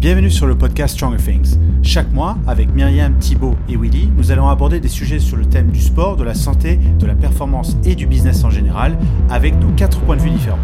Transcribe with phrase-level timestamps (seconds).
[0.00, 1.58] Bienvenue sur le podcast Stronger Things.
[1.82, 5.70] Chaque mois, avec Myriam, Thibaut et Willy, nous allons aborder des sujets sur le thème
[5.70, 8.96] du sport, de la santé, de la performance et du business en général,
[9.28, 10.58] avec nos quatre points de vue différents.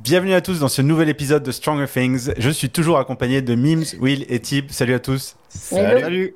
[0.00, 2.30] Bienvenue à tous dans ce nouvel épisode de Stronger Things.
[2.38, 4.66] Je suis toujours accompagné de Mims, Will et Thib.
[4.70, 5.34] Salut à tous.
[5.48, 6.00] Salut.
[6.02, 6.34] Salut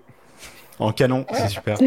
[0.81, 1.79] en canon, c'est super.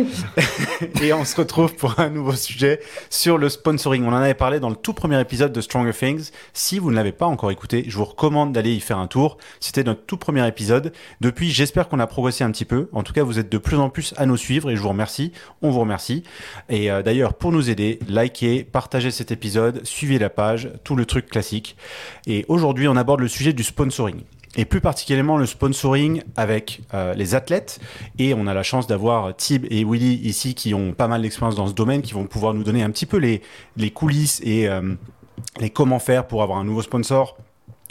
[1.02, 2.80] et on se retrouve pour un nouveau sujet
[3.10, 4.04] sur le sponsoring.
[4.06, 6.30] On en avait parlé dans le tout premier épisode de Stronger Things.
[6.54, 9.38] Si vous ne l'avez pas encore écouté, je vous recommande d'aller y faire un tour.
[9.60, 10.94] C'était notre tout premier épisode.
[11.22, 12.90] Depuis, j'espère qu'on a progressé un petit peu.
[12.94, 14.90] En tout cas, vous êtes de plus en plus à nous suivre et je vous
[14.90, 15.32] remercie.
[15.62, 16.24] On vous remercie.
[16.70, 21.06] Et euh, d'ailleurs, pour nous aider, likez, partagez cet épisode, suivez la page, tout le
[21.06, 21.76] truc classique.
[22.28, 24.22] Et aujourd'hui, on aborde le sujet du sponsoring
[24.56, 27.80] et plus particulièrement le sponsoring avec euh, les athlètes.
[28.20, 31.56] Et on a la chance d'avoir Tib et Willy ici qui ont pas mal d'expérience
[31.56, 33.42] dans ce domaine, qui vont pouvoir nous donner un petit peu les,
[33.78, 34.94] les coulisses et euh,
[35.60, 37.38] les comment faire pour avoir un nouveau sponsor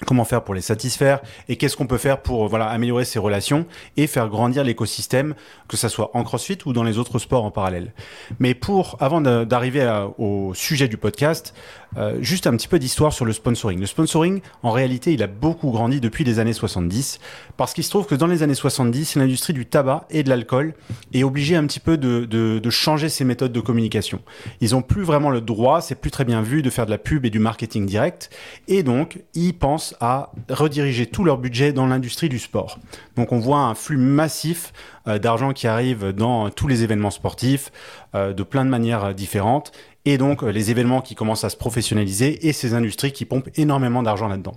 [0.07, 3.67] comment faire pour les satisfaire et qu'est-ce qu'on peut faire pour voilà améliorer ces relations
[3.97, 5.35] et faire grandir l'écosystème
[5.69, 7.93] que ça soit en CrossFit ou dans les autres sports en parallèle.
[8.39, 11.55] Mais pour avant d'arriver au sujet du podcast,
[11.97, 13.79] euh, juste un petit peu d'histoire sur le sponsoring.
[13.79, 17.19] Le sponsoring, en réalité, il a beaucoup grandi depuis les années 70
[17.57, 20.75] parce qu'il se trouve que dans les années 70, l'industrie du tabac et de l'alcool
[21.13, 24.21] est obligée un petit peu de, changer ses méthodes de communication.
[24.61, 26.99] Ils ont plus vraiment le droit, c'est plus très bien vu de faire de la
[26.99, 28.31] pub et du marketing direct
[28.67, 32.79] et donc ils pensent à rediriger tout leur budget dans l'industrie du sport.
[33.17, 34.73] Donc on voit un flux massif
[35.07, 37.71] euh, d'argent qui arrive dans tous les événements sportifs
[38.15, 39.73] euh, de plein de manières différentes
[40.05, 43.51] et donc euh, les événements qui commencent à se professionnaliser et ces industries qui pompent
[43.57, 44.55] énormément d'argent là-dedans.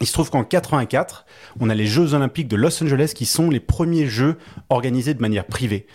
[0.00, 1.26] Il se trouve qu'en 84,
[1.60, 4.38] on a les Jeux Olympiques de Los Angeles qui sont les premiers Jeux
[4.70, 5.86] organisés de manière privée.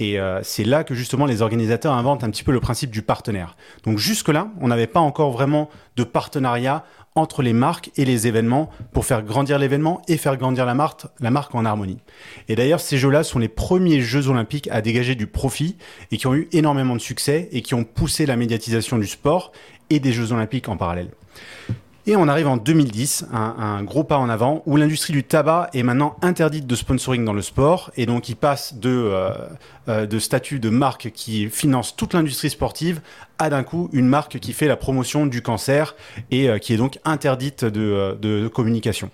[0.00, 3.54] Et c'est là que justement les organisateurs inventent un petit peu le principe du partenaire.
[3.84, 6.84] Donc jusque-là, on n'avait pas encore vraiment de partenariat
[7.14, 11.06] entre les marques et les événements pour faire grandir l'événement et faire grandir la marque,
[11.20, 11.98] la marque en harmonie.
[12.48, 15.76] Et d'ailleurs, ces jeux-là sont les premiers Jeux olympiques à dégager du profit
[16.10, 19.52] et qui ont eu énormément de succès et qui ont poussé la médiatisation du sport
[19.90, 21.10] et des Jeux olympiques en parallèle.
[22.04, 25.84] Et on arrive en 2010, un, gros pas en avant, où l'industrie du tabac est
[25.84, 29.30] maintenant interdite de sponsoring dans le sport, et donc il passe de, euh,
[29.88, 33.00] euh, de statut de marque qui finance toute l'industrie sportive
[33.38, 35.94] à d'un coup une marque qui fait la promotion du cancer
[36.32, 39.08] et euh, qui est donc interdite de, de communication.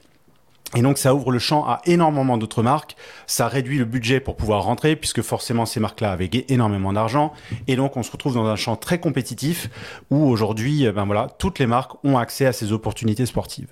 [0.77, 2.95] Et donc ça ouvre le champ à énormément d'autres marques,
[3.27, 7.33] ça réduit le budget pour pouvoir rentrer puisque forcément ces marques-là avaient énormément d'argent
[7.69, 9.71] et donc on se retrouve dans un champ très compétitif
[10.11, 13.69] où aujourd'hui eh ben voilà, toutes les marques ont accès à ces opportunités sportives.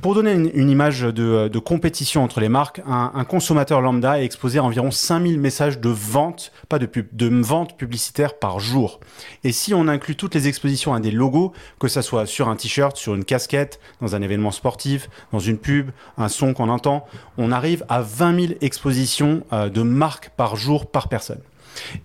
[0.00, 4.58] Pour donner une, image de, compétition entre les marques, un, un, consommateur lambda est exposé
[4.58, 9.00] à environ 5000 messages de vente, pas de pub, de vente publicitaire par jour.
[9.44, 12.56] Et si on inclut toutes les expositions à des logos, que ça soit sur un
[12.56, 17.06] t-shirt, sur une casquette, dans un événement sportif, dans une pub, un son qu'on entend,
[17.36, 21.40] on arrive à 20 000 expositions euh, de marques par jour par personne.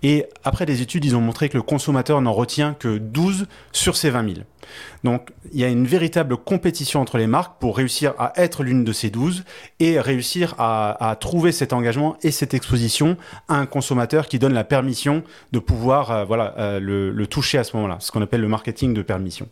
[0.02, 3.96] Et après des études, ils ont montré que le consommateur n'en retient que 12 sur
[3.96, 4.46] ces 20 000.
[5.04, 8.84] Donc il y a une véritable compétition entre les marques pour réussir à être l'une
[8.84, 9.44] de ces 12
[9.80, 13.16] et réussir à, trouver cet engagement et cette exposition
[13.48, 17.58] à un consommateur qui donne la permission de pouvoir euh, voilà, euh, le, le toucher
[17.58, 19.48] à ce moment-là, ce qu'on appelle le marketing de permission.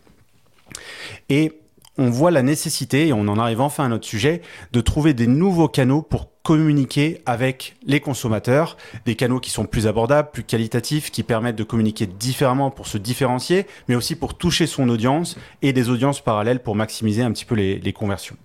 [1.28, 1.60] Et
[1.98, 5.26] on voit la nécessité, et on en arrive enfin à notre sujet, de trouver des
[5.26, 11.10] nouveaux canaux pour communiquer avec les consommateurs, des canaux qui sont plus abordables, plus qualitatifs,
[11.10, 15.72] qui permettent de communiquer différemment pour se différencier, mais aussi pour toucher son audience et
[15.72, 18.36] des audiences parallèles pour maximiser un petit peu les, conversions.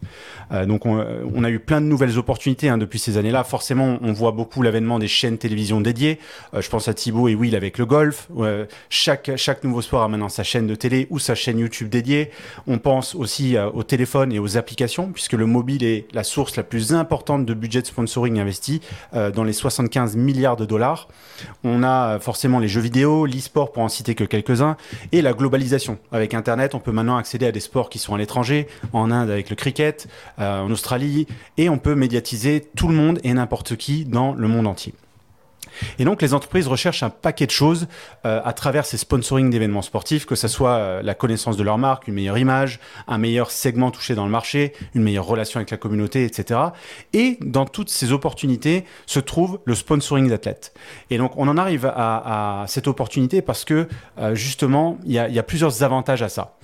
[0.51, 3.43] Euh, donc euh, on, a eu plein de nouvelles opportunités hein, depuis ces années-là.
[3.43, 6.17] Forcément, on voit beaucoup l'avènement des chaînes télévision dédiées.
[6.55, 8.29] Euh, je pense à Thibaut et Will avec le golf.
[8.89, 12.31] chaque, chaque nouveau sport a maintenant sa chaîne de télé ou sa chaîne YouTube dédiée.
[12.65, 16.63] On pense aussi au téléphone et aux applications, puisque le mobile est la source la
[16.63, 18.81] plus importante de budget de sponsoring investi
[19.13, 21.07] euh, dans les 75 milliards de dollars.
[21.63, 24.77] On a euh, forcément les jeux vidéo, l'e-sport pour en citer que quelques-uns,
[25.11, 25.97] et la globalisation.
[26.11, 29.29] Avec Internet, on peut maintenant accéder à des sports qui sont à l'étranger, en Inde
[29.29, 30.07] avec le cricket,
[30.39, 31.27] euh, en Australie,
[31.57, 34.93] et on peut médiatiser tout le monde et n'importe qui dans le monde entier.
[35.99, 37.87] Et donc les entreprises recherchent un paquet de choses
[38.25, 41.77] euh, à travers ces sponsoring d'événements sportifs, que ce soit euh, la connaissance de leur
[41.77, 45.71] marque, une meilleure image, un meilleur segment touché dans le marché, une meilleure relation avec
[45.71, 46.59] la communauté, etc.
[47.13, 50.73] Et dans toutes ces opportunités se trouve le sponsoring d'athlètes.
[51.09, 53.87] Et donc on en arrive à, cette opportunité parce que
[54.19, 56.57] euh, justement il y a, plusieurs avantages à ça.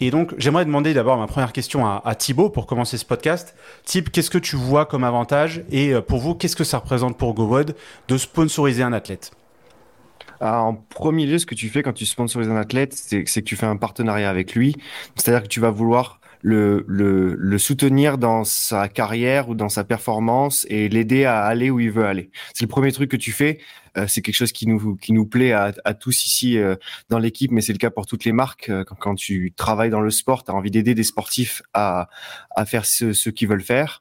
[0.00, 3.54] Et donc, j'aimerais demander d'abord ma première question à, à, Thibaut pour commencer ce podcast.
[3.84, 7.32] Thib, qu'est-ce que tu vois comme avantage et pour vous, qu'est-ce que ça représente pour
[7.34, 7.74] GoWod
[8.08, 9.32] de sponsoriser un athlète
[10.44, 13.40] ah, en premier lieu, ce que tu fais quand tu sponsorises un athlète, c'est que
[13.40, 14.74] tu fais un partenariat avec lui.
[15.14, 20.88] C'est-à-dire que tu vas vouloir le, soutenir dans sa carrière ou dans sa performance et
[20.88, 22.30] l'aider à aller où il veut aller.
[22.54, 23.60] C'est le premier truc que tu fais.
[23.96, 26.76] Euh, c'est quelque chose qui nous plaît à, tous ici euh,
[27.08, 28.68] dans l'équipe, mais c'est le cas pour toutes les marques.
[28.68, 32.08] Euh, quand, tu travailles dans le sport, tu as envie d'aider des sportifs à,
[32.56, 34.00] à faire ce, ce qu'ils veulent faire.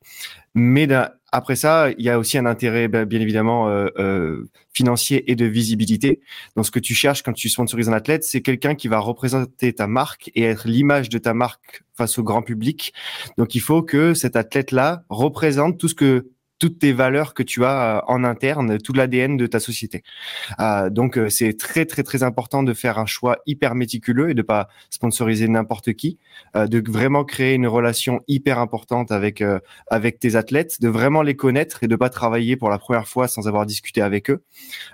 [0.53, 0.87] Mais
[1.31, 5.45] après ça, il y a aussi un intérêt, bien évidemment, euh, euh, financier et de
[5.45, 6.19] visibilité.
[6.55, 9.71] Donc, ce que tu cherches quand tu sponsorises un athlète, c'est quelqu'un qui va représenter
[9.71, 12.93] ta marque et être l'image de ta marque face au grand public.
[13.37, 16.27] Donc, il faut que cet athlète-là représente tout ce que
[16.61, 20.03] toutes tes valeurs que tu as euh, en interne, tout l'ADN de ta société.
[20.59, 24.35] Euh, donc euh, c'est très très très important de faire un choix hyper méticuleux et
[24.35, 26.19] de pas sponsoriser n'importe qui,
[26.55, 29.59] euh, de vraiment créer une relation hyper importante avec euh,
[29.89, 33.27] avec tes athlètes, de vraiment les connaître et de pas travailler pour la première fois
[33.27, 34.43] sans avoir discuté avec eux,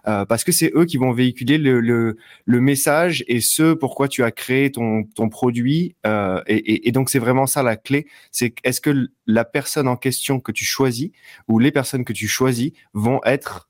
[0.07, 2.15] euh, parce que c'est eux qui vont véhiculer le, le,
[2.45, 7.09] le, message et ce pourquoi tu as créé ton ton produit et, et, et donc
[7.09, 11.11] c'est vraiment ça la clé, c'est est-ce que la personne en question que tu choisis
[11.47, 13.69] ou les personnes que tu choisis vont être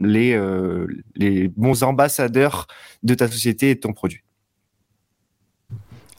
[0.00, 2.66] les, euh, les bons ambassadeurs
[3.02, 4.22] de ta société et de ton produit.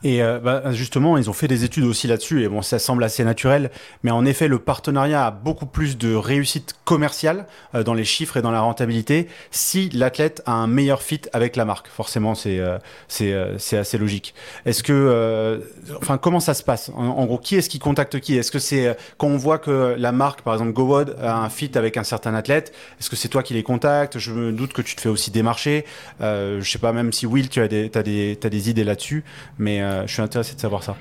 [0.03, 3.03] Et euh, bah, justement, ils ont fait des études aussi là-dessus, et bon, ça semble
[3.03, 3.69] assez naturel,
[4.03, 8.37] mais en effet, le partenariat a beaucoup plus de réussite commerciale euh, dans les chiffres
[8.37, 11.87] et dans la rentabilité si l'athlète a un meilleur fit avec la marque.
[11.89, 14.33] Forcément, c'est euh, c'est euh, assez logique.
[14.65, 15.59] Est-ce que, euh,
[15.97, 16.91] enfin, comment ça se passe?
[16.95, 18.37] En, gros, qui est-ce qui contacte qui?
[18.37, 21.49] Est-ce que c'est euh, quand on voit que la marque, par exemple GoWod, a un
[21.49, 24.19] fit avec un certain athlète, est-ce que c'est toi qui les contactes?
[24.19, 25.85] Je me doute que tu te fais aussi démarcher.
[26.19, 29.23] Je sais pas même si Will, tu as des, as des, as des idées là-dessus,
[29.57, 30.95] mais euh, je suis intéressé de savoir ça.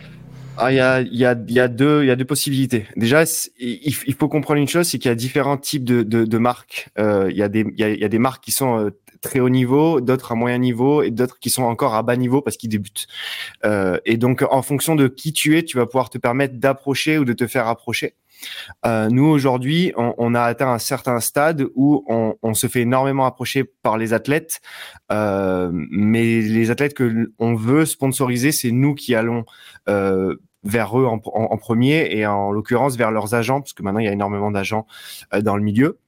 [0.57, 2.87] Ah, il y a, y, a, y, a deux, y a deux possibilités.
[2.97, 3.23] Déjà,
[3.61, 6.89] il, faut comprendre une chose, c'est qu'il y a différents types de, de, marques.
[6.99, 8.91] Euh, il y, a des, y, a, des marques qui sont euh,
[9.21, 12.43] très haut niveau, d'autres à moyen niveau et d'autres qui sont encore à bas niveau
[12.43, 13.07] parce qu'ils débutent.
[14.05, 17.25] Et donc, en fonction de qui tu es, tu vas pouvoir te permettre d'approcher ou
[17.25, 18.15] de te faire approcher.
[18.87, 23.65] Euh, nous aujourd'hui, on, a atteint un certain stade où on, se fait énormément approcher
[23.65, 24.61] par les athlètes,
[25.13, 29.45] euh, mais les athlètes que on veut sponsoriser, c'est nous qui allons
[29.89, 31.19] euh, vers eux en,
[31.59, 34.87] premier et en l'occurrence vers leurs agents, parce que maintenant il y a énormément d'agents
[35.41, 35.99] dans le milieu.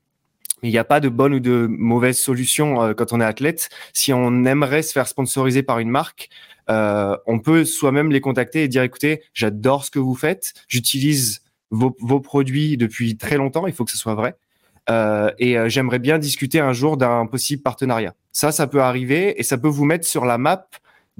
[0.62, 3.70] Il n'y a pas de bonne ou de mauvaise solution quand on est athlète.
[3.94, 6.28] Si on aimerait se faire sponsoriser par une marque,
[6.68, 11.96] on peut soi-même les contacter et dire écoutez, j'adore ce que vous faites, j'utilise vos,
[12.00, 14.36] vos, produits depuis très longtemps, il faut que ce soit vrai.
[14.88, 18.14] Euh, et euh, j'aimerais bien discuter un jour d'un possible partenariat.
[18.32, 20.66] Ça, ça peut arriver et ça peut vous mettre sur la map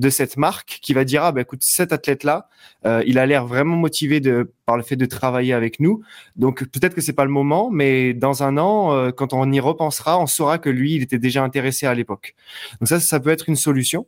[0.01, 2.49] de cette marque qui va dire ah ben écoute cet athlète là
[2.87, 6.03] euh, il a l'air vraiment motivé de par le fait de travailler avec nous
[6.37, 9.61] donc peut-être que c'est pas le moment mais dans un an euh, quand on y
[9.61, 12.35] repensera on saura que lui il était déjà intéressé à l'époque
[12.81, 14.07] donc ça ça peut être une solution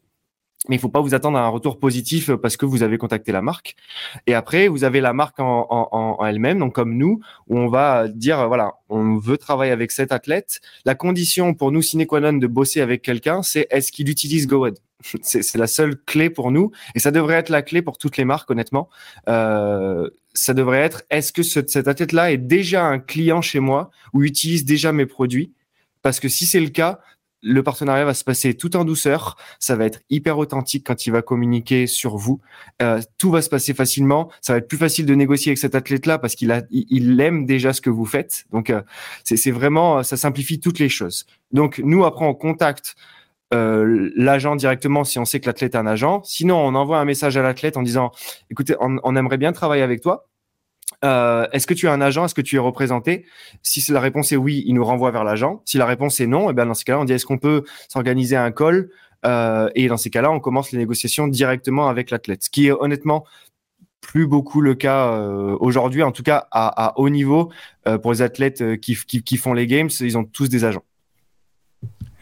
[0.68, 3.32] mais il faut pas vous attendre à un retour positif parce que vous avez contacté
[3.32, 3.74] la marque.
[4.26, 8.46] Et après, vous avez la marque en, elle-même, donc comme nous, où on va dire
[8.46, 10.60] voilà, on veut travailler avec cet athlète.
[10.84, 14.46] La condition pour nous sine qua non de bosser avec quelqu'un, c'est est-ce qu'il utilise
[14.46, 14.78] GoWed
[15.22, 18.24] c'est la seule clé pour nous, et ça devrait être la clé pour toutes les
[18.24, 18.88] marques, honnêtement.
[19.28, 23.90] Euh, ça devrait être est-ce que ce, cet athlète-là est déjà un client chez moi
[24.12, 25.52] ou utilise déjà mes produits?
[26.02, 27.00] Parce que si c'est le cas,
[27.42, 29.36] le partenariat va se passer tout en douceur.
[29.58, 32.40] Ça va être hyper authentique quand il va communiquer sur vous.
[32.80, 34.30] Euh, tout va se passer facilement.
[34.40, 37.44] Ça va être plus facile de négocier avec cet athlète-là parce qu'il a, il aime
[37.46, 38.44] déjà ce que vous faites.
[38.52, 38.82] Donc, euh,
[39.24, 41.26] c'est vraiment, ça simplifie toutes les choses.
[41.52, 42.94] Donc, nous, après, on contacte
[43.52, 46.22] euh, l'agent directement si on sait que l'athlète est un agent.
[46.24, 48.12] Sinon, on envoie un message à l'athlète en disant,
[48.50, 50.28] écoutez, on, on aimerait bien travailler avec toi.
[51.04, 52.24] Euh, est-ce que tu as un agent?
[52.24, 53.26] Est-ce que tu es représenté?
[53.62, 55.62] Si la réponse est oui, il nous renvoie vers l'agent.
[55.64, 57.38] Si la réponse est non, et eh bien dans ces cas-là, on dit est-ce qu'on
[57.38, 58.88] peut s'organiser un call?
[59.24, 62.44] Euh, Et dans ces cas-là, on commence les négociations directement avec l'athlète.
[62.44, 63.24] Ce qui est honnêtement
[64.00, 67.52] plus beaucoup le cas euh, aujourd'hui, en tout cas à, haut niveau
[67.86, 70.84] euh, pour les athlètes qui, qui, qui font les games, ils ont tous des agents.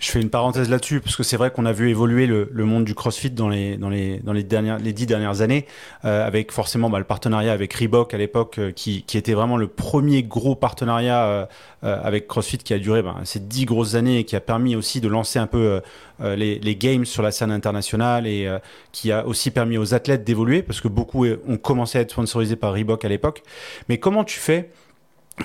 [0.00, 2.64] Je fais une parenthèse là-dessus parce que c'est vrai qu'on a vu évoluer le, le,
[2.64, 5.66] monde du CrossFit dans les dans les dans les dernières les dix dernières années
[6.06, 9.58] euh, avec forcément bah, le partenariat avec Reebok à l'époque euh, qui qui était vraiment
[9.58, 11.46] le premier gros partenariat euh,
[11.84, 14.74] euh avec CrossFit qui a duré bah, ces dix grosses années et qui a permis
[14.74, 15.82] aussi de lancer un peu
[16.22, 18.48] euh, les, les games sur la scène internationale et
[18.92, 22.56] qui a aussi permis aux athlètes d'évoluer parce que beaucoup ont commencé à être sponsorisés
[22.56, 23.42] par Reebok à l'époque.
[23.90, 24.70] Mais comment tu fais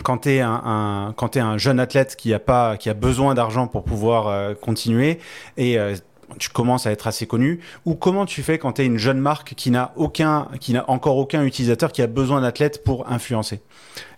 [0.03, 4.27] quand tu es un, jeune athlète qui a, pas, qui a besoin d'argent pour pouvoir
[4.27, 5.19] euh, continuer
[5.57, 5.95] et euh,
[6.39, 9.19] tu commences à être assez connu ou comment tu fais quand tu es une jeune
[9.19, 13.61] marque qui n'a aucun qui n'a encore aucun utilisateur qui a besoin d'athlètes pour influencer?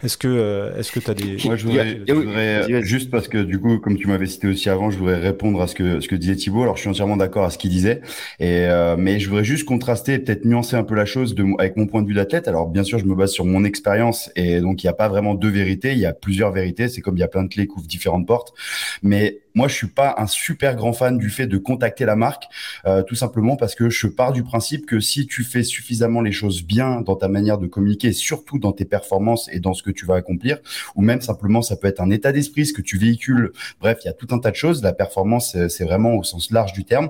[0.03, 3.27] Est-ce que euh, est-ce que tu as des Moi je voudrais, je voudrais juste parce
[3.27, 5.99] que du coup comme tu m'avais cité aussi avant, je voudrais répondre à ce que
[5.99, 6.63] ce que disait Thibaut.
[6.63, 8.01] Alors je suis entièrement d'accord à ce qu'il disait.
[8.39, 11.77] Et euh, mais je voudrais juste contraster peut-être nuancer un peu la chose de avec
[11.77, 12.47] mon point de vue d'athlète.
[12.47, 15.07] Alors bien sûr, je me base sur mon expérience et donc il n'y a pas
[15.07, 17.49] vraiment deux vérités, il y a plusieurs vérités, c'est comme il y a plein de
[17.49, 18.53] clés qui ouvrent différentes portes.
[19.01, 22.43] Mais moi, je suis pas un super grand fan du fait de contacter la marque,
[22.85, 26.31] euh, tout simplement parce que je pars du principe que si tu fais suffisamment les
[26.31, 29.86] choses bien dans ta manière de communiquer, surtout dans tes performances et dans ce que
[29.91, 30.59] tu vas accomplir,
[30.95, 33.51] ou même simplement ça peut être un état d'esprit, ce que tu véhicules.
[33.79, 34.83] Bref, il y a tout un tas de choses.
[34.83, 37.09] La performance, c'est vraiment au sens large du terme.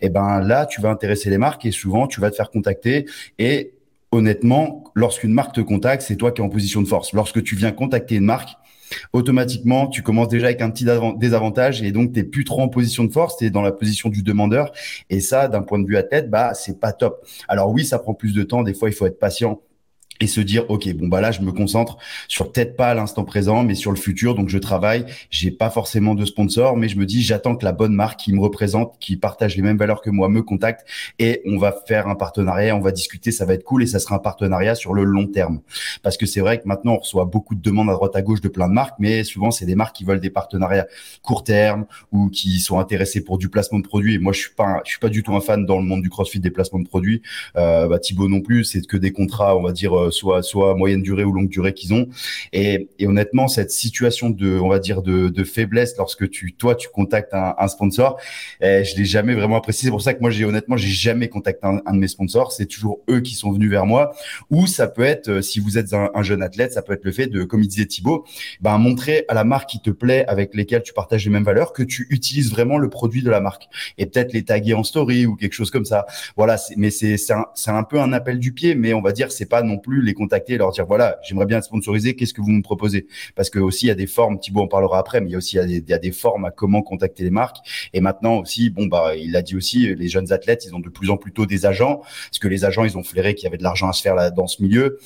[0.00, 3.06] Et ben là, tu vas intéresser les marques et souvent tu vas te faire contacter
[3.38, 3.72] et
[4.10, 7.12] honnêtement, lorsqu'une marque te contacte, c'est toi qui es en position de force.
[7.12, 8.50] Lorsque tu viens contacter une marque,
[9.12, 10.86] automatiquement, tu commences déjà avec un petit
[11.18, 14.08] désavantage et donc tu plus trop en position de force, tu es dans la position
[14.08, 14.72] du demandeur.
[15.10, 17.26] Et ça, d'un point de vue à tête, bah, c'est pas top.
[17.48, 18.62] Alors oui, ça prend plus de temps.
[18.62, 19.60] Des fois, il faut être patient
[20.20, 23.62] et se dire ok bon bah là je me concentre sur peut-être pas l'instant présent
[23.62, 24.34] mais sur le futur.
[24.34, 25.04] Donc je travaille.
[25.30, 28.32] J'ai pas forcément de sponsor mais je me dis j'attends que la bonne marque qui
[28.32, 30.86] me représente qui partage les mêmes valeurs que moi me contacte
[31.18, 33.30] et on va faire un partenariat on va discuter.
[33.32, 35.60] Ça va être cool et ça sera un partenariat sur le long terme.
[36.02, 38.40] Parce que c'est vrai que maintenant on reçoit beaucoup de demandes à droite à gauche
[38.40, 40.86] de plein de marques mais souvent c'est des marques qui veulent des partenariats
[41.22, 44.14] court terme ou qui sont intéressés pour du placement de produits.
[44.14, 46.02] Et moi je suis pas je suis pas du tout un fan dans le monde
[46.02, 47.22] du CrossFit des placements de produits.
[47.56, 50.74] Euh, bah, Thibaut non plus c'est que des contrats on va dire euh, soit soit
[50.74, 52.08] moyenne durée ou longue durée qu'ils ont.
[52.52, 56.74] Et, et, honnêtement, cette situation de, on va dire, de, de faiblesse lorsque tu, toi,
[56.74, 58.18] tu contactes un, un sponsor,
[58.60, 59.86] eh, je l'ai jamais vraiment apprécié.
[59.86, 62.52] C'est pour ça que moi, j'ai honnêtement, j'ai jamais contacté un, de mes sponsors.
[62.52, 64.12] C'est toujours eux qui sont venus vers moi.
[64.50, 67.04] Ou ça peut être, euh, si vous êtes un, un, jeune athlète, ça peut être
[67.04, 68.24] le fait de, comme il disait Thibaut,
[68.60, 71.72] ben montrer à la marque qui te plaît, avec lesquelles tu partages les mêmes valeurs,
[71.72, 75.26] que tu utilises vraiment le produit de la marque et peut-être les taguer en story
[75.26, 76.06] ou quelque chose comme ça.
[76.36, 76.56] Voilà.
[76.76, 79.46] Mais c'est c'est un, un peu un appel du pied, mais on va dire c'est
[79.46, 82.40] pas non plus les contacter et leur dire voilà, j'aimerais bien être sponsorisé, qu'est-ce que
[82.40, 83.06] vous me proposez?
[83.34, 85.34] Parce que aussi il y a des formes, Thibaut en parlera après, mais il y
[85.34, 87.58] a aussi il y a des, formes à comment contacter les marques.
[87.92, 90.88] Et maintenant aussi, bon bah il l'a dit aussi, les jeunes athlètes, ils ont de
[90.88, 93.46] plus en plus tôt des agents, parce que les agents ils ont flairé qu'il y
[93.48, 94.98] avait de l'argent à se faire là dans ce milieu.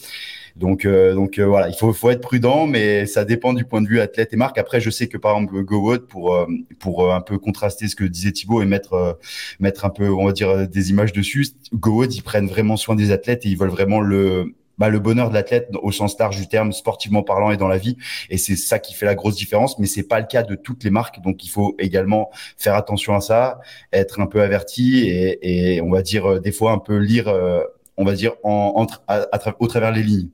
[0.56, 3.80] Donc, euh, donc euh, voilà, il faut, faut être prudent, mais ça dépend du point
[3.80, 4.58] de vue athlète et marque.
[4.58, 6.46] Après, je sais que par exemple GoWood, pour euh,
[6.78, 9.18] pour un peu contraster ce que disait Thibaut et mettre
[9.61, 13.12] mettre un peu, on va dire, des images dessus, GoWood, ils prennent vraiment soin des
[13.12, 16.48] athlètes et ils veulent vraiment le bah, le bonheur de l'athlète au sens large du
[16.48, 17.96] terme, sportivement parlant et dans la vie.
[18.30, 20.84] Et c'est ça qui fait la grosse différence, mais c'est pas le cas de toutes
[20.84, 21.20] les marques.
[21.22, 23.60] Donc il faut également faire attention à ça,
[23.92, 27.28] être un peu averti et, et on va dire euh, des fois un peu lire,
[27.28, 27.62] euh,
[27.96, 29.26] on va dire en, entre, à,
[29.60, 30.28] au travers les lignes.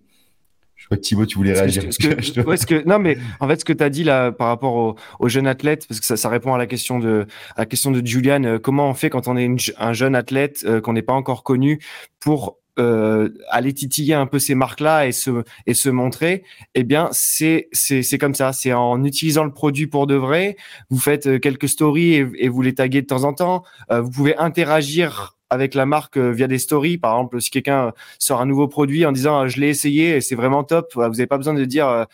[0.77, 1.83] Je crois que Thibaut, tu voulais réagir.
[1.83, 4.97] que, que, non, mais en fait, ce que tu as dit là par rapport aux
[5.19, 7.27] au jeunes athlètes, parce que ça, ça, répond à la question de
[7.57, 10.65] à la question de Julian, euh, comment on fait quand on est un jeune athlète
[10.83, 11.81] qu'on n'est pas encore connu
[12.21, 16.45] pour euh, aller titiller un peu ces marques-là et se et se montrer,
[16.75, 18.53] eh bien c'est c'est c'est comme ça.
[18.53, 20.57] C'est en utilisant le produit pour de vrai.
[20.91, 23.65] Vous faites euh, quelques stories et, vous les taguez de temps en temps.
[23.91, 26.99] Euh, vous pouvez interagir avec la marque via des stories.
[26.99, 30.37] Par exemple, si quelqu'un sort un nouveau produit en disant je l'ai essayé et c'est
[30.37, 32.07] vraiment top, vous n'avez pas besoin de dire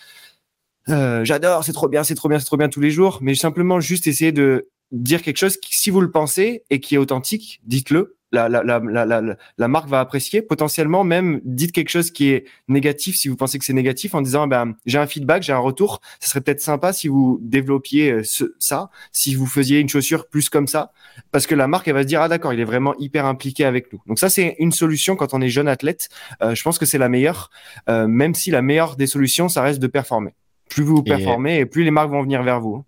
[0.86, 3.80] j'adore, c'est trop bien, c'est trop bien, c'est trop bien tous les jours, mais simplement
[3.80, 7.60] juste essayer de dire quelque chose qui, si vous le pensez et qui est authentique,
[7.64, 10.42] dites-le la, la, la, la, marque va apprécier.
[10.42, 14.22] Potentiellement, même, dites quelque chose qui est négatif si vous pensez que c'est négatif en
[14.22, 16.00] disant, ben, j'ai un feedback, j'ai un retour.
[16.20, 18.22] Ce serait peut-être sympa si vous développiez euh,
[18.58, 20.92] ça, si vous faisiez une chaussure plus comme ça,
[21.30, 23.64] parce que la marque, elle va se dire, ah d'accord, il est vraiment hyper impliqué
[23.64, 24.00] avec nous.
[24.06, 26.08] Donc ça, c'est une solution quand on est jeune athlète.
[26.42, 27.50] Euh, je pense que c'est la meilleure,
[27.88, 30.34] euh, même si la meilleure des solutions, ça reste de performer.
[30.68, 32.84] Plus vous performez et plus les marques vont venir vers vous.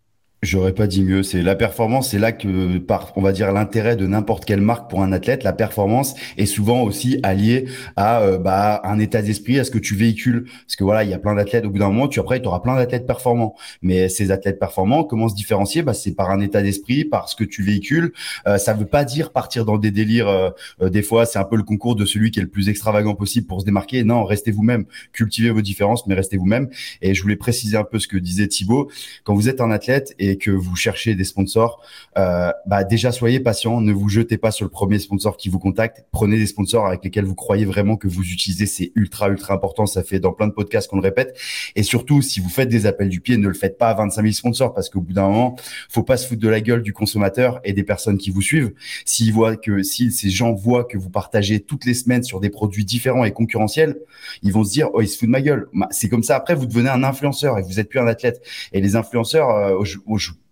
[0.46, 1.24] J'aurais pas dit mieux.
[1.24, 4.88] C'est la performance, c'est là que par, on va dire l'intérêt de n'importe quelle marque
[4.88, 5.42] pour un athlète.
[5.42, 7.64] La performance est souvent aussi alliée
[7.96, 10.44] à euh, bah, un état d'esprit, à ce que tu véhicules.
[10.44, 11.64] Parce que voilà, il y a plein d'athlètes.
[11.66, 13.56] Au bout d'un moment, tu après, tu auras plein d'athlètes performants.
[13.82, 15.82] Mais ces athlètes performants, comment se différencier?
[15.82, 18.12] Bah, c'est par un état d'esprit, par ce que tu véhicules.
[18.46, 20.28] Euh, ça veut pas dire partir dans des délires.
[20.28, 20.50] Euh,
[20.80, 23.16] euh, des fois, c'est un peu le concours de celui qui est le plus extravagant
[23.16, 24.04] possible pour se démarquer.
[24.04, 26.68] Non, restez vous-même, cultivez vos différences, mais restez vous-même.
[27.02, 28.88] Et je voulais préciser un peu ce que disait Thibaut.
[29.24, 31.82] Quand vous êtes un athlète et que vous cherchez des sponsors,
[32.18, 35.58] euh, bah déjà soyez patient, ne vous jetez pas sur le premier sponsor qui vous
[35.58, 36.04] contacte.
[36.12, 39.86] Prenez des sponsors avec lesquels vous croyez vraiment que vous utilisez, c'est ultra ultra important.
[39.86, 41.38] Ça fait dans plein de podcasts qu'on le répète.
[41.74, 44.22] Et surtout, si vous faites des appels du pied, ne le faites pas à 25
[44.22, 45.56] 000 sponsors parce qu'au bout d'un moment,
[45.88, 48.72] faut pas se foutre de la gueule du consommateur et des personnes qui vous suivent.
[49.04, 52.50] S'ils voient que si ces gens voient que vous partagez toutes les semaines sur des
[52.50, 53.96] produits différents et concurrentiels,
[54.42, 55.68] ils vont se dire oh ils se foutent de ma gueule.
[55.90, 56.36] C'est comme ça.
[56.36, 58.42] Après, vous devenez un influenceur et vous êtes plus un athlète.
[58.72, 59.84] Et les influenceurs, euh,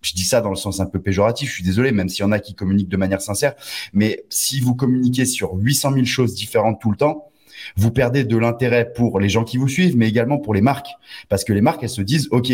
[0.04, 2.24] je dis ça dans le sens un peu péjoratif, je suis désolé, même s'il y
[2.24, 3.54] en a qui communiquent de manière sincère,
[3.92, 7.30] mais si vous communiquez sur 800 000 choses différentes tout le temps,
[7.76, 10.90] vous perdez de l'intérêt pour les gens qui vous suivent, mais également pour les marques.
[11.28, 12.52] Parce que les marques, elles se disent, OK,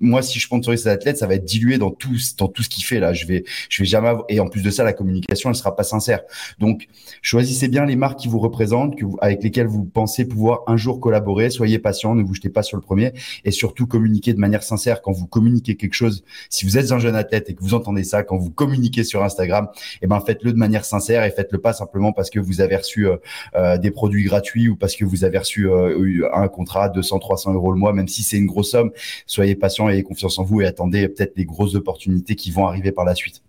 [0.00, 2.68] moi, si je sponsorise cet athlète, ça va être dilué dans tout, dans tout ce
[2.68, 3.12] qu'il fait là.
[3.12, 4.12] Je vais, je vais jamais.
[4.28, 6.20] Et en plus de ça, la communication, elle sera pas sincère.
[6.58, 6.88] Donc,
[7.22, 11.00] choisissez bien les marques qui vous représentent, que avec lesquelles vous pensez pouvoir un jour
[11.00, 11.50] collaborer.
[11.50, 13.12] Soyez patient, ne vous jetez pas sur le premier.
[13.44, 15.02] Et surtout, communiquez de manière sincère.
[15.02, 18.04] Quand vous communiquez quelque chose, si vous êtes un jeune athlète et que vous entendez
[18.04, 19.68] ça, quand vous communiquez sur Instagram,
[20.02, 23.06] eh ben, faites-le de manière sincère et faites-le pas simplement parce que vous avez reçu
[23.06, 23.16] euh,
[23.54, 27.18] euh, des produits gratuits ou parce que vous avez reçu euh, un contrat de 200,
[27.18, 28.90] 300 euros le mois, même si c'est une grosse somme,
[29.26, 32.92] soyez patient et confiance en vous et attendez peut-être les grosses opportunités qui vont arriver
[32.92, 33.42] par la suite.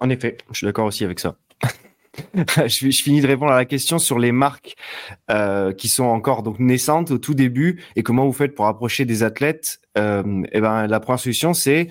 [0.00, 1.36] En effet, je suis d'accord aussi avec ça.
[2.66, 4.74] je, finis de répondre à la question sur les marques
[5.30, 9.04] euh, qui sont encore donc naissantes au tout début et comment vous faites pour approcher
[9.04, 9.80] des athlètes.
[9.98, 11.88] Euh, et eh ben la première solution c'est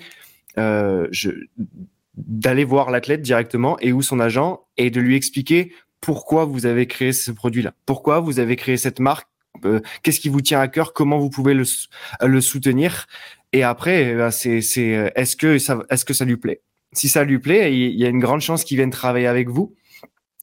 [2.16, 6.86] d'aller voir l'athlète directement et où son agent et de lui expliquer pourquoi vous avez
[6.86, 9.28] créé ce produit-là, pourquoi vous avez créé cette marque,
[9.64, 11.64] euh, qu'est-ce qui vous tient à cœur, comment vous pouvez le,
[12.22, 13.06] le soutenir?
[13.52, 16.60] Et après, eh ben, c'est, c'est, euh, est-ce que ça, est-ce que ça lui plaît?
[16.92, 19.74] Si ça lui plaît, il y a une grande chance qu'il vienne travailler avec vous.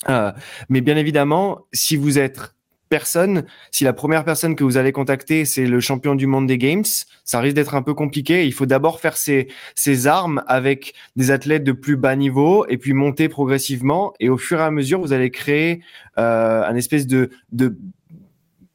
[0.09, 0.31] Euh,
[0.69, 2.55] mais bien évidemment, si vous êtes
[2.89, 6.57] personne, si la première personne que vous allez contacter, c'est le champion du monde des
[6.57, 6.83] Games,
[7.23, 8.45] ça risque d'être un peu compliqué.
[8.45, 9.47] Il faut d'abord faire ses,
[10.07, 14.13] armes avec des athlètes de plus bas niveau et puis monter progressivement.
[14.19, 15.81] Et au fur et à mesure, vous allez créer
[16.17, 17.77] euh, un espèce de, de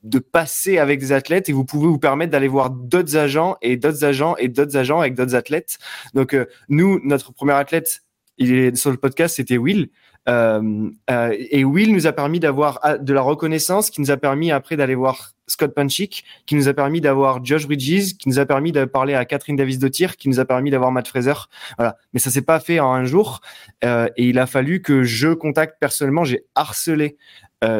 [0.04, 3.76] de passer avec des athlètes et vous pouvez vous permettre d'aller voir d'autres agents et
[3.76, 5.78] d'autres agents et d'autres agents avec d'autres athlètes.
[6.14, 8.02] Donc euh, nous, notre premier athlète,
[8.38, 9.90] il est sur le podcast, c'était Will.
[10.28, 14.16] Euh, euh, et Will nous a permis d'avoir ah, de la reconnaissance, qui nous a
[14.16, 18.38] permis après d'aller voir Scott Panchik, qui nous a permis d'avoir Josh Bridges, qui nous
[18.38, 21.32] a permis de parler à Catherine Davis Dottir, qui nous a permis d'avoir Matt Fraser.
[21.78, 21.96] Voilà.
[22.12, 23.40] Mais ça s'est pas fait en un jour.
[23.84, 26.24] Euh, et il a fallu que je contacte personnellement.
[26.24, 27.16] J'ai harcelé,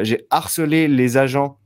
[0.03, 1.59] j'ai harcelé les agents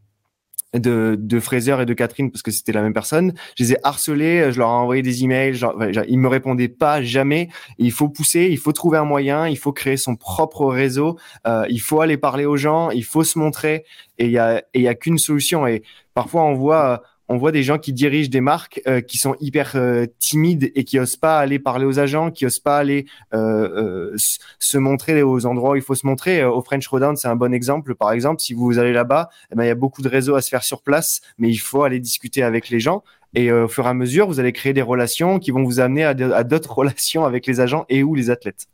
[0.75, 3.35] de, de Fraser et de Catherine parce que c'était la même personne.
[3.57, 5.75] Je les ai harcelés, je leur ai envoyé des emails, genre,
[6.09, 7.49] ils me répondaient pas jamais.
[7.79, 11.67] il faut pousser, il faut trouver un moyen, il faut créer son propre réseau, euh,
[11.69, 13.85] il faut aller parler aux gens, il faut se montrer
[14.19, 15.67] et il y a, et il y a qu'une solution.
[15.67, 15.83] Et
[16.15, 19.73] parfois on voit on voit des gens qui dirigent des marques euh, qui sont hyper
[19.75, 24.15] euh, timides et qui osent pas aller parler aux agents, qui osent pas aller euh,
[24.59, 26.45] se montrer aux endroits où il faut se montrer.
[26.45, 27.95] Au French Rodown, c'est un bon exemple.
[27.95, 30.43] Par exemple, si vous allez là-bas, eh ben, il y a beaucoup de réseaux à
[30.43, 33.03] se faire sur place, mais il faut aller discuter avec les gens.
[33.35, 36.05] Et au fur et à mesure, vous allez créer des relations qui vont vous amener
[36.05, 38.67] à d'autres relations avec les agents et ou les athlètes.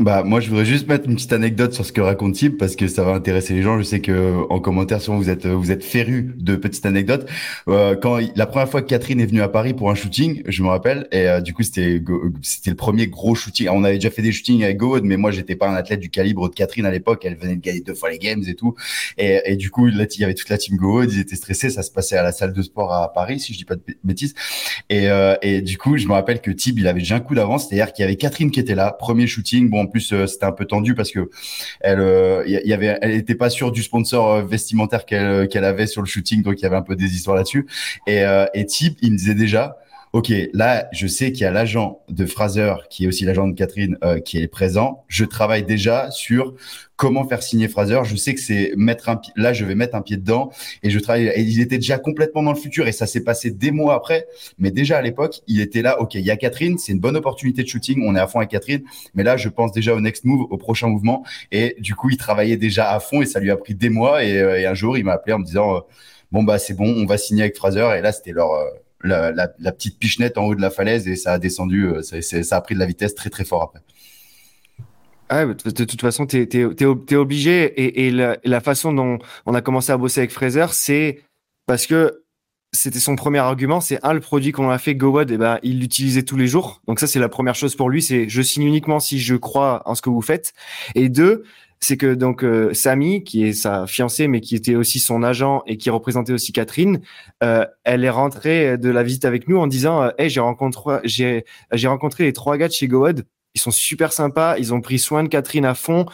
[0.00, 2.74] Bah moi je voudrais juste mettre une petite anecdote sur ce que raconte Tib parce
[2.74, 3.78] que ça va intéresser les gens.
[3.78, 7.30] Je sais que en commentaire souvent vous êtes vous êtes férus de petites anecdotes.
[7.68, 10.64] Euh, quand la première fois que Catherine est venue à Paris pour un shooting, je
[10.64, 12.02] me rappelle et euh, du coup c'était
[12.42, 13.68] c'était le premier gros shooting.
[13.68, 16.10] On avait déjà fait des shootings avec Gowood, mais moi j'étais pas un athlète du
[16.10, 17.24] calibre de Catherine à l'époque.
[17.24, 18.74] Elle venait de gagner deux fois les games et tout.
[19.16, 21.70] Et, et du coup là il y avait toute la team Gowood, ils étaient stressés.
[21.70, 23.82] Ça se passait à la salle de sport à Paris si je dis pas de
[24.02, 24.34] bêtises.
[24.90, 27.36] Et euh, et du coup je me rappelle que Tib il avait déjà un coup
[27.36, 29.70] d'avance, c'est-à-dire qu'il y avait Catherine qui était là, premier shooting.
[29.70, 31.30] Bon en plus euh, c'était un peu tendu parce que
[31.80, 35.86] elle, euh, y avait, elle était pas sûre du sponsor euh, vestimentaire qu'elle qu'elle avait
[35.86, 37.66] sur le shooting, donc il y avait un peu des histoires là-dessus.
[38.06, 38.22] Et,
[38.54, 39.78] et Tip, il me disait déjà,
[40.14, 43.52] OK, là, je sais qu'il y a l'agent de Fraser, qui est aussi l'agent de
[43.52, 45.04] Catherine, euh, qui est présent.
[45.08, 46.54] Je travaille déjà sur
[46.94, 47.98] comment faire signer Fraser.
[48.04, 50.52] Je sais que c'est mettre un là, je vais mettre un pied dedans
[50.84, 51.32] et je travaille.
[51.34, 54.28] Et il était déjà complètement dans le futur et ça s'est passé des mois après.
[54.56, 56.00] Mais déjà à l'époque, il était là.
[56.00, 58.00] OK, il y a Catherine, c'est une bonne opportunité de shooting.
[58.06, 58.84] On est à fond avec Catherine.
[59.14, 61.24] Mais là, je pense déjà au next move, au prochain mouvement.
[61.50, 64.22] Et du coup, il travaillait déjà à fond et ça lui a pris des mois.
[64.22, 65.80] Et, euh, un jour, il m'a appelé en me disant, euh,
[66.30, 67.96] bon, bah, c'est bon, on va signer avec Fraser.
[67.98, 68.52] Et là, c'était leur,
[69.04, 72.60] la, petite pichenette en haut de la falaise et ça a descendu, euh, ça, a
[72.60, 73.80] pris de la vitesse très très fort après.
[75.28, 78.06] Ah, de, toute façon, tu es, obligé.
[78.06, 81.22] Et, la, façon dont on a commencé à bosser avec Fraser, c'est
[81.66, 82.24] parce que
[82.72, 83.80] c'était son premier argument.
[83.80, 86.46] C'est un, le produit qu'on a fait, GoWod, et eh ben, il l'utilisait tous les
[86.46, 86.82] jours.
[86.86, 88.02] Donc ça, c'est la première chose pour lui.
[88.02, 90.52] C'est je signe uniquement si je crois en ce que vous faites.
[90.94, 91.44] Et deux,
[91.84, 95.62] c'est que donc euh, Samy, qui est sa fiancée, mais qui était aussi son agent
[95.66, 97.00] et qui représentait aussi Catherine,
[97.42, 101.00] euh, elle est rentrée de la visite avec nous en disant euh, Hey, j'ai rencontré,
[101.04, 103.24] j'ai, j'ai rencontré les trois gars de chez GoHud.
[103.54, 104.56] Ils sont super sympas.
[104.58, 106.06] Ils ont pris soin de Catherine à fond.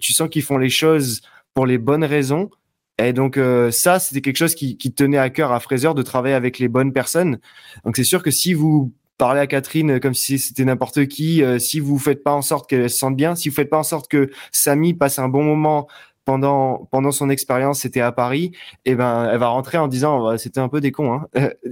[0.00, 1.22] tu sens qu'ils font les choses
[1.54, 2.50] pour les bonnes raisons.
[2.98, 3.40] Et donc
[3.72, 6.68] ça, c'était quelque chose qui, qui tenait à cœur à Fraser de travailler avec les
[6.68, 7.40] bonnes personnes.
[7.84, 11.42] Donc c'est sûr que si vous parler à Catherine comme si c'était n'importe qui.
[11.42, 13.78] Euh, si vous faites pas en sorte qu'elle se sente bien, si vous faites pas
[13.78, 15.86] en sorte que Samy passe un bon moment
[16.24, 18.50] pendant pendant son expérience, c'était à Paris,
[18.84, 21.28] et eh ben elle va rentrer en disant c'était un peu des cons, hein.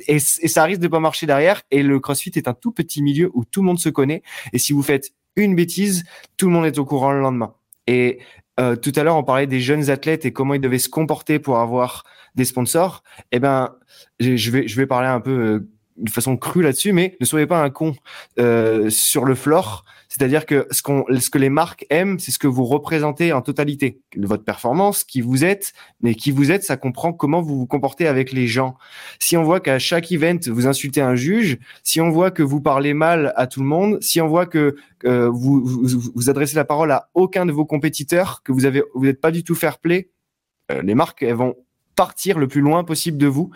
[0.07, 1.63] et, et ça risque de pas marcher derrière.
[1.73, 4.59] Et le CrossFit est un tout petit milieu où tout le monde se connaît, et
[4.59, 6.05] si vous faites une bêtise,
[6.37, 7.55] tout le monde est au courant le lendemain.
[7.87, 8.21] Et
[8.61, 11.39] euh, tout à l'heure, on parlait des jeunes athlètes et comment ils devaient se comporter
[11.39, 12.05] pour avoir
[12.35, 13.03] des sponsors.
[13.33, 13.75] Eh ben,
[14.21, 17.63] je vais, je vais parler un peu de façon crue là-dessus, mais ne soyez pas
[17.63, 17.95] un con
[18.39, 19.85] euh, sur le floor.
[20.09, 23.43] C'est-à-dire que ce, qu'on, ce que les marques aiment, c'est ce que vous représentez en
[23.43, 24.01] totalité.
[24.17, 28.07] Votre performance, qui vous êtes, mais qui vous êtes, ça comprend comment vous vous comportez
[28.07, 28.77] avec les gens.
[29.19, 32.61] Si on voit qu'à chaque event, vous insultez un juge, si on voit que vous
[32.61, 36.55] parlez mal à tout le monde, si on voit que euh, vous, vous, vous, adressez
[36.55, 39.55] la parole à aucun de vos compétiteurs, que vous avez, vous n'êtes pas du tout
[39.55, 40.11] fair play,
[40.71, 41.57] euh, les marques, elles vont
[41.97, 43.51] partir le plus loin possible de vous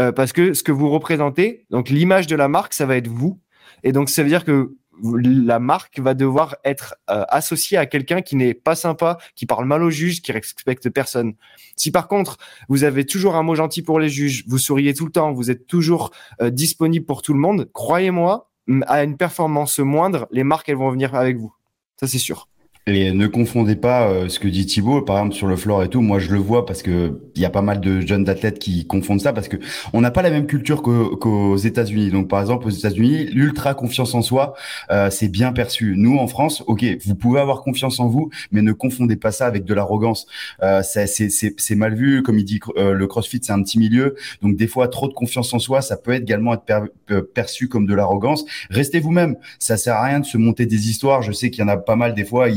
[0.00, 3.08] euh, parce que ce que vous représentez, donc l'image de la marque, ça va être
[3.08, 3.38] vous.
[3.84, 8.20] Et donc ça veut dire que la marque va devoir être euh, associée à quelqu'un
[8.20, 11.34] qui n'est pas sympa, qui parle mal aux juges, qui respecte personne.
[11.76, 12.36] Si par contre
[12.68, 15.50] vous avez toujours un mot gentil pour les juges, vous souriez tout le temps, vous
[15.50, 18.50] êtes toujours euh, disponible pour tout le monde, croyez-moi,
[18.86, 21.52] à une performance moindre, les marques elles vont venir avec vous.
[21.98, 22.48] Ça c'est sûr.
[22.88, 25.88] Et ne confondez pas euh, ce que dit Thibaut, par exemple sur le floor et
[25.88, 26.00] tout.
[26.00, 28.86] Moi, je le vois parce que il y a pas mal de jeunes athlètes qui
[28.86, 29.56] confondent ça parce que
[29.92, 32.10] on n'a pas la même culture qu'aux États-Unis.
[32.10, 34.54] Donc, par exemple, aux États-Unis, l'ultra confiance en soi,
[34.90, 35.94] euh, c'est bien perçu.
[35.96, 39.46] Nous, en France, ok, vous pouvez avoir confiance en vous, mais ne confondez pas ça
[39.46, 40.26] avec de l'arrogance.
[40.62, 44.16] Euh, c'est mal vu, comme il dit, euh, le CrossFit, c'est un petit milieu.
[44.42, 46.90] Donc, des fois, trop de confiance en soi, ça peut également être
[47.34, 48.44] perçu comme de l'arrogance.
[48.70, 49.36] Restez vous-même.
[49.60, 51.22] Ça sert à rien de se monter des histoires.
[51.22, 52.48] Je sais qu'il y en a pas mal des fois.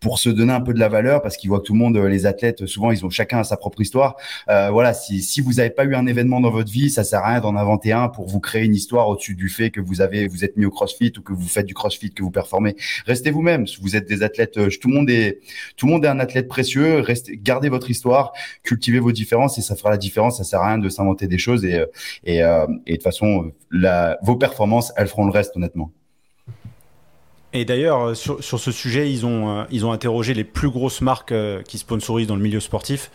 [0.00, 1.96] Pour se donner un peu de la valeur parce qu'ils voient que tout le monde,
[1.96, 4.16] les athlètes, souvent ils ont chacun sa propre histoire.
[4.48, 7.20] Euh, voilà, si, si vous n'avez pas eu un événement dans votre vie, ça sert
[7.20, 10.00] à rien d'en inventer un pour vous créer une histoire au-dessus du fait que vous
[10.00, 12.76] avez, vous êtes mis au CrossFit ou que vous faites du CrossFit, que vous performez.
[13.06, 13.66] Restez vous-même.
[13.80, 14.58] Vous êtes des athlètes.
[14.58, 15.40] Euh, tout le monde est,
[15.76, 17.00] tout le monde est un athlète précieux.
[17.00, 20.38] Restez, gardez votre histoire, cultivez vos différences et ça fera la différence.
[20.38, 21.86] Ça sert à rien de s'inventer des choses et, euh,
[22.24, 25.92] et, et de toute façon, la, vos performances, elles feront le reste, honnêtement.
[27.54, 30.68] Et d'ailleurs, euh, sur, sur, ce sujet, ils ont, euh, ils ont interrogé les plus
[30.68, 33.10] grosses marques euh, qui sponsorisent dans le milieu sportif,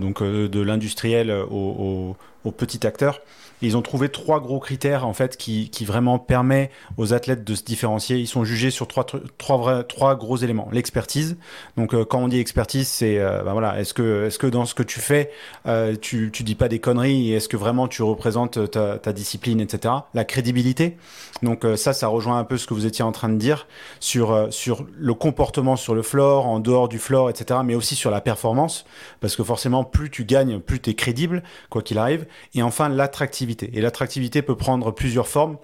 [0.00, 3.20] donc de l'industriel au, au, au, petit acteur
[3.62, 7.54] ils ont trouvé trois gros critères en fait qui, qui vraiment permet aux athlètes de
[7.54, 8.16] se différencier.
[8.16, 9.06] Ils sont jugés sur trois,
[9.38, 10.68] trois, trois gros éléments.
[10.72, 11.36] L'expertise.
[11.76, 14.64] Donc euh, quand on dit expertise, c'est euh, ben voilà, est-ce que, est-ce que dans
[14.64, 15.30] ce que tu fais,
[15.66, 19.60] euh, tu, tu dis pas des conneries et est-ce que vraiment tu représentes ta, discipline,
[19.60, 19.94] etc.
[20.14, 20.96] La crédibilité.
[21.42, 23.66] Donc ça, ça rejoint un peu ce que vous étiez en train de dire
[24.00, 27.60] sur, sur le comportement sur le floor, en dehors du floor, etc.
[27.64, 28.84] Mais aussi sur la performance,
[29.20, 32.26] parce que forcément, plus tu gagnes, plus tu es crédible, quoi qu'il arrive.
[32.54, 35.58] Et enfin, l'attractivité et l'attractivité peut prendre plusieurs formes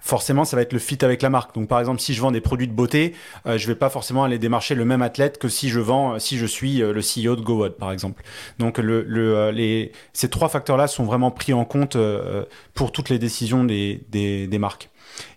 [0.00, 1.54] forcément ça va être le fit avec la marque.
[1.54, 3.14] Donc par exemple si je vends des produits de beauté,
[3.46, 6.38] euh, je vais pas forcément aller démarcher le même athlète que si je vends si
[6.38, 8.22] je suis euh, le CEO de GoWod par exemple.
[8.58, 13.10] Donc euh, les, ces trois facteurs là sont vraiment pris en compte euh, pour toutes
[13.10, 14.90] les décisions des, des, marques.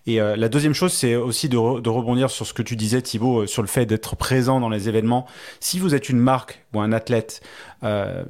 [0.06, 3.02] Et la deuxième chose, c'est aussi de, re de, rebondir sur ce que tu disais,
[3.02, 5.26] Thibaut, sur le fait d'être présent dans les événements.
[5.60, 7.42] Si vous êtes une marque ou un athlète,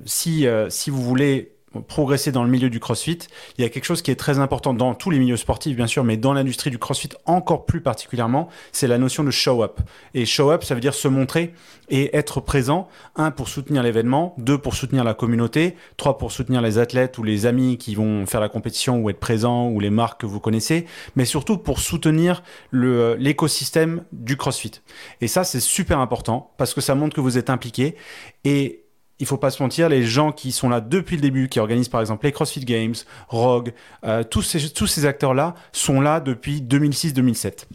[0.05, 3.19] si, si vous voulez progresser dans le milieu du crossfit,
[3.57, 5.87] il y a quelque chose qui est très important dans tous les milieux sportifs, bien
[5.87, 9.79] sûr, mais dans l'industrie du crossfit encore plus particulièrement, c'est la notion de show up.
[10.13, 11.53] Et show up, ça veut dire se montrer
[11.89, 16.61] et être présent, un, pour soutenir l'événement, deux, pour soutenir la communauté, trois, pour soutenir
[16.61, 19.89] les athlètes ou les amis qui vont faire la compétition ou être présents ou les
[19.89, 24.81] marques que vous connaissez, mais surtout pour soutenir l'écosystème du crossfit.
[25.21, 27.95] Et ça, c'est super important parce que ça montre que vous êtes impliqué
[28.43, 28.82] et
[29.19, 31.89] il faut pas se mentir, les gens qui sont là depuis le début, qui organisent
[31.89, 32.95] par exemple les CrossFit Games,
[33.27, 33.73] Rogue,
[34.05, 37.65] euh, tous ces, tous ces acteurs-là sont là depuis 2006-2007.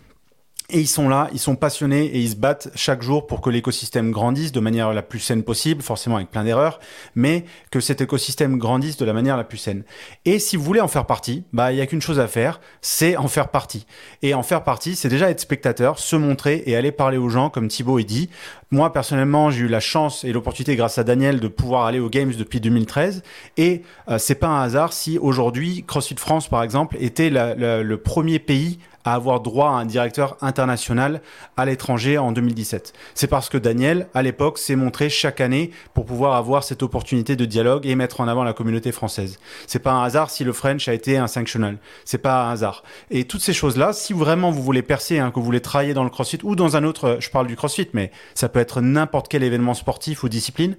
[0.70, 3.48] Et ils sont là, ils sont passionnés et ils se battent chaque jour pour que
[3.48, 6.78] l'écosystème grandisse de manière la plus saine possible, forcément avec plein d'erreurs,
[7.14, 9.85] mais que cet écosystème grandisse de la manière la plus saine.
[10.26, 12.61] Et si vous voulez en faire partie, bah il y a qu'une chose à faire,
[12.83, 13.87] c'est en faire partie.
[14.20, 17.48] Et en faire partie, c'est déjà être spectateur, se montrer et aller parler aux gens,
[17.48, 18.28] comme Thibaut a dit.
[18.70, 22.11] Moi personnellement, j'ai eu la chance et l'opportunité, grâce à Daniel, de pouvoir aller aux
[22.11, 23.22] Games depuis 2013.
[23.57, 28.38] Et euh, c'est pas un hasard si aujourd'hui CrossFit France, par exemple, était le premier
[28.38, 31.22] pays à avoir droit à un directeur international
[31.56, 32.92] à l'étranger en 2017.
[33.14, 37.34] C'est parce que Daniel, à l'époque, s'est montré chaque année pour pouvoir avoir cette opportunité
[37.34, 39.38] de dialogue et mettre en avant la communauté française.
[39.66, 41.78] C'est pas un hasard si le French a été un sanctional.
[42.04, 42.82] C'est pas un hasard.
[43.10, 46.04] Et toutes ces choses-là, si vraiment vous voulez percer, hein, que vous voulez travailler dans
[46.04, 49.28] le CrossFit ou dans un autre, je parle du CrossFit, mais ça peut être n'importe
[49.28, 50.76] quel événement sportif ou discipline,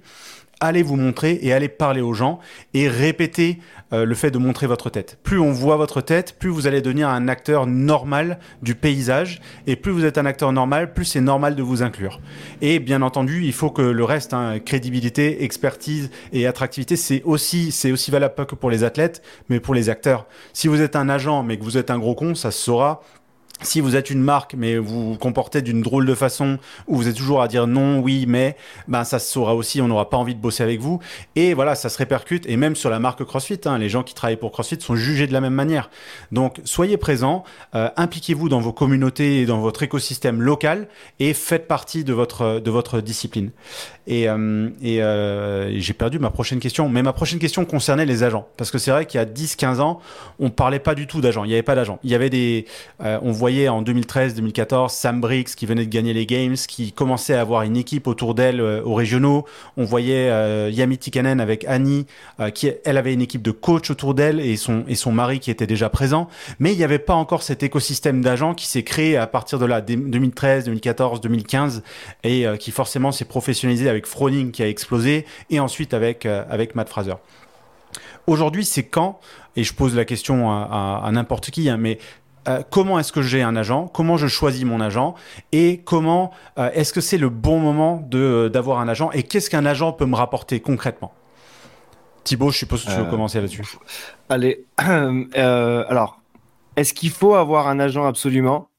[0.60, 2.38] allez vous montrer et allez parler aux gens
[2.74, 3.58] et répétez
[3.92, 5.18] euh, le fait de montrer votre tête.
[5.22, 9.74] Plus on voit votre tête, plus vous allez devenir un acteur normal du paysage et
[9.74, 12.20] plus vous êtes un acteur normal, plus c'est normal de vous inclure.
[12.60, 17.72] Et bien entendu, il faut que le reste, hein, crédibilité, expertise et attractivité, c'est aussi
[17.72, 20.26] c'est aussi valable pas que pour les athlètes, mais pour les acteurs.
[20.52, 23.02] Si vous êtes un agent mais que vous êtes un gros con, ça se saura
[23.62, 27.08] si vous êtes une marque, mais vous vous comportez d'une drôle de façon, où vous
[27.08, 28.56] êtes toujours à dire non, oui, mais,
[28.88, 31.00] ben ça se saura aussi, on n'aura pas envie de bosser avec vous.
[31.36, 34.14] Et voilà, ça se répercute, et même sur la marque CrossFit, hein, les gens qui
[34.14, 35.90] travaillent pour CrossFit sont jugés de la même manière.
[36.32, 37.44] Donc, soyez présents,
[37.74, 42.60] euh, impliquez-vous dans vos communautés et dans votre écosystème local, et faites partie de votre,
[42.60, 43.50] de votre discipline.
[44.10, 48.46] Et, euh, euh, j'ai perdu ma prochaine question, mais ma prochaine question concernait les agents.
[48.58, 50.00] Parce que c'est vrai qu'il y a 10-15 ans,
[50.38, 51.98] on parlait pas du tout d'agents, il n'y avait pas d'agents.
[52.04, 52.66] Il y avait des,
[53.00, 57.40] on voyait en 2013-2014 Sam Briggs qui venait de gagner les Games, qui commençait à
[57.40, 59.44] avoir une équipe autour d'elle euh, aux régionaux.
[59.76, 62.06] On voyait euh, Yami Tikanen avec Annie,
[62.40, 65.40] euh, qui elle avait une équipe de coach autour d'elle et son et son mari
[65.40, 66.28] qui était déjà présent.
[66.58, 69.66] Mais il n'y avait pas encore cet écosystème d'agents qui s'est créé à partir de
[69.66, 71.82] là 2013, 2014, 2015
[72.24, 76.88] et qui forcément s'est professionnalisé avec Froning qui a explosé et ensuite avec avec Matt
[76.88, 77.14] Fraser.
[78.26, 79.20] Aujourd'hui, c'est quand
[79.56, 81.98] et je pose la question à, à n'importe qui, hein, mais
[82.48, 85.14] euh, comment est-ce que j'ai un agent, comment je choisis mon agent?
[85.52, 88.06] Et comment euh, est-ce que c'est le bon moment
[88.50, 89.10] d'avoir un agent?
[89.12, 91.12] Et qu'est-ce qu'un agent peut me rapporter concrètement?
[92.24, 93.62] Thibaut, je suppose que tu veux euh, commencer là-dessus.
[94.28, 96.20] Allez, alors,
[96.76, 98.06] est-ce qu'il faut avoir un agent?
[98.06, 98.69] Absolument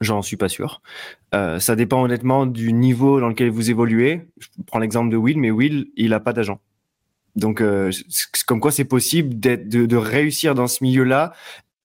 [0.00, 0.80] J'en suis pas sûr.
[1.32, 4.28] ça dépend honnêtement du niveau dans lequel vous évoluez.
[4.38, 6.60] Je prends l'exemple de Will, mais Will, il a pas d'agent.
[7.36, 7.62] Donc,
[8.46, 11.32] comme quoi c'est possible de, de, réussir dans ce milieu-là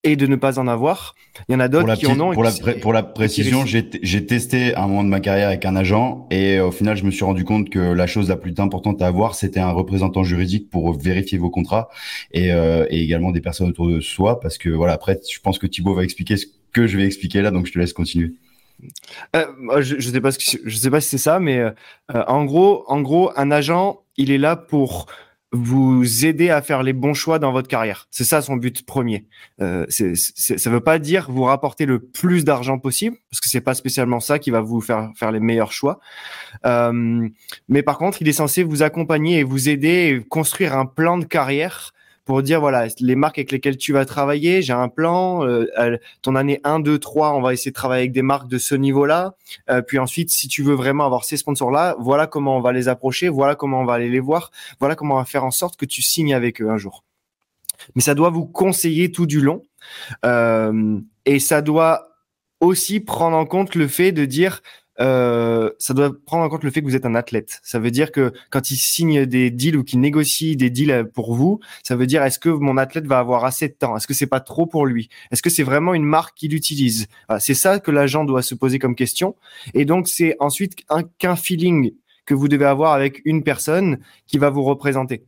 [0.05, 1.15] et de ne pas en avoir.
[1.49, 2.31] Il y en a d'autres qui en ont.
[2.31, 6.27] Pour, la, pour la précision, j'ai testé un moment de ma carrière avec un agent
[6.31, 9.07] et au final, je me suis rendu compte que la chose la plus importante à
[9.07, 11.89] avoir, c'était un représentant juridique pour vérifier vos contrats
[12.31, 15.57] et, euh, et, également des personnes autour de soi parce que voilà, après, je pense
[15.57, 18.33] que Thibaut va expliquer ce que je vais expliquer là, donc je te laisse continuer.
[19.35, 21.71] Euh, je, je sais pas ce que, je sais pas si c'est ça, mais euh,
[22.09, 25.07] en gros, en gros, un agent, il est là pour
[25.55, 28.07] vous aider à faire les bons choix dans votre carrière.
[28.11, 29.25] C'est ça son but premier.
[29.61, 33.73] Euh, ça veut pas dire vous rapporter le plus d'argent possible, parce que c'est pas
[33.73, 35.99] spécialement ça qui va vous faire faire les meilleurs choix.
[36.65, 37.27] Euh,
[37.67, 41.17] mais par contre, il est censé vous accompagner et vous aider et construire un plan
[41.17, 41.94] de carrière
[42.25, 46.35] pour dire voilà les marques avec lesquelles tu vas travailler, j'ai un plan, euh, ton
[46.35, 49.35] année 1, 2, 3, on va essayer de travailler avec des marques de ce niveau-là.
[49.69, 52.87] Euh, puis ensuite, si tu veux vraiment avoir ces sponsors-là, voilà comment on va les
[52.87, 55.77] approcher, voilà comment on va aller les voir, voilà comment on va faire en sorte
[55.77, 57.03] que tu signes avec eux un jour.
[57.93, 59.61] Mais ça doit vous conseiller tout du long.
[60.25, 62.09] Euh, et ça doit
[62.59, 64.61] aussi prendre en compte le fait de dire
[64.99, 67.59] euh, ça doit prendre en compte le fait que vous êtes un athlète.
[67.63, 71.35] Ça veut dire que quand il signe des deals ou qu'il négocie des deals pour
[71.35, 73.97] vous, ça veut dire est-ce que mon athlète va avoir assez de temps?
[73.97, 75.09] Est-ce que c'est pas trop pour lui?
[75.31, 77.07] Est-ce que c'est vraiment une marque qu'il utilise?
[77.39, 79.35] C'est ça que l'agent doit se poser comme question.
[79.73, 81.91] Et donc c'est ensuite un qu'un feeling
[82.25, 85.25] que vous devez avoir avec une personne qui va vous représenter.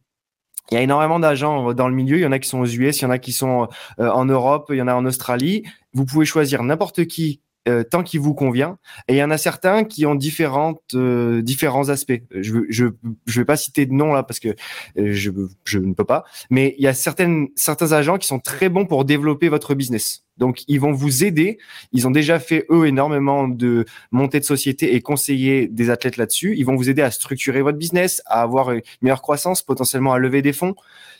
[0.71, 2.17] Il y a énormément d'agents dans le milieu.
[2.17, 4.09] Il y en a qui sont aux US, il y en a qui sont euh,
[4.09, 5.63] en Europe, il y en a en Australie.
[5.93, 8.77] Vous pouvez choisir n'importe qui euh, tant qu'il vous convient.
[9.07, 12.21] Et il y en a certains qui ont différentes, euh, différents aspects.
[12.31, 12.85] Je, je,
[13.25, 14.49] je vais pas citer de nom là parce que
[14.97, 15.31] euh, je,
[15.63, 16.23] je ne peux pas.
[16.49, 20.23] Mais il y a certaines, certains agents qui sont très bons pour développer votre business.
[20.37, 21.57] Donc, ils vont vous aider.
[21.91, 26.55] Ils ont déjà fait, eux, énormément de montées de société et conseiller des athlètes là-dessus.
[26.57, 30.19] Ils vont vous aider à structurer votre business, à avoir une meilleure croissance, potentiellement à
[30.19, 30.75] lever des fonds.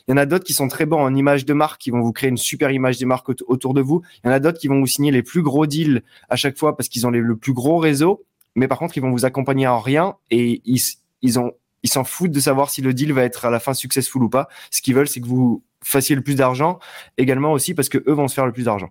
[0.08, 2.02] Il y en a d'autres qui sont très bons en image de marque, qui vont
[2.02, 4.02] vous créer une super image des marques autour de vous.
[4.24, 6.58] Il y en a d'autres qui vont vous signer les plus gros deals à chaque
[6.58, 8.24] fois parce qu'ils ont le plus gros réseau.
[8.56, 10.82] Mais par contre, ils vont vous accompagner en rien et ils,
[11.22, 13.74] ils ont ils s'en foutent de savoir si le deal va être à la fin
[13.74, 14.48] successful ou pas.
[14.72, 16.80] Ce qu'ils veulent, c'est que vous fassiez le plus d'argent,
[17.18, 18.90] également aussi parce que eux vont se faire le plus d'argent.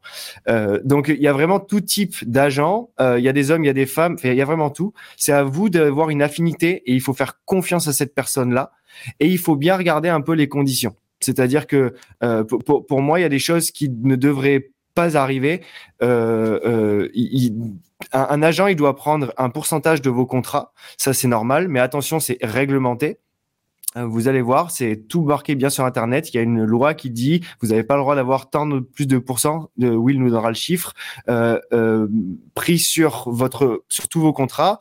[0.48, 2.90] Euh, donc il y a vraiment tout type d'agents.
[3.00, 4.16] Euh, il y a des hommes, il y a des femmes.
[4.24, 4.94] Il y a vraiment tout.
[5.16, 8.72] C'est à vous d'avoir une affinité et il faut faire confiance à cette personne-là.
[9.20, 10.94] Et il faut bien regarder un peu les conditions.
[11.20, 15.62] C'est-à-dire que euh, pour, moi, il y a des choses qui ne devraient pas arriver.
[16.02, 17.08] Euh, euh,
[18.12, 20.72] un, agent, il doit prendre un pourcentage de vos contrats.
[20.96, 21.68] Ça, c'est normal.
[21.68, 23.18] Mais attention, c'est réglementé.
[23.94, 26.28] Vous allez voir, c'est tout marqué bien sur Internet.
[26.28, 28.80] Il y a une loi qui dit vous n'avez pas le droit d'avoir tant de
[28.80, 29.70] plus de pourcents.
[29.78, 30.92] Will nous donnera le chiffre
[32.54, 34.80] pris sur votre sur tous vos contrats.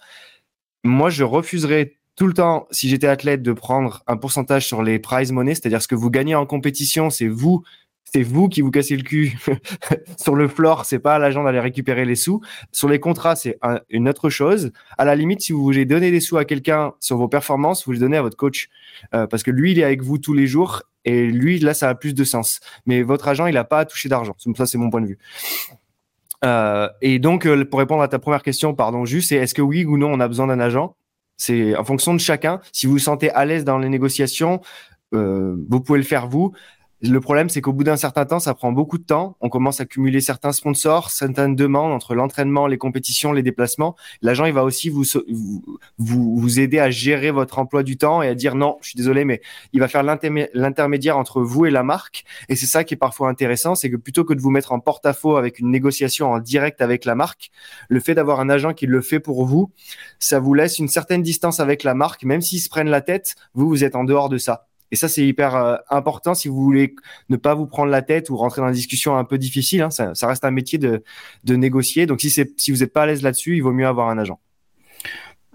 [0.84, 4.99] Moi, je refuserais tout le temps, si j'étais athlète, de prendre un pourcentage sur les
[4.99, 7.63] prize money, c'est-à-dire ce que vous gagnez en compétition, c'est vous
[8.15, 9.38] c'est vous qui vous cassez le cul
[10.17, 12.39] sur le floor, c'est pas à l'agent d'aller récupérer les sous.
[12.71, 13.58] Sur les contrats, c'est
[13.89, 14.71] une autre chose.
[14.97, 17.91] À la limite, si vous voulez donner des sous à quelqu'un sur vos performances, vous
[17.91, 18.69] les donnez à votre coach
[19.13, 21.89] euh, parce que lui, il est avec vous tous les jours et lui, là, ça
[21.89, 22.62] a plus de sens.
[22.86, 24.36] Mais votre agent, il n'a pas à toucher d'argent.
[24.56, 25.17] Ça, c'est mon point de vue.
[26.45, 29.62] Euh, et donc, euh, pour répondre à ta première question, pardon, juste, c'est est-ce que
[29.62, 30.95] oui ou non, on a besoin d'un agent?
[31.38, 32.62] C'est en fonction de chacun.
[32.71, 34.62] Si vous vous sentez à l'aise dans les négociations,
[35.12, 36.54] vous pouvez le faire vous.
[37.08, 39.38] Le problème, c'est qu'au bout d'un certain temps, ça prend beaucoup de temps.
[39.39, 43.96] On commence à cumuler certains sponsors, certaines demandes entre l'entraînement, les compétitions, les déplacements.
[44.22, 45.04] L'agent, il va aussi vous,
[46.00, 48.98] vous, vous aider à gérer votre emploi du temps et à dire non, je suis
[48.98, 49.41] désolé, mais
[49.72, 52.24] il va faire l'intermédiaire entre vous et la marque.
[52.50, 54.80] Et c'est ça qui est parfois intéressant, c'est que plutôt que de vous mettre en
[54.80, 57.52] porte-à-faux avec une négociation en direct avec la marque,
[57.88, 59.70] le fait d'avoir un agent qui le fait pour vous,
[60.18, 63.36] ça vous laisse une certaine distance avec la marque, même s'ils se prennent la tête,
[63.54, 64.65] vous, vous êtes en dehors de ça.
[64.96, 66.96] Et ça, c'est hyper euh, important si vous voulez
[67.28, 69.82] ne pas vous prendre la tête ou rentrer dans une discussion un peu difficile.
[69.82, 71.04] Hein, ça, reste un métier de,
[71.44, 72.06] de négocier.
[72.06, 74.40] Donc, si, si vous n'êtes pas à l'aise là-dessus, il vaut mieux avoir un agent.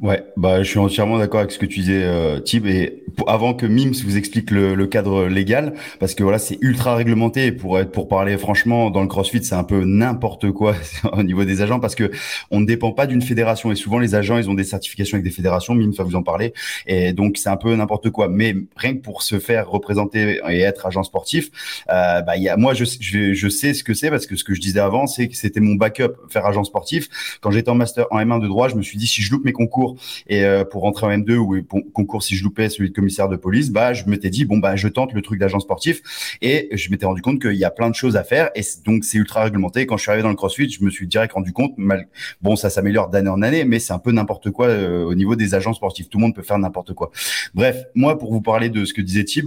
[0.03, 2.65] Ouais, bah je suis entièrement d'accord avec ce que tu disais, euh, Tib.
[2.65, 6.95] Et avant que Mims vous explique le, le, cadre légal, parce que voilà, c'est ultra
[6.95, 7.53] réglementé.
[7.53, 10.75] pour être, pour parler franchement, dans le CrossFit, c'est un peu n'importe quoi
[11.13, 12.11] au niveau des agents, parce que
[12.51, 13.73] on ne dépend pas d'une fédération.
[13.73, 15.75] Et souvent, les agents, ils ont des certifications avec des fédérations.
[15.75, 16.55] Mims va vous en parler.
[16.87, 18.29] Et donc, c'est un peu n'importe quoi.
[18.29, 21.51] Mais rien que pour se faire représenter et être agent sportif,
[21.91, 24.45] euh, bah, y a, moi, je, je, je sais ce que c'est, parce que ce
[24.45, 27.09] que je disais avant, c'est que c'était mon backup, faire agent sportif.
[27.43, 29.45] Quand j'étais en master en M1 de droit, je me suis dit si je loupe
[29.45, 29.90] mes concours
[30.27, 33.37] et euh, pour rentrer en M2 ou concours si je loupais celui de commissaire de
[33.37, 36.91] police, bah je m'étais dit bon bah je tente le truc d'agent sportif et je
[36.91, 39.45] m'étais rendu compte qu'il y a plein de choses à faire et donc c'est ultra
[39.45, 39.87] réglementé.
[39.87, 42.09] Quand je suis arrivé dans le CrossFit, je me suis direct rendu compte mal
[42.41, 45.37] bon ça s'améliore d'année en année mais c'est un peu n'importe quoi euh, au niveau
[45.37, 46.09] des agents sportifs.
[46.09, 47.11] Tout le monde peut faire n'importe quoi.
[47.55, 49.47] Bref, moi pour vous parler de ce que disait Tib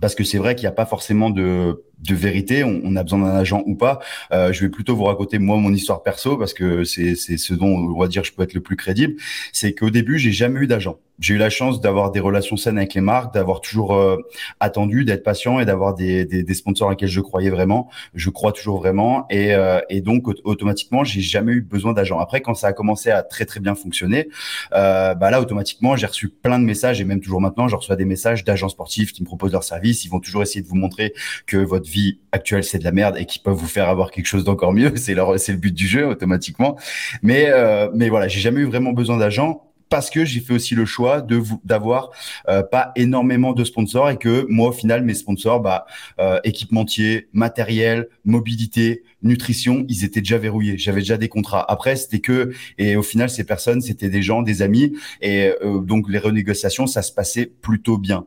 [0.00, 3.18] parce que c'est vrai qu'il n'y a pas forcément de de vérité, on, a besoin
[3.18, 3.98] d'un agent ou pas.
[4.32, 7.52] Euh, je vais plutôt vous raconter moi mon histoire perso parce que c'est c'est ce
[7.54, 9.14] dont on va dire je peux être le plus crédible.
[9.52, 10.98] C'est qu'au début j'ai jamais eu d'agent.
[11.18, 14.16] J'ai eu la chance d'avoir des relations saines avec les marques, d'avoir toujours euh,
[14.58, 17.90] attendu, d'être patient et d'avoir des, des, des, sponsors à lesquels je croyais vraiment.
[18.14, 22.18] Je crois toujours vraiment et, euh, et donc automatiquement j'ai jamais eu besoin d'agent.
[22.18, 24.30] Après quand ça a commencé à très très bien fonctionner,
[24.72, 27.96] euh, bah là automatiquement j'ai reçu plein de messages et même toujours maintenant je reçois
[27.96, 29.79] des messages d'agents sportifs qui me proposent leur service.
[29.82, 31.12] Ils vont toujours essayer de vous montrer
[31.46, 34.26] que votre vie actuelle c'est de la merde et qui peuvent vous faire avoir quelque
[34.26, 34.92] chose d'encore mieux.
[35.00, 36.78] C'est le but du jeu automatiquement.
[37.22, 40.74] Mais, euh, mais voilà, j'ai jamais eu vraiment besoin d'agents parce que j'ai fait aussi
[40.74, 42.10] le choix de d'avoir
[42.48, 45.84] euh, pas énormément de sponsors et que moi au final mes sponsors bah
[46.18, 50.78] euh, équipementier, matériel, mobilité, nutrition, ils étaient déjà verrouillés.
[50.78, 51.70] J'avais déjà des contrats.
[51.70, 55.80] Après c'était que et au final ces personnes c'était des gens, des amis et euh,
[55.80, 58.26] donc les renégociations ça se passait plutôt bien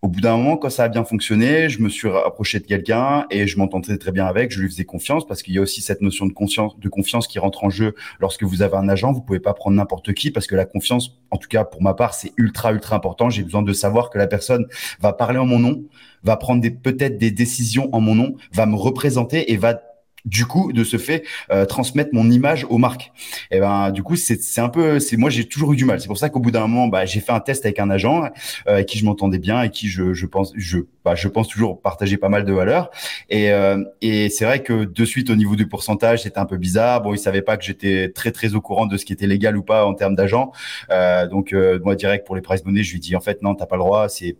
[0.00, 3.26] au bout d'un moment, quand ça a bien fonctionné, je me suis rapproché de quelqu'un
[3.30, 4.52] et je m'entendais très bien avec.
[4.52, 7.26] Je lui faisais confiance parce qu'il y a aussi cette notion de confiance, de confiance
[7.26, 9.12] qui rentre en jeu lorsque vous avez un agent.
[9.12, 11.94] Vous pouvez pas prendre n'importe qui parce que la confiance, en tout cas pour ma
[11.94, 13.28] part, c'est ultra ultra important.
[13.28, 14.66] J'ai besoin de savoir que la personne
[15.00, 15.82] va parler en mon nom,
[16.22, 19.80] va prendre peut-être des décisions en mon nom, va me représenter et va
[20.28, 23.12] du coup de ce fait euh, transmettre mon image aux marques.
[23.50, 26.00] Et ben du coup c'est un peu c'est moi j'ai toujours eu du mal.
[26.00, 28.24] C'est pour ça qu'au bout d'un moment bah j'ai fait un test avec un agent
[28.24, 28.28] euh,
[28.66, 31.80] avec qui je m'entendais bien et qui je je pense je bah, je pense toujours
[31.80, 32.90] partager pas mal de valeurs.
[33.30, 36.58] Et euh, et c'est vrai que de suite au niveau du pourcentage c'était un peu
[36.58, 37.00] bizarre.
[37.00, 39.56] Bon il savait pas que j'étais très très au courant de ce qui était légal
[39.56, 40.52] ou pas en termes d'agent.
[40.90, 43.54] Euh, donc euh, moi direct pour les price money je lui dis en fait non
[43.54, 44.10] t'as pas le droit.
[44.10, 44.36] C'est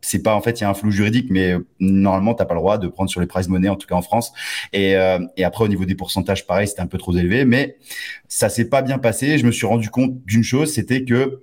[0.00, 2.60] c'est pas en fait il y a un flou juridique mais normalement t'as pas le
[2.60, 4.32] droit de prendre sur les prize money en tout cas en France.
[4.72, 7.44] Et, euh, et après au niveau des pourcentages pareil c'était un peu trop élevé.
[7.44, 7.76] Mais
[8.28, 9.38] ça s'est pas bien passé.
[9.38, 11.40] Je me suis rendu compte d'une chose c'était que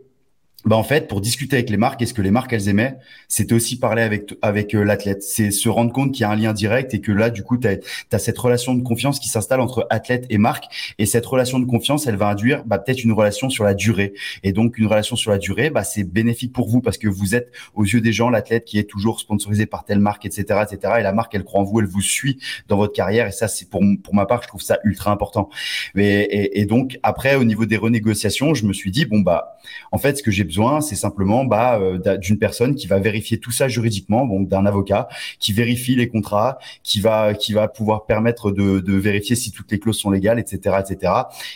[0.65, 2.97] bah en fait, pour discuter avec les marques, est-ce que les marques elles aimaient,
[3.28, 5.24] c'était aussi parler avec avec euh, l'athlète.
[5.24, 7.58] C'est se rendre compte qu'il y a un lien direct et que là, du coup,
[7.58, 10.65] tu as, cette relation de confiance qui s'installe entre athlète et marque.
[11.00, 14.13] Et cette relation de confiance, elle va induire bah, peut-être une relation sur la durée.
[14.43, 17.34] Et donc, une relation sur la durée, bah, c'est bénéfique pour vous parce que vous
[17.34, 20.95] êtes aux yeux des gens l'athlète qui est toujours sponsorisé par telle marque, etc., etc.
[21.00, 23.26] Et la marque, elle croit en vous, elle vous suit dans votre carrière.
[23.26, 25.50] Et ça, c'est pour pour ma part, je trouve ça ultra important.
[25.95, 29.58] Mais et, et donc après, au niveau des renégociations, je me suis dit bon bah,
[29.91, 30.43] en fait, ce que j'ai
[30.81, 35.07] c'est simplement bah, euh, d'une personne qui va vérifier tout ça juridiquement, donc d'un avocat
[35.39, 39.71] qui vérifie les contrats, qui va qui va pouvoir permettre de, de vérifier si toutes
[39.71, 41.13] les clauses sont légales, etc., etc.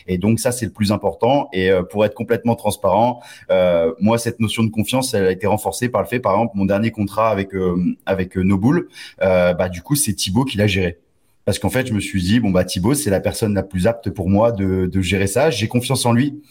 [0.07, 1.49] Et donc ça, c'est le plus important.
[1.53, 5.47] Et euh, pour être complètement transparent, euh, moi, cette notion de confiance, elle a été
[5.47, 7.49] renforcée par le fait, par exemple, mon dernier contrat avec
[8.05, 8.87] avec Nobull,
[9.19, 10.99] bah du coup, c'est Thibaut qui l'a géré.
[11.45, 13.87] Parce qu'en fait, je me suis dit bon bah Thibaut, c'est la personne la plus
[13.87, 15.49] apte pour moi de, de gérer ça.
[15.51, 16.41] J'ai confiance en lui.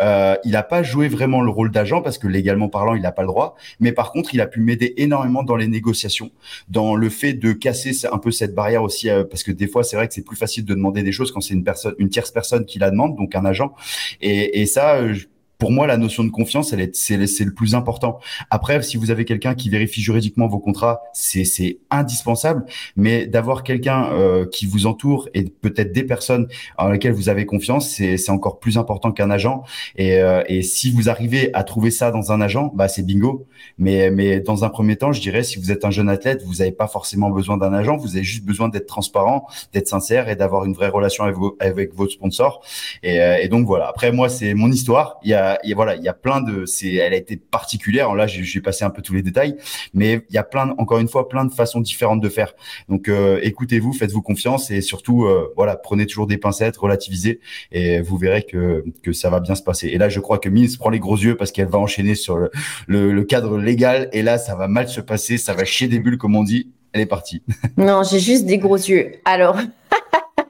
[0.00, 3.12] Euh, il n'a pas joué vraiment le rôle d'agent parce que légalement parlant, il n'a
[3.12, 3.56] pas le droit.
[3.80, 6.30] Mais par contre, il a pu m'aider énormément dans les négociations,
[6.68, 9.84] dans le fait de casser un peu cette barrière aussi, euh, parce que des fois,
[9.84, 12.10] c'est vrai que c'est plus facile de demander des choses quand c'est une personne, une
[12.10, 13.72] tierce personne qui la demande, donc un agent.
[14.20, 15.14] Et, et ça, euh,
[15.62, 18.18] pour moi, la notion de confiance, elle est, c'est, le plus important.
[18.50, 22.64] Après, si vous avez quelqu'un qui vérifie juridiquement vos contrats, c'est, indispensable.
[22.96, 27.46] Mais d'avoir quelqu'un euh, qui vous entoure et peut-être des personnes en lesquelles vous avez
[27.46, 29.62] confiance, c'est, c'est encore plus important qu'un agent.
[29.94, 33.46] Et, euh, et si vous arrivez à trouver ça dans un agent, bah c'est bingo.
[33.78, 36.54] Mais, mais dans un premier temps, je dirais, si vous êtes un jeune athlète, vous
[36.54, 37.96] n'avez pas forcément besoin d'un agent.
[37.98, 41.56] Vous avez juste besoin d'être transparent, d'être sincère et d'avoir une vraie relation avec, vos,
[41.60, 42.64] avec votre sponsor.
[43.04, 43.86] Et, euh, et donc voilà.
[43.86, 45.20] Après, moi, c'est mon histoire.
[45.22, 48.14] Il y a voilà, il y a plein de, c'est, elle a été particulière.
[48.14, 49.56] Là, j'ai passé un peu tous les détails,
[49.94, 52.54] mais il y a plein, encore une fois, plein de façons différentes de faire.
[52.88, 57.40] Donc, euh, écoutez-vous, faites-vous confiance et surtout, euh, voilà, prenez toujours des pincettes, relativisez
[57.70, 59.88] et vous verrez que que ça va bien se passer.
[59.88, 62.36] Et là, je crois que Mins prend les gros yeux parce qu'elle va enchaîner sur
[62.36, 62.50] le,
[62.86, 65.98] le, le cadre légal et là, ça va mal se passer, ça va chier des
[65.98, 66.70] bulles comme on dit.
[66.92, 67.42] Elle est partie.
[67.76, 69.12] non, j'ai juste des gros yeux.
[69.24, 69.56] Alors.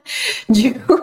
[0.49, 0.99] du coup,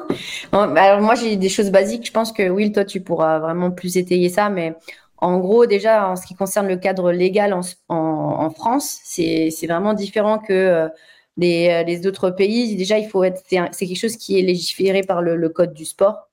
[0.53, 2.07] alors moi j'ai des choses basiques.
[2.07, 4.75] Je pense que Will, toi tu pourras vraiment plus étayer ça, mais
[5.19, 7.55] en gros déjà en ce qui concerne le cadre légal
[7.89, 10.89] en, France, c'est vraiment différent que euh,
[11.37, 12.77] les, euh, les, autres pays.
[12.77, 16.29] Déjà, il faut être, c'est quelque chose qui est légiféré par le, code du sport.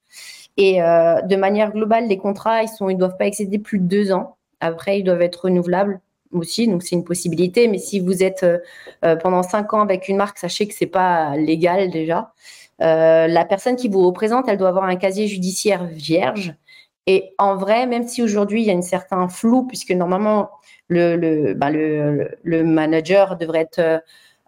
[0.58, 3.86] Et euh, de manière globale, les contrats, ils sont, ils doivent pas excéder plus de
[3.86, 4.38] deux ans.
[4.60, 6.00] Après, ils doivent être renouvelables
[6.32, 7.68] aussi, donc c'est une possibilité.
[7.68, 8.46] Mais si vous êtes
[9.22, 12.34] pendant cinq ans avec une marque, sachez que c'est pas légal déjà.
[12.82, 16.54] Euh, la personne qui vous représente, elle doit avoir un casier judiciaire vierge.
[17.08, 20.50] Et en vrai, même si aujourd'hui il y a un certain flou, puisque normalement
[20.88, 23.70] le, le, bah, le, manager devrait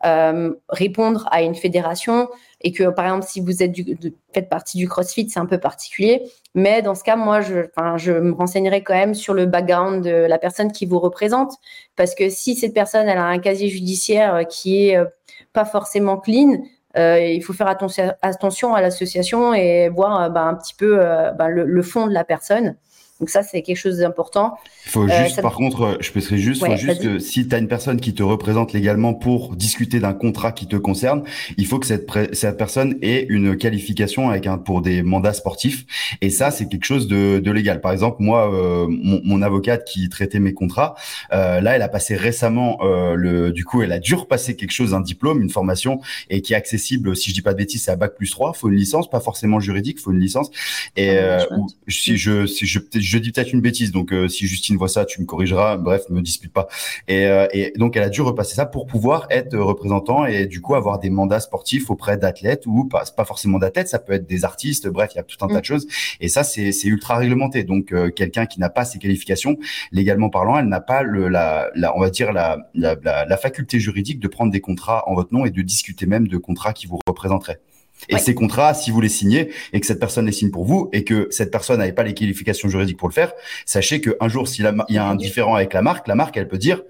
[0.06, 2.28] euh, répondre à une fédération
[2.62, 3.98] et que par exemple si vous êtes du,
[4.34, 6.24] faites partie du CrossFit, c'est un peu particulier.
[6.56, 10.26] Mais dans ce cas, moi, je, je me renseignerai quand même sur le background de
[10.26, 11.54] la personne qui vous représente,
[11.96, 15.06] parce que si cette personne elle a un casier judiciaire qui est euh,
[15.54, 16.62] pas forcément clean,
[16.98, 21.32] euh, il faut faire attention, à l'association et voir euh, bah, un petit peu euh,
[21.32, 22.76] bah, le, fond de la personne.
[23.20, 24.58] Donc ça, c'est quelque chose d'important.
[24.86, 27.54] Il faut euh, juste, par contre, euh, je peux juste, faut juste que si tu
[27.54, 31.24] as une personne qui te représente légalement pour discuter d'un contrat qui te concerne,
[31.58, 35.86] il faut que cette, cette personne ait une qualification avec un, pour des mandats sportifs.
[36.22, 37.82] Et ça, c'est quelque chose de, de, légal.
[37.82, 40.96] Par exemple, moi, euh, mon, mon, avocate qui traitait mes contrats,
[41.34, 44.94] euh, là, elle a passé récemment, le, du coup, elle a dû repasser quelque chose,
[44.94, 46.00] un diplôme, une formation,
[46.30, 48.54] et qui est accessible, si je dis pas de bêtises, c'est à bac plus 3.
[48.54, 50.52] faut une licence, pas forcément juridique, faut une licence.
[50.96, 51.46] Et ah,
[51.88, 52.80] si je, si je,
[53.10, 55.78] je dis peut-être une bêtise, donc euh, si Justine voit ça, tu me corrigeras.
[55.78, 56.68] Bref, me dispute pas.
[57.08, 60.62] Et, euh, et, donc elle a dû repasser ça pour pouvoir être représentant et du
[60.62, 64.28] coup avoir des mandats sportifs auprès d'athlètes ou pas, pas forcément d'athlètes, ça peut être
[64.28, 64.88] des artistes.
[64.88, 65.64] Bref, il y a tout un tas de mm.
[65.64, 65.88] choses.
[66.20, 67.64] Et ça, c'est ultra réglementé.
[67.64, 69.58] Donc euh, quelqu'un qui n'a pas ces qualifications,
[69.92, 73.80] légalement parlant, elle n'a pas le, la, la, on va dire la, la, la faculté
[73.80, 76.86] juridique de prendre des contrats en votre nom et de discuter même de contrats qui
[76.86, 77.60] vous représenteraient.
[78.08, 80.90] Et ces contrats, si vous les signez et que cette personne les signe pour vous
[80.94, 83.34] et que cette personne n'avait pas les qualifications juridiques pour le faire,
[83.66, 86.58] sachez qu'un jour, s'il y a un différent avec la marque, la marque, elle peut
[86.58, 86.82] dire,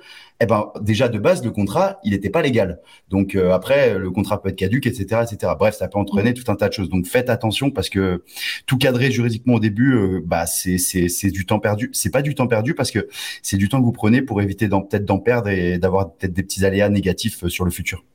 [0.41, 2.79] eh ben, déjà de base, le contrat, il n'était pas légal.
[3.09, 5.53] Donc euh, après, le contrat peut être caduque, etc., etc.
[5.57, 6.89] Bref, ça peut entraîner tout un tas de choses.
[6.89, 8.23] Donc faites attention parce que
[8.65, 11.89] tout cadrer juridiquement au début, euh, bah c'est c'est c'est du temps perdu.
[11.93, 13.09] C'est pas du temps perdu parce que
[13.43, 16.43] c'est du temps que vous prenez pour éviter peut-être d'en perdre et d'avoir peut-être des
[16.43, 18.05] petits aléas négatifs euh, sur le futur.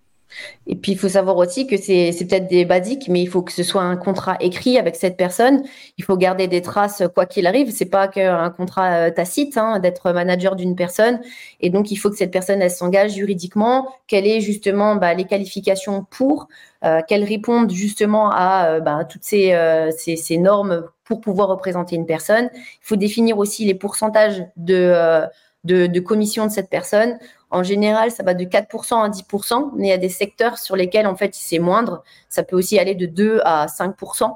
[0.66, 3.53] Et puis, il faut savoir aussi que c'est peut-être des basiques, mais il faut que
[3.53, 5.62] ce soit un contrat écrit avec cette personne.
[5.99, 7.70] Il faut garder des traces quoi qu'il arrive.
[7.70, 11.20] C'est pas qu'un contrat euh, tacite hein, d'être manager d'une personne.
[11.61, 15.24] Et donc, il faut que cette personne, elle s'engage juridiquement, qu'elle ait justement bah, les
[15.24, 16.49] qualifications pour,
[16.85, 19.55] euh, qu'elle réponde justement à euh, bah, toutes ces,
[19.97, 22.49] ces, normes pour pouvoir représenter une personne.
[22.55, 25.24] Il faut définir aussi les pourcentages de,
[25.64, 27.18] de commission de cette personne.
[27.55, 30.74] En général, ça va de 4% à 10%, mais il y a des secteurs sur
[30.74, 32.02] lesquels, en fait, c'est moindre.
[32.28, 34.28] Ça peut aussi aller de 2 à 5%.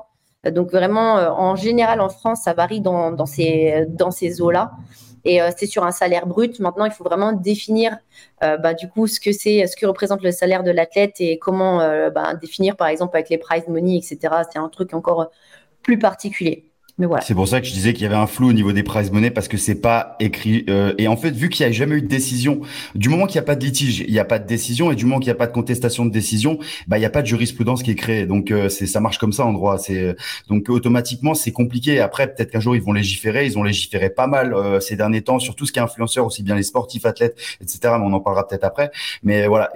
[0.52, 4.70] Donc, vraiment, euh, en général, en France, ça varie dans, ces, eaux-là.
[5.24, 6.60] Et euh, c'est sur un salaire brut.
[6.60, 7.98] Maintenant, il faut vraiment définir
[8.44, 11.40] euh, bah, du coup ce que c'est, ce que représente le salaire de l'athlète et
[11.40, 11.78] comment
[12.10, 14.32] bah, définir, par exemple, avec les prize money, etc.
[14.48, 15.32] C'est un truc encore
[15.82, 16.70] plus particulier.
[17.22, 19.12] C'est pour ça que je disais qu'il y avait un flou au niveau des prize
[19.12, 20.64] money parce que c'est pas écrit.
[20.68, 22.60] Euh, et en fait, vu qu'il n'y a jamais eu de décision,
[22.96, 24.96] du moment qu'il n'y a pas de litige, il n'y a pas de décision, et
[24.96, 27.22] du moment qu'il n'y a pas de contestation de décision, bah il n'y a pas
[27.22, 28.26] de jurisprudence qui est créée.
[28.26, 29.78] Donc euh, c'est ça marche comme ça en droit.
[29.78, 30.16] C'est
[30.48, 32.00] donc automatiquement c'est compliqué.
[32.00, 33.46] Après peut-être qu'un jour ils vont légiférer.
[33.46, 36.26] Ils ont légiféré pas mal euh, ces derniers temps sur tout ce qui est influenceur,
[36.26, 37.78] aussi bien les sportifs, athlètes, etc.
[37.84, 38.90] Mais on en parlera peut-être après.
[39.22, 39.70] Mais voilà.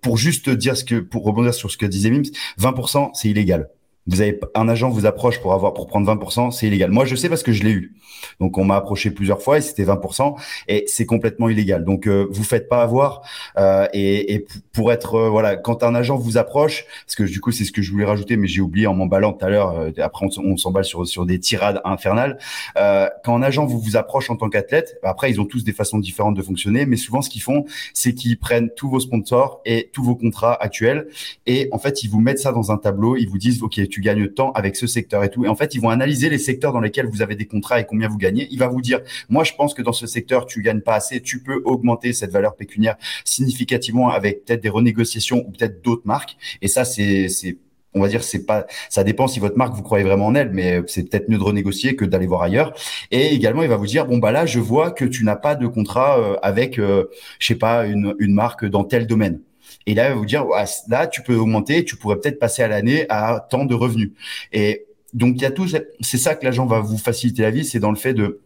[0.00, 3.68] pour juste dire ce que, pour rebondir sur ce que disait Mims, 20% c'est illégal
[4.06, 6.90] vous avez un agent vous approche pour avoir pour prendre 20%, c'est illégal.
[6.90, 7.94] Moi, je sais parce que je l'ai eu.
[8.40, 10.34] Donc, on m'a approché plusieurs fois et c'était 20%
[10.68, 11.84] et c'est complètement illégal.
[11.84, 13.22] Donc, euh, vous faites pas avoir.
[13.56, 17.40] Euh, et, et, pour être euh, voilà, quand un agent vous approche, parce que du
[17.40, 19.78] coup, c'est ce que je voulais rajouter, mais j'ai oublié en m'emballant tout à l'heure.
[19.78, 22.38] Euh, après, on, on s'emballe sur sur des tirades infernales.
[22.76, 25.72] Euh, quand un agent vous vous approche en tant qu'athlète, après, ils ont tous des
[25.72, 29.60] façons différentes de fonctionner, mais souvent, ce qu'ils font, c'est qu'ils prennent tous vos sponsors
[29.64, 31.06] et tous vos contrats actuels
[31.46, 33.16] et en fait, ils vous mettent ça dans un tableau.
[33.16, 35.44] Ils vous disent, ok tu gagnes temps avec ce secteur et tout.
[35.44, 37.86] Et en fait, ils vont analyser les secteurs dans lesquels vous avez des contrats et
[37.86, 38.48] combien vous gagnez.
[38.50, 41.20] Il va vous dire, moi, je pense que dans ce secteur, tu gagnes pas assez.
[41.20, 46.36] Tu peux augmenter cette valeur pécuniaire significativement avec peut-être des renégociations ou peut-être d'autres marques.
[46.60, 47.56] Et ça, c'est, c'est
[47.96, 50.50] on va dire c'est pas ça dépend si votre marque vous croyez vraiment en elle
[50.50, 52.74] mais c'est peut-être mieux de renégocier que d'aller voir ailleurs
[53.12, 55.54] et également il va vous dire bon bah là je vois que tu n'as pas
[55.54, 57.04] de contrat euh, avec euh,
[57.38, 59.38] je sais pas une, une marque dans tel domaine
[59.86, 60.46] et là, vous dire,
[60.88, 64.12] là, tu peux augmenter, tu pourrais peut-être passer à l'année à tant de revenus.
[64.52, 65.66] Et donc, il y a tout,
[66.00, 68.40] c'est ça que l'agent va vous faciliter la vie, c'est dans le fait de,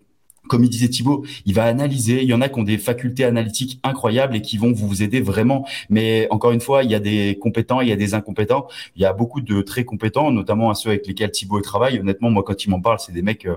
[0.49, 2.23] comme il disait Thibaut, il va analyser.
[2.23, 5.21] Il y en a qui ont des facultés analytiques incroyables et qui vont vous aider
[5.21, 5.67] vraiment.
[5.91, 8.67] Mais encore une fois, il y a des compétents, il y a des incompétents.
[8.97, 12.01] Il y a beaucoup de très compétents, notamment à ceux avec lesquels Thibaut travaille.
[12.01, 13.57] Honnêtement, moi, quand il m'en parle, c'est des mecs euh,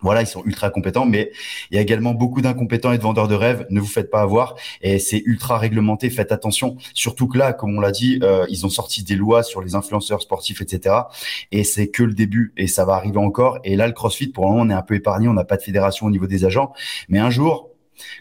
[0.00, 1.30] voilà, ils sont ultra compétents, mais
[1.70, 3.66] il y a également beaucoup d'incompétents et de vendeurs de rêves.
[3.70, 6.10] Ne vous faites pas avoir et c'est ultra réglementé.
[6.10, 6.76] Faites attention.
[6.94, 9.74] Surtout que là, comme on l'a dit, euh, ils ont sorti des lois sur les
[9.74, 10.96] influenceurs sportifs, etc.
[11.52, 13.58] Et c'est que le début et ça va arriver encore.
[13.64, 15.28] Et là, le CrossFit, pour le moment, on est un peu épargné.
[15.28, 16.72] On n'a pas de fédération au niveau des agents,
[17.08, 17.70] mais un jour,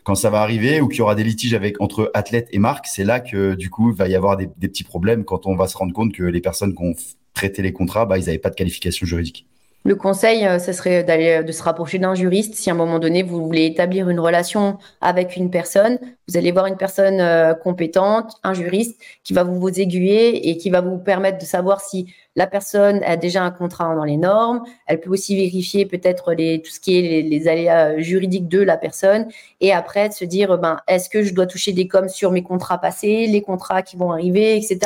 [0.04, 2.88] quand ça va arriver ou qu'il y aura des litiges avec entre athlètes et marques,
[2.88, 5.56] c'est là que du coup, il va y avoir des, des, petits problèmes quand on
[5.56, 6.96] va se rendre compte que les personnes qui ont
[7.34, 9.48] traité les contrats, bah, ils n'avaient pas de qualification juridique.
[9.86, 12.54] Le conseil, euh, ce serait d'aller de se rapprocher d'un juriste.
[12.54, 16.52] Si à un moment donné vous voulez établir une relation avec une personne, vous allez
[16.52, 20.82] voir une personne euh, compétente, un juriste, qui va vous, vous aiguiller et qui va
[20.82, 24.64] vous permettre de savoir si la personne a déjà un contrat dans les normes.
[24.86, 28.76] Elle peut aussi vérifier peut-être tout ce qui est les, les, aléas juridiques de la
[28.76, 29.28] personne
[29.62, 32.44] et après de se dire ben est-ce que je dois toucher des coms sur mes
[32.44, 34.78] contrats passés, les contrats qui vont arriver, etc.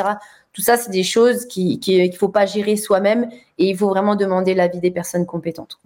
[0.54, 3.28] Tout ça, c'est des choses qu'il qui, ne faut pas gérer soi-même
[3.58, 5.80] et il faut vraiment demander l'avis des personnes compétentes.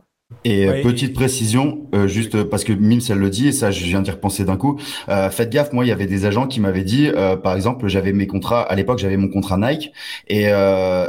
[0.44, 3.82] Et euh, petite précision, euh, juste parce que Mims elle le dit et ça je
[3.84, 4.78] viens d'y repenser d'un coup.
[5.08, 7.88] Euh, faites gaffe, moi il y avait des agents qui m'avaient dit, euh, par exemple,
[7.88, 9.90] j'avais mes contrats à l'époque, j'avais mon contrat Nike
[10.28, 10.48] et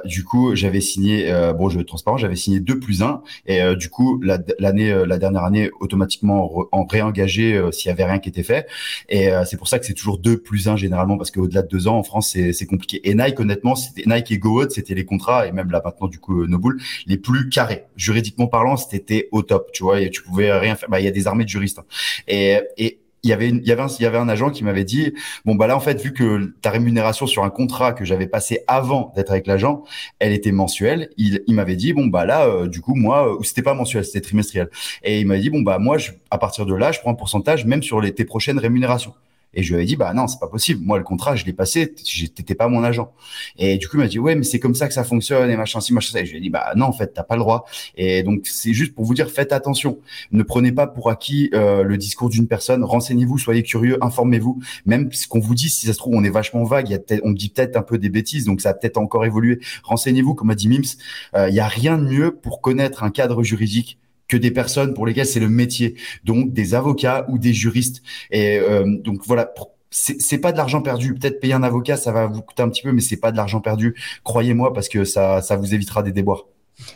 [0.05, 3.75] du coup j'avais signé, bon je vais être transparent, j'avais signé 2 plus 1 et
[3.75, 8.43] du coup l'année, la, dernière année automatiquement en réengagé s'il y avait rien qui était
[8.43, 8.67] fait
[9.09, 11.87] et c'est pour ça que c'est toujours 2 plus 1 généralement parce qu'au-delà de 2
[11.89, 13.01] ans en France c'est compliqué.
[13.09, 16.19] Et Nike honnêtement, c'était Nike et GoOut, c'était les contrats et même là maintenant du
[16.19, 20.51] coup Nobull les plus carrés juridiquement parlant, c'était au top, tu vois, et tu pouvais
[20.51, 20.89] rien faire.
[20.89, 21.79] Bah, il y a des armées de juristes.
[21.79, 21.85] Hein.
[22.27, 24.63] Et, et il y avait il y avait un, il y avait un agent qui
[24.63, 25.13] m'avait dit
[25.45, 28.63] bon bah là en fait vu que ta rémunération sur un contrat que j'avais passé
[28.67, 29.83] avant d'être avec l'agent
[30.19, 33.61] elle était mensuelle il, m'avait dit bon bah là euh, du coup moi ou c'était
[33.61, 34.69] pas mensuel c'était trimestriel
[35.03, 37.15] et il m'avait dit bon bah moi je, à partir de là je prends un
[37.15, 39.13] pourcentage même sur les tes prochaines rémunérations
[39.53, 40.83] et je lui avais dit, bah non, c'est pas possible.
[40.85, 43.11] Moi, le contrat, je l'ai passé, t'étais pas mon agent.
[43.57, 45.57] Et du coup, il m'a dit, ouais, mais c'est comme ça que ça fonctionne et
[45.57, 46.21] machin, si, machin, ça.
[46.21, 47.65] Et je lui ai dit, bah non, en fait, t'as pas le droit.
[47.95, 49.99] Et donc, c'est juste pour vous dire, faites attention.
[50.31, 52.83] Ne prenez pas pour acquis euh, le discours d'une personne.
[52.83, 54.59] Renseignez-vous, soyez curieux, informez-vous.
[54.85, 56.89] Même ce qu'on vous dit, si ça se trouve, on est vachement vague.
[56.89, 59.59] Y a on dit peut-être un peu des bêtises, donc ça a peut-être encore évolué.
[59.83, 60.97] Renseignez-vous, comme a dit Mims.
[61.35, 63.97] Euh, il y a rien de mieux pour connaître un cadre juridique
[64.29, 68.01] que des personnes pour lesquelles c'est le métier, donc des avocats ou des juristes.
[68.31, 69.51] Et euh, donc voilà,
[69.91, 71.15] c'est pas de l'argent perdu.
[71.15, 73.37] Peut-être payer un avocat, ça va vous coûter un petit peu, mais c'est pas de
[73.37, 73.95] l'argent perdu.
[74.23, 76.45] Croyez-moi, parce que ça, ça vous évitera des déboires.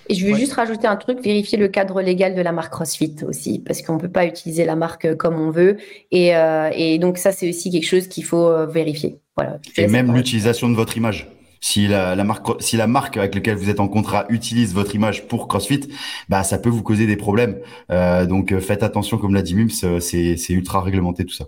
[0.10, 3.16] Et je veux juste rajouter un truc, vérifier le cadre légal de la marque CrossFit
[3.28, 5.78] aussi, parce qu'on ne peut pas utiliser la marque euh, comme on veut.
[6.12, 9.18] Et, euh, et donc ça, c'est aussi quelque chose qu'il faut euh, vérifier.
[9.36, 9.60] Voilà.
[9.78, 11.30] Et même l'utilisation de votre image.
[11.66, 15.28] Si la, marque, si la marque avec laquelle vous êtes en contrat utilise votre image
[15.30, 15.88] pour CrossFit,
[16.28, 17.58] bah ça peut vous causer des problèmes.
[17.90, 19.70] Euh, donc faites attention, comme l'a dit Mims,
[20.02, 21.46] c'est ultra réglementé tout ça.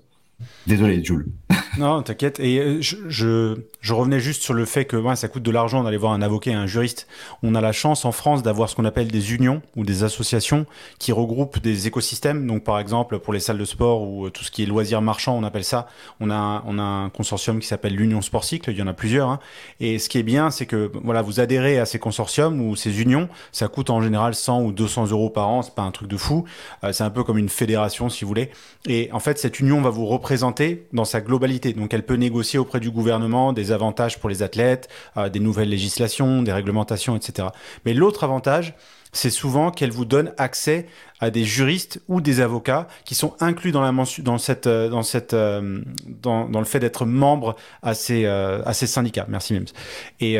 [0.67, 1.27] Désolé, Jules.
[1.77, 2.39] non, t'inquiète.
[2.39, 5.83] Et euh, je, je, revenais juste sur le fait que ouais, ça coûte de l'argent
[5.83, 7.07] d'aller voir un avocat et un juriste.
[7.43, 10.65] On a la chance en France d'avoir ce qu'on appelle des unions ou des associations
[10.99, 12.47] qui regroupent des écosystèmes.
[12.47, 15.01] Donc, par exemple, pour les salles de sport ou euh, tout ce qui est loisirs
[15.01, 15.87] marchands, on appelle ça.
[16.19, 18.71] On a, on a un consortium qui s'appelle l'Union Sport Cycle.
[18.71, 19.29] Il y en a plusieurs.
[19.29, 19.39] Hein.
[19.79, 23.01] Et ce qui est bien, c'est que voilà, vous adhérez à ces consortiums ou ces
[23.01, 23.29] unions.
[23.53, 25.61] Ça coûte en général 100 ou 200 euros par an.
[25.61, 26.43] C'est pas un truc de fou.
[26.83, 28.49] Euh, c'est un peu comme une fédération, si vous voulez.
[28.87, 31.73] Et en fait, cette union va vous représenter représentée dans sa globalité.
[31.73, 35.69] Donc elle peut négocier auprès du gouvernement des avantages pour les athlètes, euh, des nouvelles
[35.69, 37.49] législations, des réglementations, etc.
[37.85, 38.73] Mais l'autre avantage,
[39.11, 40.87] c'est souvent qu'elle vous donne accès
[41.19, 45.03] à des juristes ou des avocats qui sont inclus dans la dans cette euh, dans
[45.03, 49.27] cette euh, dans, le fait d'être membre à ces à ces syndicats.
[49.29, 49.71] Merci Mims.
[50.21, 50.39] Et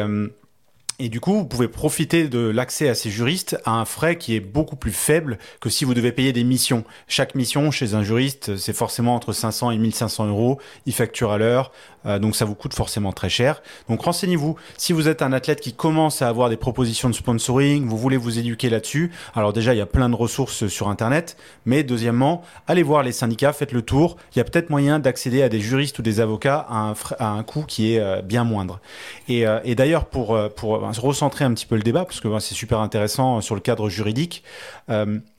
[0.97, 4.33] et du coup, vous pouvez profiter de l'accès à ces juristes à un frais qui
[4.33, 6.85] est beaucoup plus faible que si vous devez payer des missions.
[7.09, 10.57] Chaque mission chez un juriste, c'est forcément entre 500 et 1500 euros.
[10.85, 11.73] Il facture à l'heure.
[12.05, 13.61] Euh, donc ça vous coûte forcément très cher.
[13.89, 14.55] Donc renseignez-vous.
[14.77, 18.17] Si vous êtes un athlète qui commence à avoir des propositions de sponsoring, vous voulez
[18.17, 22.43] vous éduquer là-dessus, alors déjà il y a plein de ressources sur Internet, mais deuxièmement,
[22.67, 24.17] allez voir les syndicats, faites le tour.
[24.33, 27.29] Il y a peut-être moyen d'accéder à des juristes ou des avocats à un, à
[27.29, 28.79] un coût qui est euh, bien moindre.
[29.27, 32.55] Et, euh, et d'ailleurs pour, pour recentrer un petit peu le débat, parce que c'est
[32.55, 34.43] super intéressant sur le cadre juridique,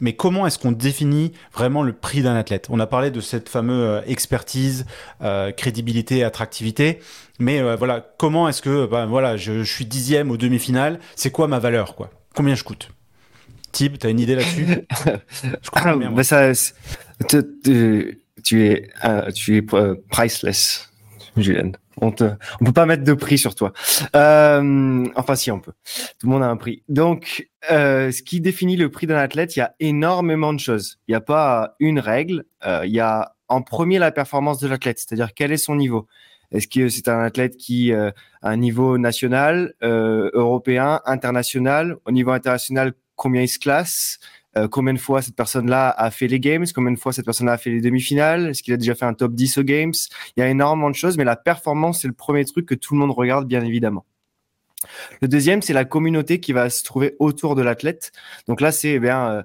[0.01, 2.67] mais comment est-ce qu'on définit vraiment le prix d'un athlète?
[2.71, 4.87] On a parlé de cette fameuse expertise,
[5.57, 7.01] crédibilité, attractivité.
[7.39, 11.49] Mais euh, voilà, comment est-ce que bah, voilà, je, suis dixième au demi-finale C'est quoi
[11.49, 12.11] ma valeur quoi?
[12.35, 12.91] Combien je coûte?
[13.73, 14.67] Tib, tu as une idée là-dessus?
[15.63, 16.53] Je ça,
[17.29, 20.91] tu es, euh, tu es euh, priceless,
[21.37, 21.73] Julien.
[22.01, 22.09] On
[22.61, 23.73] on peut pas mettre de prix sur toi.
[24.13, 25.73] enfin, si on peut.
[26.19, 26.83] Tout le monde a un prix.
[26.89, 30.99] Donc, ce qui définit le prix d'un athlète, il y a énormément de choses.
[31.09, 32.45] Il n'y a pas une règle.
[32.65, 36.07] il y a en premier la performance de l'athlète, c'est-à-dire quel est son niveau.
[36.53, 38.11] Est-ce que c'est un athlète qui euh,
[38.43, 41.97] a un niveau national, euh, européen, international?
[42.05, 44.19] Au niveau international, combien il se classe?
[44.57, 46.65] Euh, Combien de fois cette personne-là a fait les games?
[46.75, 48.49] Combien de fois cette personne-là a fait les demi-finales?
[48.49, 49.93] Est-ce qu'il a déjà fait un top 10 aux games?
[50.37, 52.95] Il y a énormément de choses, mais la performance, c'est le premier truc que tout
[52.95, 54.05] le monde regarde, bien évidemment.
[55.21, 58.13] Le deuxième, c'est la communauté qui va se trouver autour de l'athlète.
[58.47, 59.45] Donc là, c'est eh bien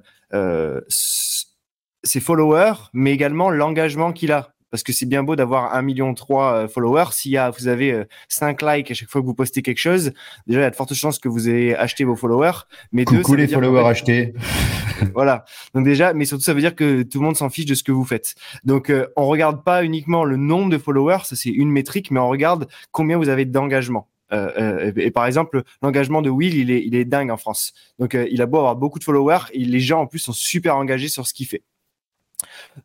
[2.03, 6.13] ses followers, mais également l'engagement qu'il a parce que c'est bien beau d'avoir un million
[6.13, 7.11] trois euh, followers.
[7.11, 10.13] Si vous avez 5 euh, likes à chaque fois que vous postez quelque chose,
[10.47, 12.65] déjà il y a de fortes chances que vous ayez acheté vos followers.
[12.91, 14.33] Mais Coucou les followers achetés.
[15.13, 15.43] voilà.
[15.75, 17.83] Donc déjà, mais surtout ça veut dire que tout le monde s'en fiche de ce
[17.83, 18.33] que vous faites.
[18.63, 22.19] Donc euh, on regarde pas uniquement le nombre de followers, ça c'est une métrique, mais
[22.19, 24.07] on regarde combien vous avez d'engagement.
[24.33, 27.73] Euh, et, par exemple, l'engagement de Will, il est, il est dingue en France.
[27.99, 30.77] Donc, il a beau avoir beaucoup de followers, et les gens en plus sont super
[30.77, 31.63] engagés sur ce qu'il fait.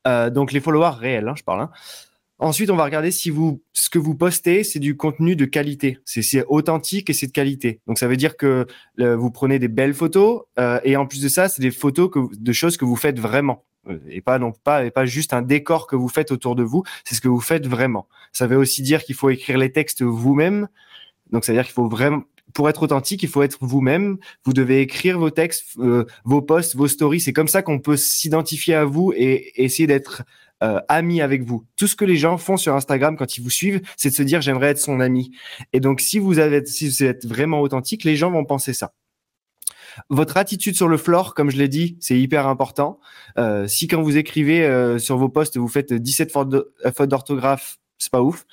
[0.07, 1.63] Euh, donc les followers réels, hein, je parle.
[1.63, 1.71] Hein.
[2.39, 5.99] Ensuite, on va regarder si vous, ce que vous postez, c'est du contenu de qualité.
[6.05, 7.81] C'est authentique et c'est de qualité.
[7.87, 8.67] Donc, ça veut dire que
[9.01, 12.11] euh, vous prenez des belles photos euh, et en plus de ça, c'est des photos
[12.15, 13.65] de choses que vous faites vraiment
[14.09, 16.83] et pas non pas et pas juste un décor que vous faites autour de vous.
[17.05, 18.07] C'est ce que vous faites vraiment.
[18.33, 20.69] Ça veut aussi dire qu'il faut écrire les textes vous-même.
[21.33, 22.23] Donc, ça veut dire qu'il faut vraiment
[22.55, 24.19] pour être authentique, il faut être vous-même.
[24.45, 27.21] Vous devez écrire vos textes, euh, vos posts, vos stories.
[27.21, 30.23] C'est comme ça qu'on peut s'identifier à vous et essayer d'être
[30.63, 31.67] euh, ami avec vous.
[31.77, 34.23] Tout ce que les gens font sur Instagram quand ils vous suivent, c'est de se
[34.23, 35.31] dire j'aimerais être son ami.
[35.75, 38.95] Et donc si vous avez, si vous êtes vraiment authentique, les gens vont penser ça.
[40.09, 43.01] Votre attitude sur le floor, comme je l'ai dit, c'est hyper important.
[43.39, 48.11] Euh, si quand vous écrivez euh, sur vos posts, vous faites 17 fautes d'orthographe, c'est
[48.11, 48.47] pas ouf.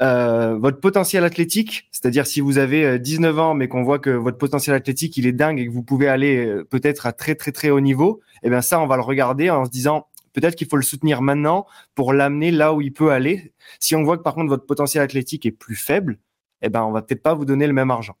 [0.00, 4.08] Euh, votre potentiel athlétique, c'est-à-dire si vous avez 19 euh, ans mais qu'on voit que
[4.08, 7.34] votre potentiel athlétique il est dingue et que vous pouvez aller euh, peut-être à très
[7.34, 10.56] très très haut niveau, eh bien ça on va le regarder en se disant peut-être
[10.56, 13.52] qu'il faut le soutenir maintenant pour l'amener là où il peut aller.
[13.80, 16.18] Si on voit que par contre votre potentiel athlétique est plus faible,
[16.62, 18.16] eh ben on va peut-être pas vous donner le même argent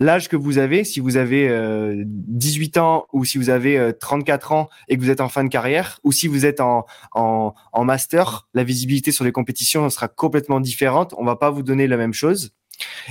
[0.00, 4.50] l'âge que vous avez, si vous avez 18 euh, ans ou si vous avez 34
[4.50, 6.86] euh, ans et que vous êtes en fin de carrière, ou si vous êtes en,
[7.12, 11.14] en, en master, la visibilité sur les compétitions sera complètement différente.
[11.18, 12.52] On va pas vous donner la même chose.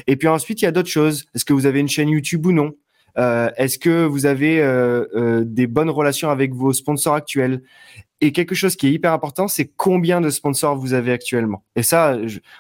[0.08, 1.26] Et puis ensuite, il y a d'autres choses.
[1.36, 2.74] Est-ce que vous avez une chaîne YouTube ou non?
[3.18, 7.62] Euh, Est-ce que vous avez euh, euh, des bonnes relations avec vos sponsors actuels?
[8.22, 11.64] Et quelque chose qui est hyper important, c'est combien de sponsors vous avez actuellement.
[11.76, 12.18] Et ça,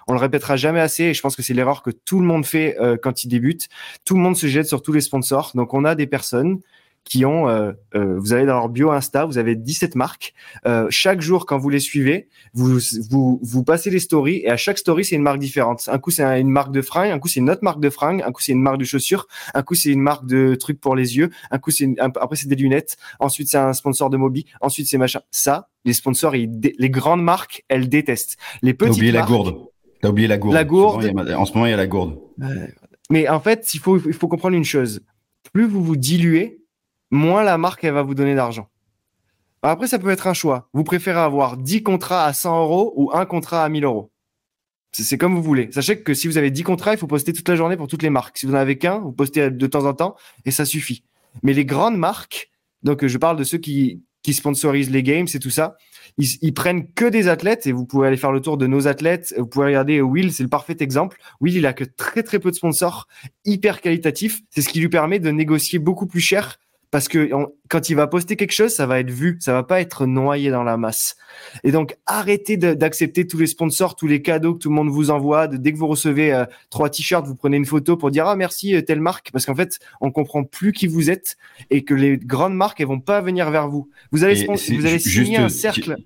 [0.08, 1.06] on le répétera jamais assez.
[1.06, 3.68] Et je pense que c'est l'erreur que tout le monde fait euh, quand il débute.
[4.06, 5.52] Tout le monde se jette sur tous les sponsors.
[5.56, 6.60] Donc, on a des personnes
[7.04, 10.34] qui ont, euh, euh, vous avez dans leur bio Insta, vous avez 17 marques.
[10.68, 12.80] Euh, chaque jour, quand vous les suivez, vous,
[13.10, 15.90] vous, vous passez les stories et à chaque story, c'est une marque différente.
[15.92, 18.22] Un coup, c'est une marque de fringues, un coup, c'est une autre marque de fringues,
[18.26, 20.96] un coup, c'est une marque de chaussures, un coup, c'est une marque de trucs pour
[20.96, 24.46] les yeux, un coup, c'est après, c'est des lunettes, ensuite, c'est un sponsor de Mobi,
[24.62, 25.22] ensuite, c'est machin.
[25.32, 28.38] Ça, les sponsors, les grandes marques, elles détestent.
[28.62, 29.56] Les petites T'as oublié la gourde.
[30.02, 30.54] T'as oublié la gourde.
[30.54, 31.34] La gourde.
[31.36, 32.20] En ce moment, il y a la gourde.
[33.10, 35.02] Mais en fait, il faut, il faut comprendre une chose.
[35.52, 36.60] Plus vous vous diluez,
[37.12, 38.68] moins la marque elle va vous donner d'argent.
[39.62, 40.70] Après, ça peut être un choix.
[40.74, 44.12] Vous préférez avoir 10 contrats à 100 euros ou un contrat à 1000 euros.
[44.92, 45.70] C'est comme vous voulez.
[45.72, 48.02] Sachez que si vous avez 10 contrats, il faut poster toute la journée pour toutes
[48.02, 48.38] les marques.
[48.38, 51.04] Si vous n'en avez qu'un, vous postez de temps en temps et ça suffit.
[51.44, 52.50] Mais les grandes marques,
[52.84, 54.02] donc je parle de ceux qui
[54.32, 55.76] sponsorisent les games et tout ça.
[56.18, 59.34] Ils, prennent que des athlètes et vous pouvez aller faire le tour de nos athlètes.
[59.38, 61.18] Vous pouvez regarder Will, c'est le parfait exemple.
[61.40, 63.08] Will, il a que très très peu de sponsors
[63.46, 64.42] hyper qualitatifs.
[64.50, 66.60] C'est ce qui lui permet de négocier beaucoup plus cher
[66.92, 67.30] parce que
[67.70, 70.50] quand il va poster quelque chose, ça va être vu, ça va pas être noyé
[70.50, 71.16] dans la masse.
[71.64, 75.12] Et donc arrêtez d'accepter tous les sponsors, tous les cadeaux que tout le monde vous
[75.12, 75.48] envoie.
[75.48, 78.36] De, dès que vous recevez euh, trois t-shirts, vous prenez une photo pour dire ah
[78.36, 81.38] merci euh, telle marque, parce qu'en fait on comprend plus qui vous êtes
[81.70, 83.88] et que les grandes marques elles vont pas venir vers vous.
[84.12, 85.98] Vous allez vous allez signer un cercle.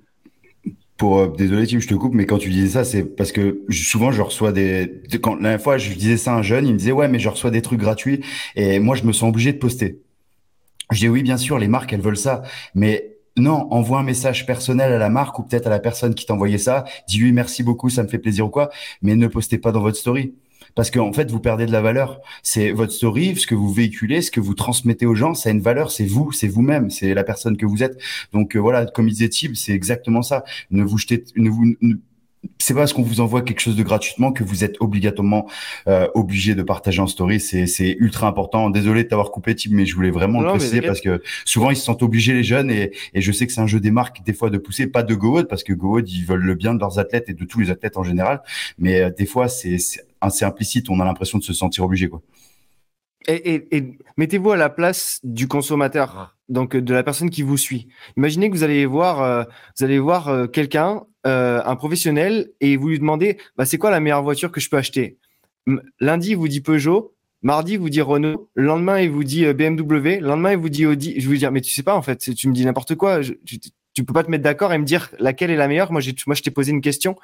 [0.98, 3.62] Pour, euh, désolé Tim, je te coupe, mais quand tu disais ça, c'est parce que
[3.70, 5.02] souvent je reçois des.
[5.22, 7.20] Quand la dernière fois je disais ça à un jeune, il me disait ouais mais
[7.20, 8.22] je reçois des trucs gratuits
[8.56, 10.03] et moi je me sens obligé de poster.
[10.92, 12.44] Je dis oui, bien sûr, les marques, elles veulent ça.
[12.76, 16.26] Mais non, envoie un message personnel à la marque ou peut-être à la personne qui
[16.26, 16.86] t'a envoyé ça.
[17.08, 18.70] Dis-lui merci beaucoup, ça me fait plaisir ou quoi.
[19.02, 20.36] Mais ne postez pas dans votre story.
[20.76, 22.20] Parce qu'en fait, vous perdez de la valeur.
[22.42, 25.52] C'est votre story, ce que vous véhiculez, ce que vous transmettez aux gens, ça a
[25.52, 25.92] une valeur.
[25.92, 28.00] C'est vous, c'est vous-même, c'est la personne que vous êtes.
[28.32, 30.44] Donc euh, voilà, comme disait Tib, c'est exactement ça.
[30.72, 31.76] Ne vous jetez, ne vous,
[32.58, 35.50] c'est parce qu'on vous envoie quelque chose de gratuitement que vous êtes obligatoirement
[35.88, 37.40] euh, obligé de partager en story.
[37.40, 38.70] C'est, c'est ultra important.
[38.70, 41.76] Désolé de t'avoir coupé, Tim, mais je voulais vraiment le préciser parce que souvent ils
[41.76, 44.24] se sentent obligés les jeunes et, et je sais que c'est un jeu des marques
[44.24, 46.80] des fois de pousser, pas de GoHood parce que GoHood ils veulent le bien de
[46.80, 48.42] leurs athlètes et de tous les athlètes en général,
[48.78, 50.90] mais euh, des fois c'est, c'est assez implicite.
[50.90, 52.22] On a l'impression de se sentir obligé quoi.
[53.28, 57.58] Et, et, et mettez-vous à la place du consommateur, donc de la personne qui vous
[57.58, 57.88] suit.
[58.18, 59.44] Imaginez que vous allez voir, euh,
[59.78, 63.92] vous allez voir euh, quelqu'un euh, un professionnel et vous lui demandez bah, c'est quoi
[63.92, 65.18] la meilleure voiture que je peux acheter?
[66.00, 67.14] Lundi, il vous dit Peugeot.
[67.44, 68.50] Mardi, il vous dit Renault.
[68.56, 70.20] Le lendemain, il vous dit euh, BMW.
[70.20, 71.20] Le lendemain, il vous dit Audi.
[71.20, 73.20] Je vous dire, mais tu sais pas, en fait, tu me dis n'importe quoi.
[73.22, 75.92] tu, peux pas te mettre d'accord et me dire laquelle est la meilleure.
[75.92, 77.18] Moi, moi, je t'ai posé une question.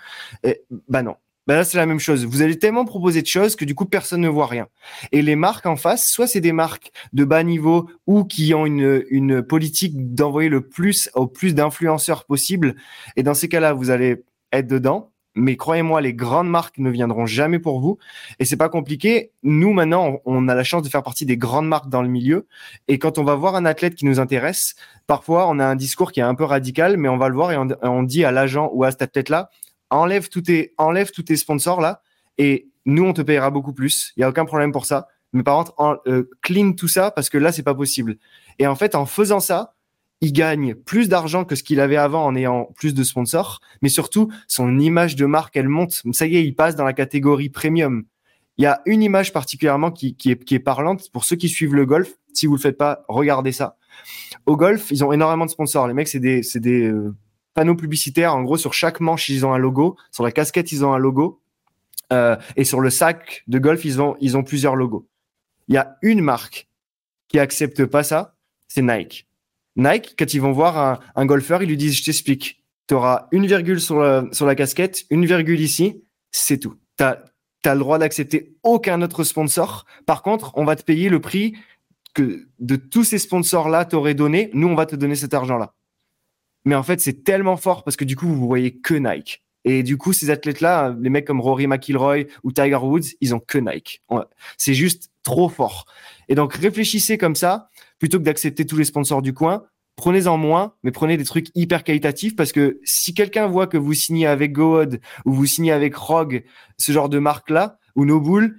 [0.43, 1.15] Et, bah non.
[1.49, 2.27] Ben là, c'est la même chose.
[2.27, 4.67] Vous allez tellement proposer de choses que du coup, personne ne voit rien.
[5.11, 8.67] Et les marques en face, soit c'est des marques de bas niveau ou qui ont
[8.67, 12.75] une, une politique d'envoyer le plus au plus d'influenceurs possible.
[13.15, 15.09] Et dans ces cas-là, vous allez être dedans.
[15.33, 17.97] Mais croyez-moi, les grandes marques ne viendront jamais pour vous.
[18.37, 19.31] Et c'est pas compliqué.
[19.41, 22.45] Nous, maintenant, on a la chance de faire partie des grandes marques dans le milieu.
[22.87, 24.75] Et quand on va voir un athlète qui nous intéresse,
[25.07, 27.51] parfois, on a un discours qui est un peu radical, mais on va le voir
[27.51, 29.49] et on, dit à l'agent ou à cet athlète-là,
[29.89, 32.01] enlève tous tes, enlève tous tes sponsors là,
[32.37, 34.13] et nous, on te payera beaucoup plus.
[34.17, 35.07] Il y a aucun problème pour ça.
[35.33, 38.17] Mais par contre, euh, clean tout ça parce que là, c'est pas possible.
[38.57, 39.75] Et en fait, en faisant ça,
[40.21, 43.89] il gagne plus d'argent que ce qu'il avait avant en ayant plus de sponsors, mais
[43.89, 46.01] surtout, son image de marque, elle monte.
[46.11, 48.03] Ça y est, il passe dans la catégorie premium.
[48.57, 51.47] Il y a une image particulièrement qui, qui, est, qui est parlante pour ceux qui
[51.47, 52.15] suivent le golf.
[52.33, 53.77] Si vous le faites pas, regardez ça.
[54.45, 55.87] Au golf, ils ont énormément de sponsors.
[55.87, 57.15] Les mecs, c'est des, c'est des euh,
[57.59, 58.33] panneaux publicitaires.
[58.33, 59.97] En gros, sur chaque manche, ils ont un logo.
[60.11, 61.41] Sur la casquette, ils ont un logo.
[62.13, 65.09] Euh, et sur le sac de golf, ils ont, ils ont plusieurs logos.
[65.67, 66.69] Il y a une marque
[67.27, 68.37] qui accepte pas ça,
[68.69, 69.27] c'est Nike.
[69.75, 73.27] Nike, quand ils vont voir un, un golfeur, ils lui disent, je t'explique, tu auras
[73.33, 76.01] une virgule sur la, sur la casquette, une virgule ici,
[76.31, 76.75] c'est tout.
[76.97, 77.19] Tu as,
[77.65, 79.85] le droit d'accepter aucun autre sponsor.
[80.05, 81.57] Par contre, on va te payer le prix
[82.13, 84.49] que de tous ces sponsors-là t'auraient donné.
[84.53, 85.73] Nous, on va te donner cet argent-là.
[86.65, 89.43] Mais en fait, c'est tellement fort parce que du coup, vous voyez que Nike.
[89.65, 93.39] Et du coup, ces athlètes-là, les mecs comme Rory McIlroy ou Tiger Woods, ils ont
[93.39, 94.01] que Nike.
[94.57, 95.85] C'est juste trop fort.
[96.27, 99.63] Et donc, réfléchissez comme ça, plutôt que d'accepter tous les sponsors du coin.
[99.95, 103.93] Prenez-en moins, mais prenez des trucs hyper qualitatifs parce que si quelqu'un voit que vous
[103.93, 106.45] signez avec GoOd ou vous signez avec Rogue,
[106.77, 108.55] ce genre de marque-là, ou Nobull,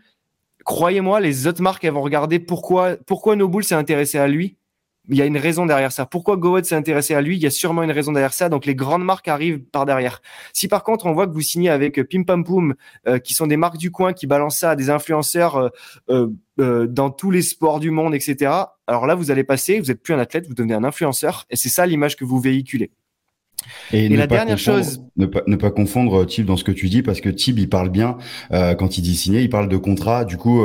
[0.64, 4.58] croyez-moi, les autres marques, elles vont regarder pourquoi, pourquoi Nobull s'est intéressé à lui
[5.08, 6.06] il y a une raison derrière ça.
[6.06, 7.36] Pourquoi GoWed s'est intéressé à lui?
[7.36, 8.48] Il y a sûrement une raison derrière ça.
[8.48, 10.20] Donc les grandes marques arrivent par derrière.
[10.52, 12.74] Si par contre on voit que vous signez avec euh, Pim Pam Poum,
[13.08, 15.70] euh, qui sont des marques du coin, qui balancent ça à des influenceurs
[16.10, 16.28] euh,
[16.60, 18.52] euh, dans tous les sports du monde, etc.
[18.86, 21.56] Alors là, vous allez passer, vous n'êtes plus un athlète, vous devenez un influenceur, et
[21.56, 22.90] c'est ça l'image que vous véhiculez.
[23.92, 27.02] Et, la dernière chose, ne pas, ne pas confondre Tib dans ce que tu dis
[27.02, 28.16] parce que Tib il parle bien
[28.50, 30.24] quand il dit signer, il parle de contrat.
[30.24, 30.64] Du coup,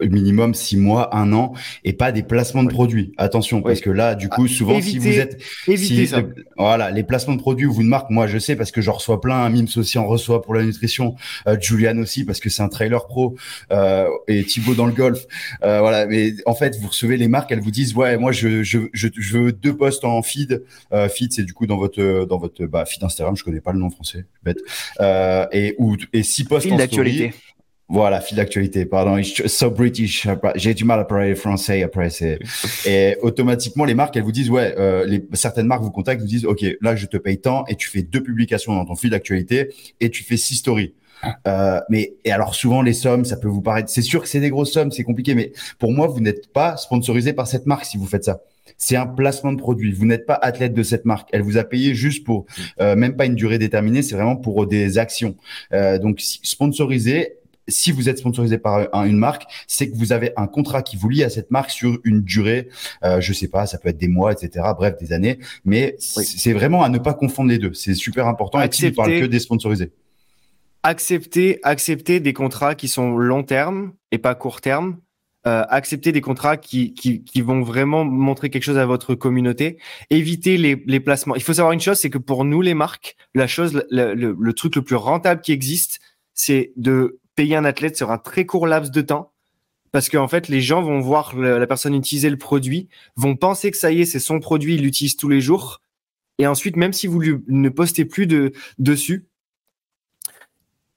[0.00, 1.52] minimum six mois, un an,
[1.84, 3.12] et pas des placements de produits.
[3.16, 5.40] Attention, parce que là, du coup, souvent, si vous êtes,
[5.76, 6.22] si, ça.
[6.56, 9.20] voilà, les placements de produits vous ne marque, moi, je sais parce que j'en reçois
[9.20, 9.48] plein.
[9.48, 11.14] Mims aussi en reçoit pour la nutrition,
[11.46, 13.36] euh, Julian aussi parce que c'est un trailer pro,
[13.72, 15.26] euh, et Thibaut dans le golf.
[15.62, 18.62] Euh, voilà, mais en fait, vous recevez les marques, elles vous disent, ouais, moi, je,
[18.62, 20.64] je, je, je veux deux postes en feed.
[20.92, 23.72] Euh, feed, c'est du coup dans votre, dans votre, bah, feed Instagram, je connais pas
[23.72, 24.58] le nom français, bête.
[25.00, 27.32] Euh, et ou et six postes en story.
[27.88, 29.22] Voilà, fil d'actualité, pardon.
[29.22, 30.26] So British.
[30.54, 32.08] J'ai du mal à parler français après.
[32.08, 32.38] C'est
[32.86, 36.26] et automatiquement les marques, elles vous disent ouais, euh, les, certaines marques vous contactent, vous
[36.26, 39.10] disent ok, là je te paye tant et tu fais deux publications dans ton fil
[39.10, 39.68] d'actualité
[40.00, 40.94] et tu fais six stories.
[41.46, 44.40] Euh, mais et alors souvent les sommes, ça peut vous paraître, c'est sûr que c'est
[44.40, 47.84] des grosses sommes, c'est compliqué, mais pour moi, vous n'êtes pas sponsorisé par cette marque
[47.84, 48.40] si vous faites ça.
[48.78, 49.92] C'est un placement de produit.
[49.92, 51.28] Vous n'êtes pas athlète de cette marque.
[51.32, 52.46] Elle vous a payé juste pour
[52.80, 54.02] euh, même pas une durée déterminée.
[54.02, 55.36] C'est vraiment pour des actions.
[55.72, 57.36] Euh, donc sponsorisé,
[57.68, 61.08] si vous êtes sponsorisé par une marque, c'est que vous avez un contrat qui vous
[61.08, 62.68] lie à cette marque sur une durée,
[63.04, 64.66] euh, je sais pas, ça peut être des mois, etc.
[64.76, 65.38] Bref, des années.
[65.64, 67.72] Mais c'est vraiment à ne pas confondre les deux.
[67.74, 68.58] C'est super important.
[68.58, 69.92] Accepter, et ne parle que des sponsorisés.
[70.82, 74.98] Accepter, accepter des contrats qui sont long terme et pas court terme.
[75.46, 79.76] Euh, accepter des contrats qui, qui, qui, vont vraiment montrer quelque chose à votre communauté.
[80.08, 81.34] Éviter les, les placements.
[81.34, 84.34] Il faut savoir une chose, c'est que pour nous, les marques, la chose, le, le,
[84.40, 86.00] le truc le plus rentable qui existe,
[86.32, 89.32] c'est de payer un athlète sur un très court laps de temps
[89.94, 93.76] parce qu'en fait, les gens vont voir la personne utiliser le produit, vont penser que
[93.76, 95.82] ça y est, c'est son produit, il l'utilise tous les jours.
[96.38, 99.28] Et ensuite, même si vous ne postez plus de, dessus,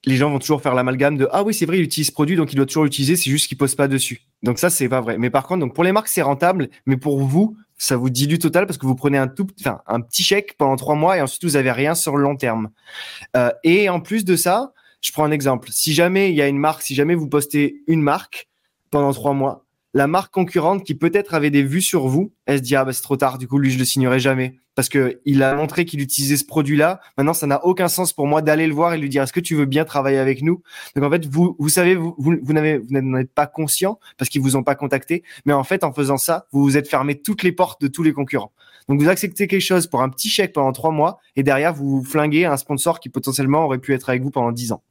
[0.04, 2.36] les gens vont toujours faire l'amalgame de ah oui c'est vrai il utilise ce produit
[2.36, 4.22] donc il doit toujours l'utiliser c'est juste qu'il poste pas dessus.
[4.42, 5.18] Donc ça c'est pas vrai.
[5.18, 8.66] Mais par contre pour les marques c'est rentable mais pour vous ça vous dilue total
[8.66, 11.72] parce que vous prenez un tout petit chèque pendant trois mois et ensuite vous avez
[11.72, 12.70] rien sur le long terme.
[13.36, 15.68] Euh, et en plus de ça je prends un exemple.
[15.72, 18.48] Si jamais il y a une marque, si jamais vous postez une marque
[18.90, 22.62] pendant trois mois, la marque concurrente qui peut-être avait des vues sur vous, elle se
[22.62, 25.20] dit ah bah c'est trop tard, du coup lui je le signerai jamais parce que
[25.24, 27.00] il a montré qu'il utilisait ce produit-là.
[27.16, 29.40] Maintenant ça n'a aucun sens pour moi d'aller le voir et lui dire est-ce que
[29.40, 30.62] tu veux bien travailler avec nous?
[30.94, 34.56] Donc en fait vous vous savez vous n'avez vous n'êtes pas conscient parce qu'ils vous
[34.56, 37.52] ont pas contacté, mais en fait en faisant ça vous vous êtes fermé toutes les
[37.52, 38.52] portes de tous les concurrents.
[38.88, 42.04] Donc vous acceptez quelque chose pour un petit chèque pendant trois mois et derrière vous
[42.04, 44.82] flinguez un sponsor qui potentiellement aurait pu être avec vous pendant dix ans.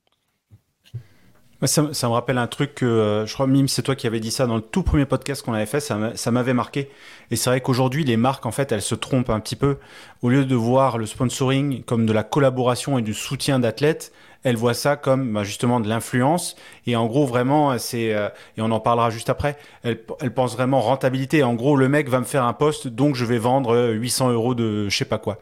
[1.66, 4.30] Ça, me rappelle un truc que euh, je crois, Mime, c'est toi qui avais dit
[4.30, 6.88] ça dans le tout premier podcast qu'on avait fait, ça m'avait marqué.
[7.32, 9.78] Et c'est vrai qu'aujourd'hui, les marques, en fait, elles se trompent un petit peu.
[10.22, 14.12] Au lieu de voir le sponsoring comme de la collaboration et du soutien d'athlètes,
[14.43, 16.55] elles voient ça comme bah, justement de l'influence.
[16.86, 19.97] Et en gros, vraiment, c'est, euh, et on en parlera juste après, elles,
[20.36, 21.41] pensent vraiment rentabilité.
[21.41, 24.53] En gros, le mec va me faire un poste, donc je vais vendre 800 euros
[24.53, 25.39] de je sais pas quoi.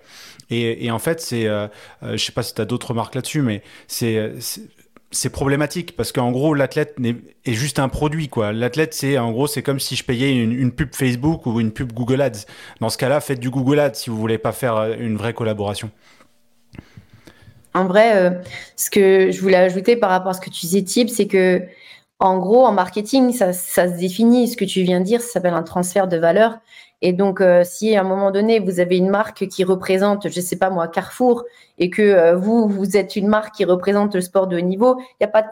[0.50, 1.68] Et, et en fait, c'est, euh,
[2.04, 4.32] je sais pas si tu as d'autres marques là-dessus, mais c'est
[5.12, 6.96] c'est problématique parce qu'en gros l'athlète
[7.46, 8.52] est juste un produit quoi.
[8.52, 11.94] L'athlète c'est en gros c'est comme si je payais une, pub Facebook ou une pub
[11.94, 12.46] Google Ads.
[12.82, 15.34] Dans ce cas-là, faites du Google Ads si vous voulez pas faire euh, une vraie
[15.34, 15.90] collaboration.
[17.74, 18.32] En vrai, euh,
[18.78, 21.62] ce que je voulais ajouter par rapport à ce que tu disais, Tib, c'est que
[22.20, 24.48] en gros, en marketing, ça, ça, se définit.
[24.48, 26.58] Ce que tu viens de dire, ça s'appelle un transfert de valeur.
[27.02, 30.40] Et donc, euh, si à un moment donné, vous avez une marque qui représente, je
[30.40, 31.44] ne sais pas moi, Carrefour,
[31.78, 34.98] et que euh, vous, vous êtes une marque qui représente le sport de haut niveau,
[35.00, 35.50] il n'y a pas de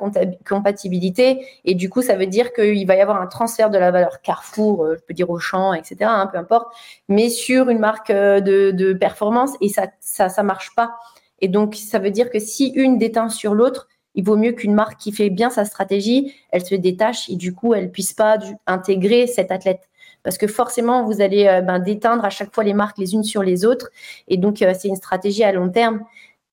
[0.48, 1.46] compatibilité.
[1.66, 4.22] Et du coup, ça veut dire qu'il va y avoir un transfert de la valeur
[4.22, 6.74] Carrefour, euh, je peux dire Auchan, etc., hein, peu importe,
[7.10, 10.96] mais sur une marque de, performance, et ça ça marche pas.
[11.42, 14.74] Et donc, ça veut dire que si une déteint sur l'autre, il vaut mieux qu'une
[14.74, 18.38] marque qui fait bien sa stratégie, elle se détache et du coup, elle puisse pas
[18.68, 19.90] intégrer cet athlète
[20.24, 23.24] parce que forcément, vous allez euh, ben, déteindre à chaque fois les marques les unes
[23.24, 23.90] sur les autres.
[24.28, 26.02] Et donc, euh, c'est une stratégie à long terme.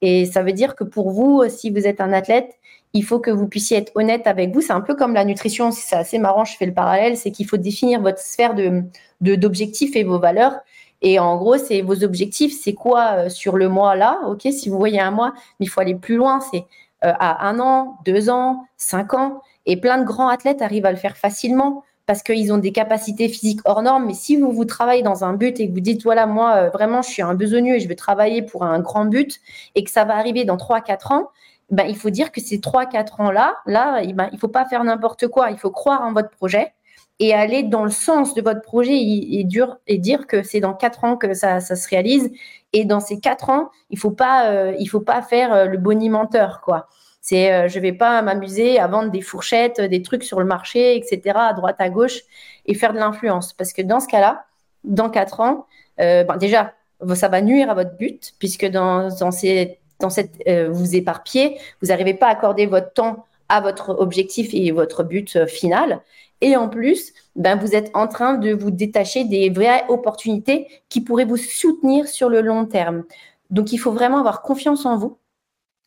[0.03, 2.59] Et ça veut dire que pour vous, si vous êtes un athlète,
[2.93, 4.61] il faut que vous puissiez être honnête avec vous.
[4.61, 7.47] C'est un peu comme la nutrition, c'est assez marrant, je fais le parallèle, c'est qu'il
[7.47, 8.83] faut définir votre sphère de,
[9.21, 10.55] d'objectifs et vos valeurs.
[11.03, 14.21] Et en gros, c'est vos objectifs, c'est quoi euh, sur le mois là?
[14.27, 16.65] Ok, si vous voyez un mois, il faut aller plus loin, c'est
[17.03, 19.41] à un an, deux ans, cinq ans.
[19.65, 23.29] Et plein de grands athlètes arrivent à le faire facilement parce qu'ils ont des capacités
[23.29, 24.07] physiques hors normes.
[24.07, 26.69] Mais si vous vous travaillez dans un but et que vous dites, voilà, moi, euh,
[26.69, 29.39] vraiment, je suis un besogneux et je vais travailler pour un grand but
[29.77, 31.29] et que ça va arriver dans 3-4 ans,
[31.71, 34.83] ben, il faut dire que ces 3-4 ans-là, là, ben, il ne faut pas faire
[34.83, 35.53] n'importe quoi.
[35.53, 36.73] Il faut croire en votre projet
[37.21, 41.17] et aller dans le sens de votre projet et, dire que c'est dans 4 ans
[41.17, 42.33] que ça, se réalise.
[42.73, 45.79] Et dans ces 4 ans, il ne faut, pas, euh, faut pas faire euh, le
[45.79, 46.89] bonimenteur, quoi.
[47.21, 50.97] C'est, euh, je vais pas m'amuser à vendre des fourchettes, des trucs sur le marché,
[50.97, 52.21] etc., à droite, à gauche,
[52.67, 53.53] et faire de l'influence.
[53.53, 54.47] Parce que dans ce cas-là,
[54.85, 55.67] dans quatre ans,
[56.01, 56.73] euh, déjà,
[57.15, 61.59] ça va nuire à votre but, puisque dans, dans, ces, dans cette, euh, vous éparpillez,
[61.83, 66.03] vous n'arrivez pas à accorder votre temps à votre objectif et votre but final.
[66.41, 71.01] Et en plus, ben, vous êtes en train de vous détacher des vraies opportunités qui
[71.01, 73.03] pourraient vous soutenir sur le long terme.
[73.51, 75.19] Donc, il faut vraiment avoir confiance en vous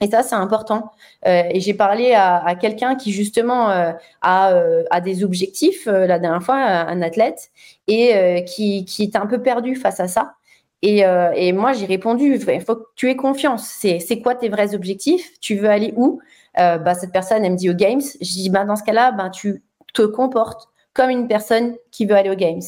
[0.02, 0.92] et ça, c'est important.
[1.26, 3.94] Euh, et j'ai parlé à, quelqu'un qui justement euh,
[4.26, 7.52] euh, a, des objectifs, la dernière fois, un athlète,
[7.88, 10.36] et qui, qui est un peu perdu face à ça.
[10.82, 13.66] Et, moi, j'ai répondu, il faut que tu aies confiance.
[13.80, 15.40] C'est quoi tes vrais objectifs?
[15.40, 16.20] Tu veux aller où?
[16.58, 18.02] Bah, Cette personne, elle me dit aux Games.
[18.02, 19.64] Je dis, bah, dans ce cas-là, bah, tu
[19.94, 22.62] te comportes comme une personne qui veut aller aux Games.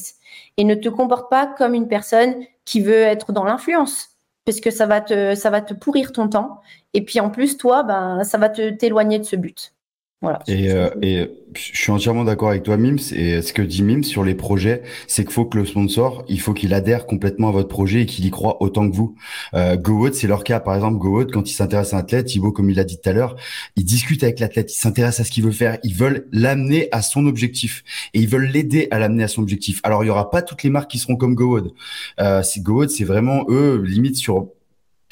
[0.58, 4.15] Et ne te comporte pas comme une personne qui veut être dans l'influence
[4.46, 6.62] parce que ça va te, ça va te pourrir ton temps.
[6.94, 9.75] Et puis en plus, toi, ben, ça va te t'éloigner de ce but.
[10.22, 10.40] Voilà.
[10.48, 13.14] Et, euh, et je suis entièrement d'accord avec toi, Mims.
[13.14, 16.40] Et ce que dit Mims sur les projets, c'est qu'il faut que le sponsor, il
[16.40, 19.16] faut qu'il adhère complètement à votre projet et qu'il y croit autant que vous.
[19.54, 20.60] Euh, GoWood, c'est leur cas.
[20.60, 23.10] Par exemple, GoWood, quand il s'intéresse à un athlète, Thibaut, comme il l'a dit tout
[23.10, 23.36] à l'heure,
[23.76, 25.78] il discute avec l'athlète, il s'intéresse à ce qu'il veut faire.
[25.84, 29.80] Ils veulent l'amener à son objectif et ils veulent l'aider à l'amener à son objectif.
[29.84, 31.74] Alors, il y aura pas toutes les marques qui seront comme GoWood.
[32.20, 34.48] Euh, GoWood, c'est vraiment eux, limite sur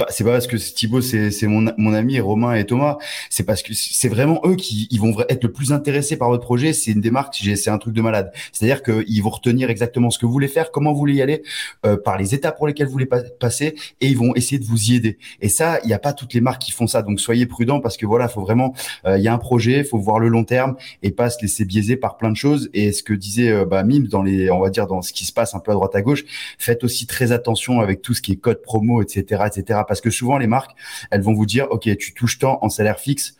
[0.09, 2.97] c'est pas parce que Thibaut c'est c'est mon mon ami Romain et Thomas.
[3.29, 6.43] C'est parce que c'est vraiment eux qui ils vont être le plus intéressés par votre
[6.43, 6.73] projet.
[6.73, 8.31] C'est une démarque c'est un truc de malade.
[8.51, 11.21] C'est-à-dire que ils vont retenir exactement ce que vous voulez faire comment vous voulez y
[11.21, 11.43] aller
[11.85, 14.91] euh, par les étapes pour lesquelles vous voulez passer et ils vont essayer de vous
[14.91, 15.19] y aider.
[15.41, 17.03] Et ça il n'y a pas toutes les marques qui font ça.
[17.03, 18.73] Donc soyez prudents parce que voilà faut vraiment
[19.05, 21.65] euh, il y a un projet faut voir le long terme et pas se laisser
[21.65, 22.69] biaiser par plein de choses.
[22.73, 25.25] Et ce que disait euh, bah, Mime dans les on va dire dans ce qui
[25.25, 26.23] se passe un peu à droite à gauche
[26.57, 30.09] faites aussi très attention avec tout ce qui est code promo etc etc parce que
[30.09, 30.71] souvent les marques,
[31.11, 33.35] elles vont vous dire, ok, tu touches tant en salaire fixe.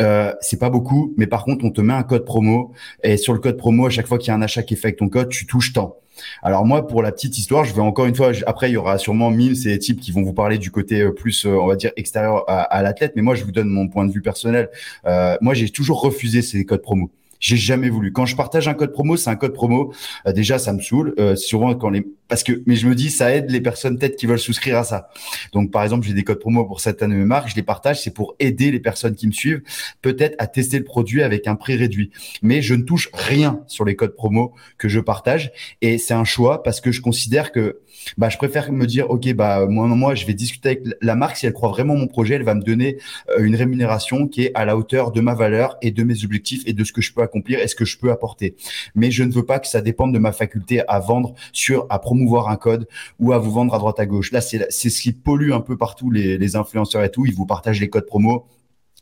[0.00, 2.72] Euh, c'est pas beaucoup, mais par contre, on te met un code promo
[3.02, 4.96] et sur le code promo, à chaque fois qu'il y a un achat qui avec
[4.96, 5.98] ton code, tu touches tant.
[6.42, 8.32] Alors moi, pour la petite histoire, je vais encore une fois.
[8.46, 11.12] Après, il y aura sûrement mille ces types qui vont vous parler du côté euh,
[11.12, 13.12] plus, euh, on va dire extérieur à, à l'athlète.
[13.16, 14.70] Mais moi, je vous donne mon point de vue personnel.
[15.06, 17.10] Euh, moi, j'ai toujours refusé ces codes promo.
[17.44, 18.10] J'ai jamais voulu.
[18.10, 19.92] Quand je partage un code promo, c'est un code promo.
[20.26, 21.12] Euh, déjà, ça me saoule.
[21.18, 24.16] Euh, souvent quand les parce que mais je me dis ça aide les personnes peut-être
[24.16, 25.10] qui veulent souscrire à ça.
[25.52, 28.02] Donc par exemple, j'ai des codes promo pour certaines de mes marques, je les partage,
[28.02, 29.60] c'est pour aider les personnes qui me suivent
[30.00, 32.10] peut-être à tester le produit avec un prix réduit.
[32.40, 36.24] Mais je ne touche rien sur les codes promo que je partage et c'est un
[36.24, 37.80] choix parce que je considère que
[38.18, 41.36] bah, je préfère me dire, OK, bah, moi, moi, je vais discuter avec la marque.
[41.36, 42.98] Si elle croit vraiment mon projet, elle va me donner
[43.30, 46.62] euh, une rémunération qui est à la hauteur de ma valeur et de mes objectifs
[46.66, 48.56] et de ce que je peux accomplir et ce que je peux apporter.
[48.94, 51.98] Mais je ne veux pas que ça dépende de ma faculté à vendre sur, à
[51.98, 54.32] promouvoir un code ou à vous vendre à droite à gauche.
[54.32, 57.26] Là, c'est, c'est ce qui pollue un peu partout les, les influenceurs et tout.
[57.26, 58.46] Ils vous partagent les codes promo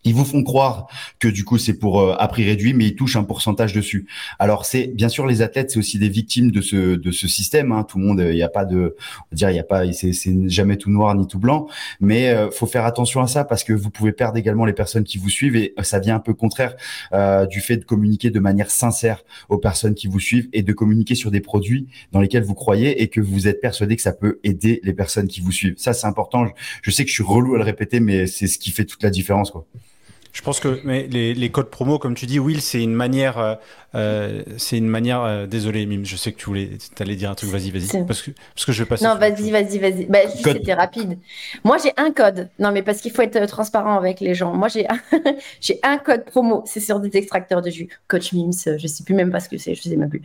[0.05, 0.89] ils vous font croire
[1.19, 4.07] que du coup c'est pour euh, à prix réduit, mais ils touchent un pourcentage dessus.
[4.39, 7.73] Alors c'est bien sûr les athlètes, c'est aussi des victimes de ce de ce système.
[7.73, 7.85] Hein.
[7.85, 8.97] Tout le monde, il n'y a pas de,
[9.31, 10.13] on dire il y a pas, c'est
[10.49, 11.69] jamais tout noir ni tout blanc,
[12.01, 15.05] mais euh, faut faire attention à ça parce que vous pouvez perdre également les personnes
[15.05, 16.75] qui vous suivent et ça vient un peu contraire
[17.13, 20.73] euh, du fait de communiquer de manière sincère aux personnes qui vous suivent et de
[20.73, 24.13] communiquer sur des produits dans lesquels vous croyez et que vous êtes persuadé que ça
[24.13, 25.75] peut aider les personnes qui vous suivent.
[25.77, 26.47] Ça c'est important.
[26.47, 28.85] Je, je sais que je suis relou à le répéter, mais c'est ce qui fait
[28.85, 29.67] toute la différence quoi.
[30.33, 33.39] Je pense que mais les, les, codes promo, comme tu dis, Will, c'est une manière,
[33.39, 33.55] euh,
[33.95, 35.23] euh c'est une manière.
[35.23, 37.51] Euh, désolé, Mime, je sais que tu voulais, allais dire un truc.
[37.51, 39.05] Vas-y, vas-y, parce que parce que je vais passer.
[39.05, 40.07] Non, vas-y, vas-y, vas-y.
[40.07, 41.19] Bah, c'était rapide.
[41.65, 42.49] Moi, j'ai un code.
[42.59, 44.55] Non, mais parce qu'il faut être euh, transparent avec les gens.
[44.55, 44.87] Moi, j'ai
[45.61, 46.63] j'ai un code promo.
[46.65, 47.89] C'est sur des extracteurs de jus.
[48.09, 49.75] Coach Mims, je sais plus même pas ce que c'est.
[49.75, 50.23] Je sais même plus.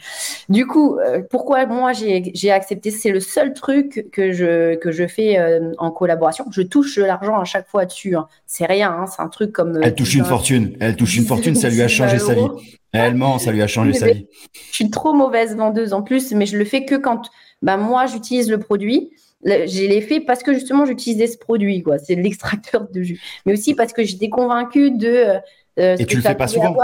[0.47, 0.97] Du coup,
[1.29, 2.91] pourquoi moi j'ai accepté?
[2.91, 5.37] C'est le seul truc que je que je fais
[5.77, 6.45] en collaboration.
[6.51, 8.15] Je touche l'argent à chaque fois dessus.
[8.15, 8.27] Hein.
[8.45, 8.91] C'est rien.
[8.91, 9.05] Hein.
[9.07, 10.77] C'est un truc comme touche une fortune.
[10.79, 12.47] Elle touche une fortune, ça lui a changé sa vie.
[12.93, 14.27] Elle ment, ça lui a changé sa vie.
[14.69, 17.23] Je suis trop mauvaise vendeuse en plus, mais je le fais que quand
[17.61, 19.11] bah, moi j'utilise le produit.
[19.43, 21.97] J'ai les fait parce que justement j'utilisais ce produit, quoi.
[21.97, 23.21] C'est l'extracteur de jus.
[23.45, 25.33] Mais aussi parce que j'étais convaincue de
[25.79, 26.75] euh, euh, et tu le fais pas souvent.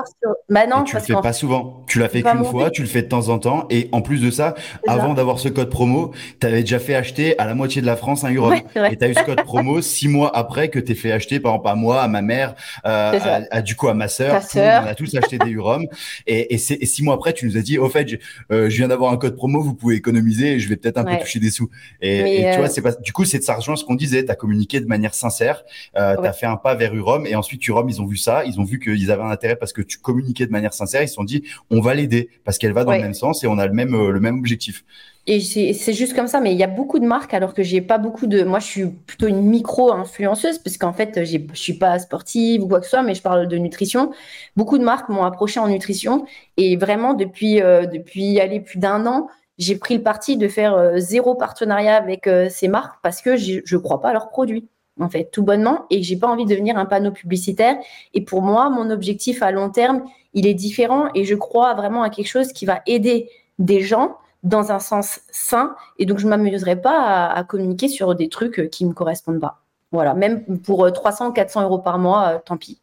[0.49, 1.83] Bah non, tu le fais pas souvent.
[1.87, 3.65] Tu l'as fait qu'une fois, tu le fais de temps en temps.
[3.69, 4.55] Et en plus de ça,
[4.87, 7.95] avant d'avoir ce code promo, tu avais déjà fait acheter à la moitié de la
[7.95, 8.53] France un Urum.
[8.53, 11.53] et tu as eu ce code promo six mois après que t'es fait acheter, par
[11.53, 14.41] exemple, à moi, à ma mère, euh, à, du coup à ma sœur.
[14.55, 15.85] on a tous acheté des Urum.
[16.27, 18.17] Et, et, et, six mois après, tu nous as dit, au fait, je,
[18.51, 21.03] euh, je viens d'avoir un code promo, vous pouvez économiser et je vais peut-être un
[21.03, 21.69] peu toucher des sous.
[22.01, 24.25] Et, et tu vois, c'est pas, du coup, c'est de ça rejoint ce qu'on disait.
[24.25, 25.63] Tu as communiqué de manière sincère.
[25.97, 27.25] Euh, tu as fait un pas vers Urum.
[27.25, 28.43] Et ensuite, Urum, ils ont vu ça.
[28.45, 31.01] Ils ont vu qu'ils avaient un intérêt parce que tu communiquais de manière sincère.
[31.01, 33.47] Ils se sont dit, on va l'aider parce qu'elle va dans le même sens et
[33.47, 34.83] on a le même, euh, le même objectif.
[35.25, 37.79] Et c'est juste comme ça, mais il y a beaucoup de marques alors que j'ai
[37.79, 38.43] pas beaucoup de.
[38.43, 42.79] Moi, je suis plutôt une micro-influenceuse parce qu'en fait, je suis pas sportive ou quoi
[42.79, 44.11] que ce soit, mais je parle de nutrition.
[44.57, 46.25] Beaucoup de marques m'ont approché en nutrition
[46.57, 49.27] et vraiment depuis euh, depuis aller plus d'un an,
[49.57, 53.77] j'ai pris le parti de faire euh, zéro partenariat avec ces marques parce que je
[53.77, 54.67] crois pas à leurs produits
[54.99, 57.75] en fait, tout bonnement, et j'ai pas envie de devenir un panneau publicitaire.
[58.13, 62.03] Et pour moi, mon objectif à long terme, il est différent, et je crois vraiment
[62.03, 63.29] à quelque chose qui va aider
[63.59, 65.75] des gens dans un sens sain.
[65.99, 69.61] Et donc, je m'amuserai pas à, communiquer sur des trucs qui me correspondent pas.
[69.91, 72.81] Voilà, même pour 300, 400 euros par mois, euh, tant pis.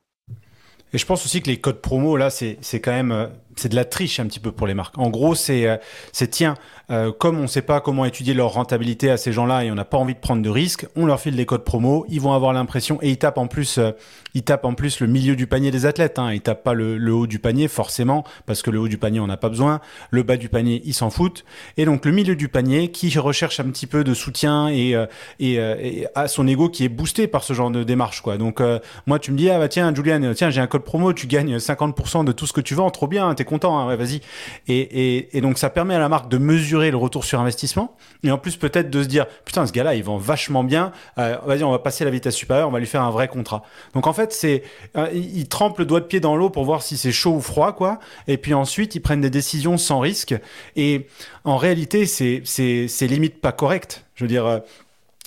[0.92, 3.26] Et je pense aussi que les codes promo, là, c'est quand même euh,
[3.60, 4.96] c'est de la triche un petit peu pour les marques.
[4.98, 5.76] En gros, c'est euh,
[6.12, 6.54] c'est tiens,
[6.90, 9.76] euh, comme on ne sait pas comment étudier leur rentabilité à ces gens-là et on
[9.76, 12.32] n'a pas envie de prendre de risques, on leur file des codes promo, ils vont
[12.32, 13.92] avoir l'impression et ils tapent en plus euh,
[14.34, 16.18] ils tapent en plus le milieu du panier des athlètes.
[16.18, 16.32] Hein.
[16.32, 19.28] Ils tapent pas le, haut du panier forcément parce que le haut du panier on
[19.28, 19.80] n'a pas besoin.
[20.10, 21.44] Le bas du panier ils s'en foutent.
[21.76, 25.06] Et donc le milieu du panier qui recherche un petit peu de soutien et, euh,
[25.38, 28.36] et, a son ego qui est boosté par ce genre de démarche quoi.
[28.36, 28.60] Donc
[29.06, 31.56] moi tu me dis ah bah tiens Julian tiens j'ai un code promo tu gagnes
[31.56, 34.20] 50% de tout ce que tu vends trop bien t'es content hein, vas-y.
[34.68, 38.38] Et, donc ça permet à la marque de mesurer le retour sur investissement et en
[38.38, 40.92] plus peut-être de se dire putain ce gars-là il vend vachement bien.
[41.16, 43.62] vas-y on va passer la vitesse supérieure on va lui faire un vrai contrat.
[43.94, 44.62] Donc en fait fait, c'est
[44.96, 47.40] euh, ils trempent le doigt de pied dans l'eau pour voir si c'est chaud ou
[47.40, 47.98] froid, quoi.
[48.28, 50.34] Et puis ensuite, ils prennent des décisions sans risque.
[50.76, 51.06] Et
[51.44, 54.04] en réalité, c'est c'est limite pas correct.
[54.14, 54.58] Je veux dire, euh,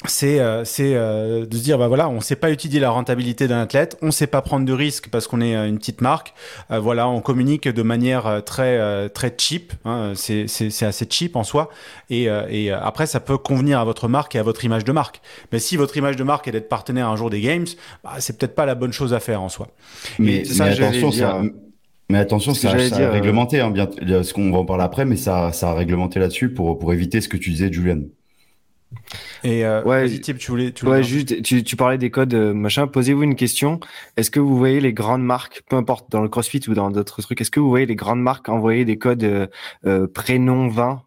[0.08, 3.62] c'est euh, euh, de se dire bah voilà on sait pas étudier la rentabilité d'un
[3.62, 6.34] athlète on sait pas prendre de risques parce qu'on est euh, une petite marque.
[6.72, 10.46] Euh, voilà on communique de manière très très cheap hein, c'est
[10.84, 11.70] assez cheap en soi.
[12.10, 15.22] Et, et après ça peut convenir à votre marque et à votre image de marque.
[15.52, 17.66] Mais si votre image de marque est d'être partenaire un jour des games
[18.04, 19.68] bah, c'est peut-être pas la bonne chose à faire en soi.
[20.20, 21.42] Mais, ça, mais attention ça,
[22.10, 23.88] mais attention, ça, ça a réglementé, hein, bien,
[24.24, 27.22] ce qu'on va en parler après, mais ça, ça a réglementé là-dessus pour, pour éviter
[27.22, 28.02] ce que tu disais, Julian.
[29.44, 32.88] Et euh, ouais, tu voulais, tu ouais, juste, tu, tu, parlais des codes euh, machin.
[32.88, 33.80] Posez-vous une question.
[34.18, 37.22] Est-ce que vous voyez les grandes marques, peu importe dans le CrossFit ou dans d'autres
[37.22, 39.48] trucs, est-ce que vous voyez les grandes marques envoyer des codes euh,
[39.86, 41.04] euh prénom 20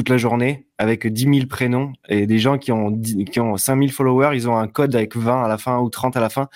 [0.00, 3.78] toute la journée avec 10 000 prénoms et des gens qui ont qui ont 5
[3.78, 6.30] 000 followers, ils ont un code avec 20 à la fin ou 30 à la
[6.30, 6.48] fin.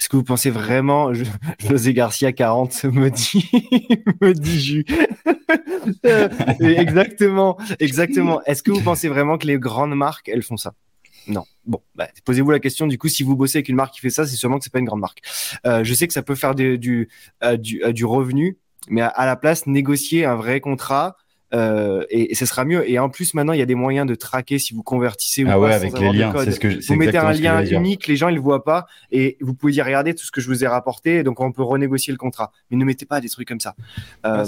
[0.00, 1.12] Est-ce que vous pensez vraiment,
[1.60, 3.48] José Garcia 40 me dit,
[4.20, 4.84] me dit Jus.
[6.60, 8.42] exactement, exactement.
[8.46, 10.74] Est-ce que vous pensez vraiment que les grandes marques, elles font ça?
[11.28, 11.44] Non.
[11.64, 12.88] Bon, bah, posez-vous la question.
[12.88, 14.72] Du coup, si vous bossez avec une marque qui fait ça, c'est sûrement que c'est
[14.72, 15.20] pas une grande marque.
[15.66, 17.08] Euh, je sais que ça peut faire du, du,
[17.44, 21.16] euh, du, euh, revenu, mais à, la place, négocier un vrai contrat
[21.54, 22.88] euh, et, et, ce sera mieux.
[22.88, 25.48] Et en plus, maintenant, il y a des moyens de traquer si vous convertissez ou
[25.50, 26.32] ah ouais, avec les liens.
[26.44, 29.36] C'est ce que vous mettez un lien unique, les gens ils le voient pas, et
[29.40, 32.12] vous pouvez dire regardez tout ce que je vous ai rapporté, donc on peut renégocier
[32.12, 32.52] le contrat.
[32.70, 33.74] Mais ne mettez pas des trucs comme ça.
[34.26, 34.44] Euh,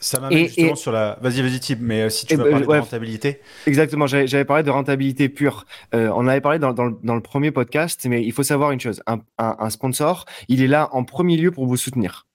[0.00, 1.18] ça m'amène justement et, sur la.
[1.20, 3.40] Vas-y, vas-y, Tib, mais euh, si tu veux ben, parler ouais, de rentabilité.
[3.66, 5.64] Exactement, j'avais parlé de rentabilité pure.
[5.94, 8.72] Euh, on avait parlé dans, dans, le, dans, le, premier podcast, mais il faut savoir
[8.72, 12.26] une chose un, un, un, sponsor, il est là en premier lieu pour vous soutenir.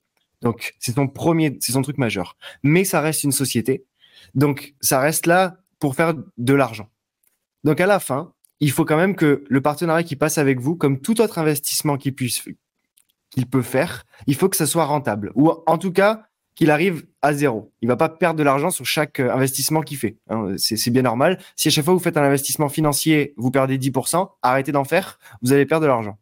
[0.41, 2.35] Donc, c'est son premier, c'est son truc majeur.
[2.63, 3.85] Mais ça reste une société
[4.35, 6.87] donc, ça reste là pour faire de l'argent.
[7.63, 10.75] Donc, à la fin, il faut quand même que le partenariat qui passe avec vous,
[10.75, 12.43] comme tout autre investissement qu'il puisse,
[13.49, 15.31] peut faire, il faut que ça soit rentable.
[15.35, 17.71] Ou en tout cas, qu'il arrive à zéro.
[17.81, 20.17] Il va pas perdre de l'argent sur chaque euh, investissement qu'il fait.
[20.29, 20.55] Hein.
[20.57, 21.39] C'est bien normal.
[21.55, 25.17] Si à chaque fois vous faites un investissement financier, vous perdez 10%, arrêtez d'en faire,
[25.41, 26.17] vous allez perdre de l'argent.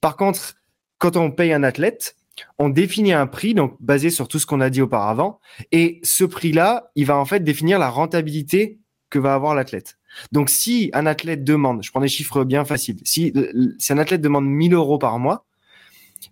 [0.00, 0.54] Par contre,
[0.98, 2.16] quand on paye un athlète,
[2.58, 5.40] on définit un prix, donc basé sur tout ce qu'on a dit auparavant,
[5.72, 8.78] et ce prix-là, il va en fait définir la rentabilité
[9.10, 9.98] que va avoir l'athlète.
[10.32, 13.32] Donc si un athlète demande, je prends des chiffres bien faciles, si,
[13.78, 15.44] si un athlète demande 1000 euros par mois,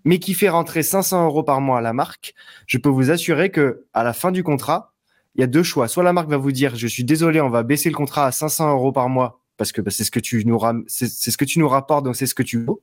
[0.04, 2.34] mais qui fait rentrer 500 euros par mois à la marque,
[2.66, 4.92] je peux vous assurer que à la fin du contrat,
[5.34, 5.86] il y a deux choix.
[5.86, 8.32] Soit la marque va vous dire, je suis désolé, on va baisser le contrat à
[8.32, 11.44] 500 euros par mois parce que bah, c'est ce que tu nous c'est ce que
[11.44, 12.74] tu nous rapportes, donc c'est ce que tu veux.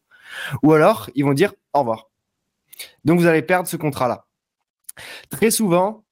[0.64, 2.10] Ou alors ils vont dire au revoir.
[3.06, 4.26] Donc vous allez perdre ce contrat-là.
[5.30, 6.04] Très souvent,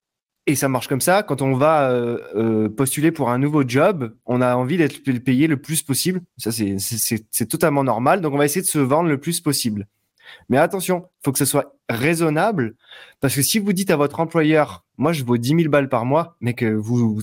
[0.47, 4.15] et ça marche comme ça, quand on va euh, euh, postuler pour un nouveau job,
[4.25, 6.21] on a envie d'être payé le plus possible.
[6.37, 8.21] Ça, c'est totalement normal.
[8.21, 9.87] Donc on va essayer de se vendre le plus possible.
[10.49, 12.75] Mais attention, il faut que ce soit raisonnable,
[13.19, 16.05] parce que si vous dites à votre employeur, moi je vaux 10 000 balles par
[16.05, 17.21] mois, mais que vous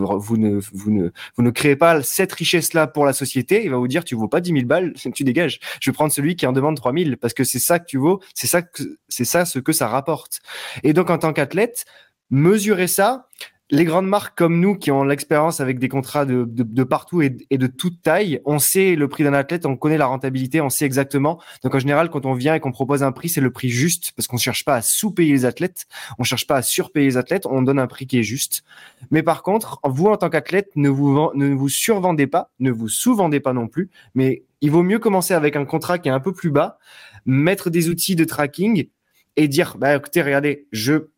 [0.00, 3.76] vous, ne, vous, ne, vous ne créez pas cette richesse-là pour la société, il va
[3.76, 5.60] vous dire tu vaux pas 10 000 balles, tu dégages.
[5.80, 7.98] Je vais prendre celui qui en demande 3 000 parce que c'est ça que tu
[7.98, 8.62] vaux, c'est ça,
[9.08, 10.40] c'est ça ce que ça rapporte.
[10.82, 11.84] Et donc en tant qu'athlète,
[12.30, 13.28] mesurer ça,
[13.70, 17.30] les grandes marques comme nous qui ont l'expérience avec des contrats de, de, partout et,
[17.30, 20.84] de toute taille, on sait le prix d'un athlète, on connaît la rentabilité, on sait
[20.84, 21.40] exactement.
[21.64, 24.12] Donc en général, quand on vient et qu'on propose un prix, c'est le prix juste
[24.14, 25.86] parce qu'on cherche pas à sous-payer les athlètes,
[26.18, 28.62] on cherche pas à surpayer les athlètes, on donne un prix qui est juste.
[29.10, 32.88] Mais par contre, vous en tant qu'athlète, ne vous ne vous survendez pas, ne vous
[32.88, 36.20] sous-vendez pas non plus, mais il vaut mieux commencer avec un contrat qui est un
[36.20, 36.78] peu plus bas,
[37.24, 38.88] mettre des outils de tracking
[39.36, 41.08] et dire bah écoutez regardez je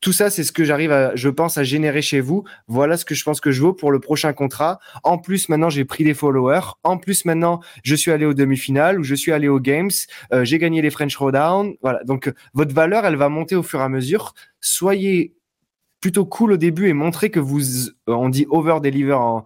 [0.00, 2.44] tout ça, c'est ce que j'arrive à, je pense, à générer chez vous.
[2.68, 4.78] Voilà ce que je pense que je vaux pour le prochain contrat.
[5.02, 6.74] En plus, maintenant, j'ai pris des followers.
[6.84, 9.90] En plus, maintenant, je suis allé aux demi-finales ou je suis allé aux games.
[10.32, 11.74] Euh, j'ai gagné les French Showdown.
[11.82, 12.04] Voilà.
[12.04, 14.34] Donc, votre valeur, elle va monter au fur et à mesure.
[14.60, 15.34] Soyez
[16.00, 17.62] plutôt cool au début et montrez que vous,
[18.06, 19.44] on dit over deliver en,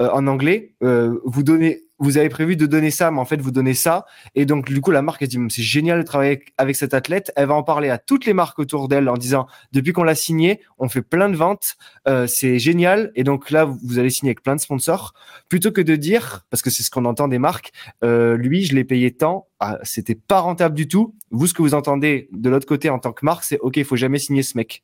[0.00, 0.74] euh, anglais.
[0.82, 4.06] Euh, vous donnez vous avez prévu de donner ça, mais en fait, vous donnez ça.
[4.34, 7.32] Et donc, du coup, la marque, elle dit, c'est génial de travailler avec cet athlète.
[7.36, 10.16] Elle va en parler à toutes les marques autour d'elle en disant, depuis qu'on l'a
[10.16, 11.76] signé, on fait plein de ventes,
[12.08, 13.12] euh, c'est génial.
[13.14, 15.14] Et donc là, vous allez signer avec plein de sponsors.
[15.48, 17.70] Plutôt que de dire, parce que c'est ce qu'on entend des marques,
[18.02, 21.14] euh, lui, je l'ai payé tant, ah, c'était pas rentable du tout.
[21.30, 23.84] Vous, ce que vous entendez de l'autre côté en tant que marque, c'est, OK, il
[23.84, 24.82] faut jamais signer ce mec.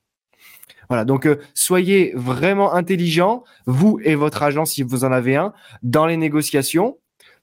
[0.89, 5.53] Voilà, donc euh, soyez vraiment intelligent, vous et votre agent, si vous en avez un,
[5.83, 6.97] dans les négociations.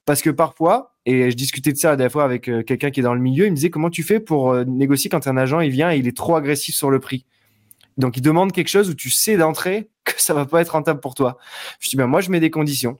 [0.05, 2.99] Parce que parfois, et je discutais de ça la dernière fois avec euh, quelqu'un qui
[2.99, 5.37] est dans le milieu, il me disait comment tu fais pour euh, négocier quand un
[5.37, 7.25] agent il vient et il est trop agressif sur le prix?
[7.97, 10.99] Donc il demande quelque chose où tu sais d'entrée que ça va pas être rentable
[10.99, 11.37] pour toi.
[11.79, 12.99] Je dis ben moi je mets des conditions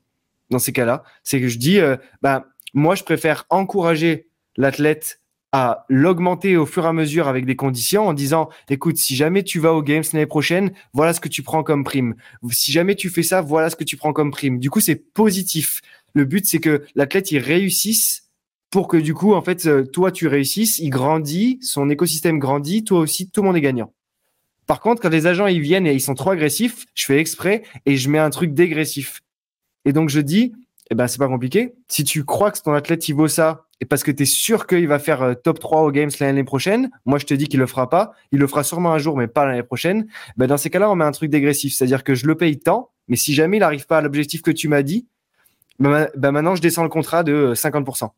[0.49, 1.79] dans ces cas-là, c'est que je dis
[2.21, 4.27] ben moi je préfère encourager
[4.57, 5.19] l'athlète
[5.51, 9.41] à l'augmenter au fur et à mesure avec des conditions en disant écoute si jamais
[9.41, 12.15] tu vas aux games l'année prochaine voilà ce que tu prends comme prime
[12.49, 14.97] si jamais tu fais ça voilà ce que tu prends comme prime du coup c'est
[14.97, 15.79] positif
[16.15, 18.29] le but, c'est que l'athlète, il réussisse
[18.71, 22.83] pour que du coup, en fait, euh, toi, tu réussisses, il grandit, son écosystème grandit,
[22.83, 23.93] toi aussi, tout le monde est gagnant.
[24.65, 27.63] Par contre, quand les agents, ils viennent et ils sont trop agressifs, je fais exprès
[27.85, 29.21] et je mets un truc dégressif.
[29.83, 30.53] Et donc, je dis,
[30.89, 31.75] eh ben, c'est pas compliqué.
[31.87, 34.67] Si tu crois que ton athlète, il vaut ça, et parce que tu es sûr
[34.67, 37.59] qu'il va faire euh, top 3 aux Games l'année prochaine, moi, je te dis qu'il
[37.59, 38.13] le fera pas.
[38.31, 40.07] Il le fera sûrement un jour, mais pas l'année prochaine.
[40.37, 41.73] Ben, dans ces cas-là, on met un truc dégressif.
[41.73, 44.51] C'est-à-dire que je le paye tant, mais si jamais il n'arrive pas à l'objectif que
[44.51, 45.07] tu m'as dit,
[45.79, 48.09] bah, bah, maintenant je descends le contrat de 50%.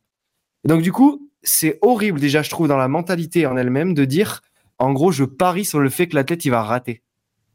[0.65, 4.05] Et donc du coup, c'est horrible déjà, je trouve, dans la mentalité en elle-même de
[4.05, 4.41] dire,
[4.79, 7.01] en gros, je parie sur le fait que l'athlète il va rater.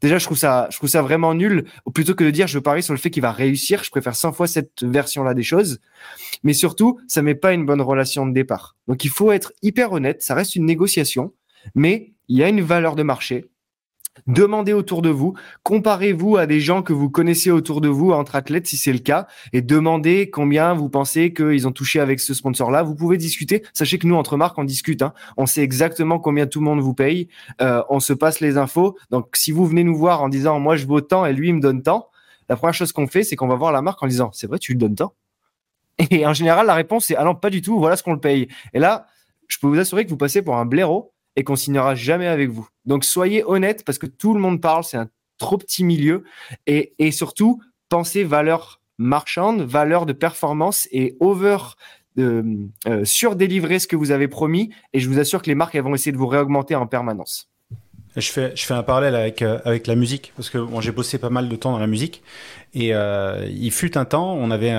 [0.01, 1.63] Déjà, je trouve ça, je trouve ça vraiment nul.
[1.93, 4.33] Plutôt que de dire, je parie sur le fait qu'il va réussir, je préfère 100
[4.33, 5.79] fois cette version-là des choses.
[6.43, 8.75] Mais surtout, ça met pas une bonne relation de départ.
[8.89, 10.21] Donc, il faut être hyper honnête.
[10.21, 11.33] Ça reste une négociation,
[11.73, 13.45] mais il y a une valeur de marché.
[14.27, 15.33] Demandez autour de vous,
[15.63, 18.99] comparez-vous à des gens que vous connaissez autour de vous entre athlètes si c'est le
[18.99, 22.83] cas, et demandez combien vous pensez qu'ils ont touché avec ce sponsor-là.
[22.83, 23.63] Vous pouvez discuter.
[23.73, 25.01] Sachez que nous, entre marques, on discute.
[25.01, 25.13] Hein.
[25.35, 27.27] On sait exactement combien tout le monde vous paye.
[27.61, 28.97] Euh, on se passe les infos.
[29.09, 31.55] Donc, si vous venez nous voir en disant moi je vaux tant et lui il
[31.55, 32.09] me donne tant,
[32.49, 34.59] la première chose qu'on fait, c'est qu'on va voir la marque en disant c'est vrai,
[34.59, 35.13] tu lui donnes tant?
[36.11, 37.79] Et en général, la réponse c'est ah non, pas du tout.
[37.79, 38.47] Voilà ce qu'on le paye.
[38.73, 39.07] Et là,
[39.47, 42.49] je peux vous assurer que vous passez pour un blaireau et qu'on signera jamais avec
[42.49, 42.67] vous.
[42.85, 46.23] Donc soyez honnête parce que tout le monde parle, c'est un trop petit milieu
[46.67, 51.57] et, surtout pensez valeur marchande, valeur de performance et over
[52.15, 55.75] de euh, surdélivrer ce que vous avez promis et je vous assure que les marques
[55.75, 57.52] elles vont essayer de vous réaugmenter en permanence.
[58.15, 60.91] Je fais, je fais un parallèle avec, euh, avec la musique, parce que bon, j'ai
[60.91, 62.21] bossé pas mal de temps dans la musique.
[62.75, 64.73] Et euh, il fut un temps, on avait,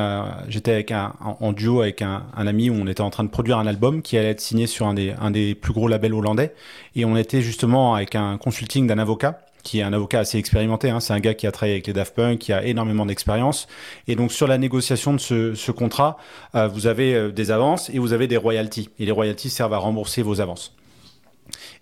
[0.48, 3.28] j'étais avec un, en duo avec un, un, ami où on était en train de
[3.28, 6.15] produire un album qui allait être signé sur un des, un des plus gros labels
[6.15, 6.55] hollandais.
[6.97, 10.90] Et on était justement avec un consulting d'un avocat qui est un avocat assez expérimenté.
[10.90, 11.01] Hein.
[11.01, 13.66] C'est un gars qui a travaillé avec les Daft Punk, qui a énormément d'expérience.
[14.06, 16.19] Et donc sur la négociation de ce, ce contrat,
[16.55, 18.90] euh, vous avez euh, des avances et vous avez des royalties.
[19.01, 20.73] Et les royalties servent à rembourser vos avances.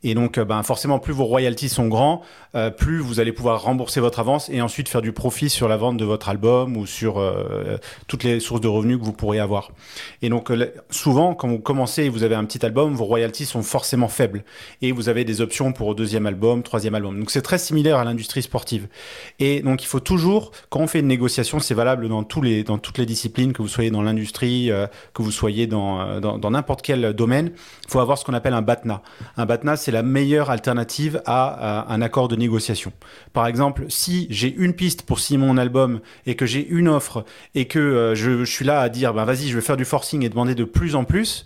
[0.03, 2.23] Et donc, euh, ben, forcément, plus vos royalties sont grands,
[2.55, 5.77] euh, plus vous allez pouvoir rembourser votre avance et ensuite faire du profit sur la
[5.77, 7.79] vente de votre album ou sur euh,
[8.09, 9.71] toutes les sources de revenus que vous pourrez avoir.
[10.23, 10.53] Et donc,
[10.91, 14.45] souvent, quand vous commencez et vous avez un petit album, vos royalties sont forcément faibles
[14.81, 17.19] et vous avez des options pour deuxième album, troisième album.
[17.19, 18.89] Donc, c'est très similaire à l'industrie sportive.
[19.39, 22.65] Et donc, il faut toujours, quand on fait une négociation, c'est valable dans tous les,
[22.65, 24.71] dans toutes les disciplines, que vous soyez dans l'industrie,
[25.15, 27.53] que vous soyez dans, dans n'importe quel domaine,
[27.85, 29.03] il faut avoir ce qu'on appelle un BATNA.
[29.37, 32.93] Un BATNA, c'est la meilleure alternative à, un accord de négociation.
[33.33, 37.25] Par exemple, si j'ai une piste pour signer mon album et que j'ai une offre
[37.55, 40.25] et que euh, je, suis là à dire, ben vas-y, je vais faire du forcing
[40.25, 41.45] et demander de plus en plus,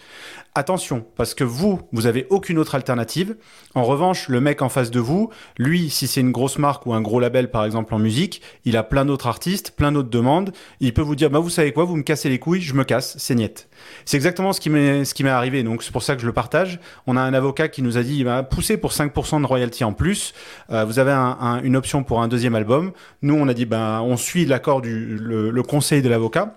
[0.57, 3.37] attention, parce que vous, vous avez aucune autre alternative.
[3.75, 6.95] En revanche, le mec en face de vous, lui, si c'est une grosse marque ou
[6.95, 10.53] un gros label, par exemple en musique, il a plein d'autres artistes, plein d'autres demandes.
[10.81, 12.85] Il peut vous dire, bah vous savez quoi, vous me cassez les couilles, je me
[12.85, 13.69] casse, c'est niette.
[14.05, 16.81] C'est exactement ce qui m'est arrivé, donc c'est pour ça que je le partage.
[17.07, 19.93] On a un avocat qui nous a dit, bah, poussez pour 5% de royalty en
[19.93, 20.33] plus.
[20.71, 21.13] Euh, vous avez
[21.65, 22.93] une option pour un deuxième album.
[23.23, 26.55] Nous, on a dit, bah, on suit l'accord du le conseil de l'avocat.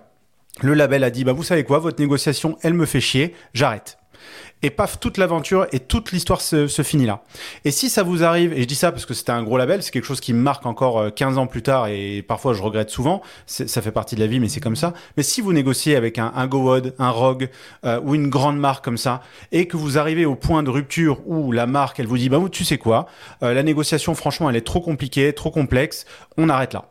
[0.62, 3.98] Le label a dit, bah, vous savez quoi, votre négociation, elle me fait chier, j'arrête.
[4.62, 7.22] Et paf, toute l'aventure et toute l'histoire se, finit là.
[7.64, 9.82] Et si ça vous arrive, et je dis ça parce que c'était un gros label,
[9.82, 12.62] c'est quelque chose qui me marque encore 15 euh, ans plus tard et parfois je
[12.62, 14.92] regrette souvent, ça fait partie de la vie, mais c'est comme ça.
[15.16, 17.48] Mais si vous négociez avec un, un GoWod, un Rogue
[17.86, 21.26] euh, ou une grande marque comme ça, et que vous arrivez au point de rupture
[21.26, 23.06] où la marque, elle vous dit, bah tu sais quoi,
[23.42, 26.04] euh, la négociation, franchement, elle est trop compliquée, trop complexe,
[26.36, 26.90] on arrête là.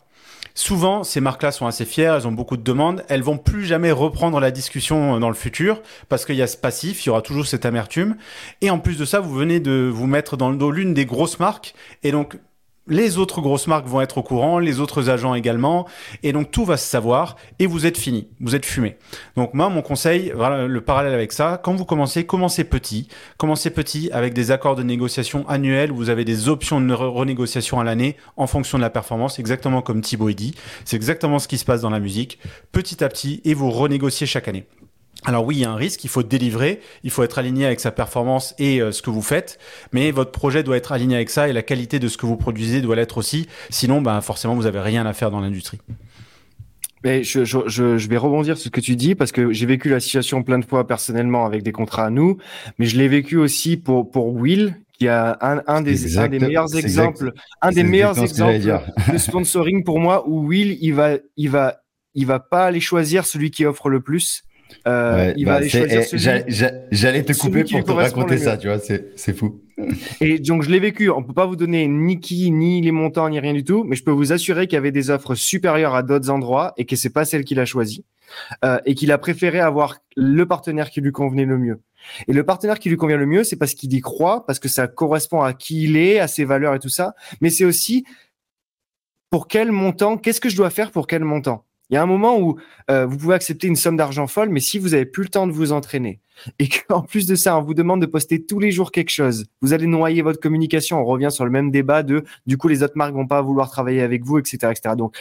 [0.56, 3.92] Souvent, ces marques-là sont assez fières, elles ont beaucoup de demandes, elles vont plus jamais
[3.92, 7.10] reprendre la discussion euh, dans le futur parce qu'il y a ce passif, il y
[7.10, 8.16] aura toujours cette amertume.
[8.62, 11.06] Et en plus de ça, vous venez de vous mettre dans le dos l'une des
[11.06, 11.74] grosses marques
[12.04, 12.38] et donc
[12.90, 15.88] les autres grosses marques vont être au courant, les autres agents également,
[16.24, 18.98] et donc tout va se savoir, et vous êtes fini, vous êtes fumé.
[19.36, 23.08] Donc moi, mon conseil, voilà le parallèle avec ça, quand vous commencez, commencez petit,
[23.38, 27.84] commencez petit avec des accords de négociation annuels, vous avez des options de renégociation à
[27.84, 30.56] l'année en fonction de la performance, exactement comme Thibaut dit,
[30.86, 32.40] c'est exactement ce qui se passe dans la musique,
[32.72, 34.66] petit à petit, et vous renégociez chaque année.
[35.26, 37.80] Alors oui, il y a un risque, il faut délivrer, il faut être aligné avec
[37.80, 39.60] sa performance et euh, ce que vous faites,
[39.92, 42.38] mais votre projet doit être aligné avec ça et la qualité de ce que vous
[42.38, 43.48] produisez doit l'être aussi.
[43.70, 45.80] Sinon, ben, forcément, vous n'avez rien à faire dans l'industrie.
[47.04, 49.90] Mais je, je, je, vais rebondir sur ce que tu dis parce que j'ai vécu
[49.90, 52.38] la situation plein de fois personnellement avec des contrats à nous,
[52.78, 56.40] mais je l'ai vécu aussi pour, pour Will, qui a un, un, des, un des
[56.40, 57.32] meilleurs exemples,
[57.62, 61.78] un des meilleurs exemples de sponsoring pour moi où Will, il va, il va,
[62.16, 64.44] il va pas aller choisir celui qui offre le plus
[64.88, 65.68] euh, bah, eh,
[66.92, 69.62] J'allais te couper pour te raconter ça, tu vois, c'est fou.
[70.22, 71.10] Et donc je l'ai vécu.
[71.10, 73.96] On peut pas vous donner ni qui, ni les montants, ni rien du tout, mais
[73.96, 76.96] je peux vous assurer qu'il y avait des offres supérieures à d'autres endroits et que
[76.96, 78.04] c'est pas celle qu'il a choisie
[78.66, 81.82] euh, et qu'il a préféré avoir le partenaire qui lui convenait le mieux.
[82.28, 84.68] Et le partenaire qui lui convient le mieux, c'est parce qu'il y croit, parce que
[84.68, 88.06] ça correspond à qui il est, à ses valeurs et tout ça, mais c'est aussi
[89.30, 91.66] pour quel montant, qu'est-ce que je dois faire pour quel montant?
[91.90, 92.58] Il y a un moment où
[92.92, 95.48] euh, vous pouvez accepter une somme d'argent folle, mais si vous avez plus le temps
[95.48, 96.20] de vous entraîner
[96.60, 99.46] et qu'en plus de ça, on vous demande de poster tous les jours quelque chose,
[99.62, 101.02] vous allez noyer votre communication.
[101.02, 103.70] On revient sur le même débat de du coup les autres marques vont pas vouloir
[103.70, 104.96] travailler avec vous, etc., etc.
[104.96, 105.16] Donc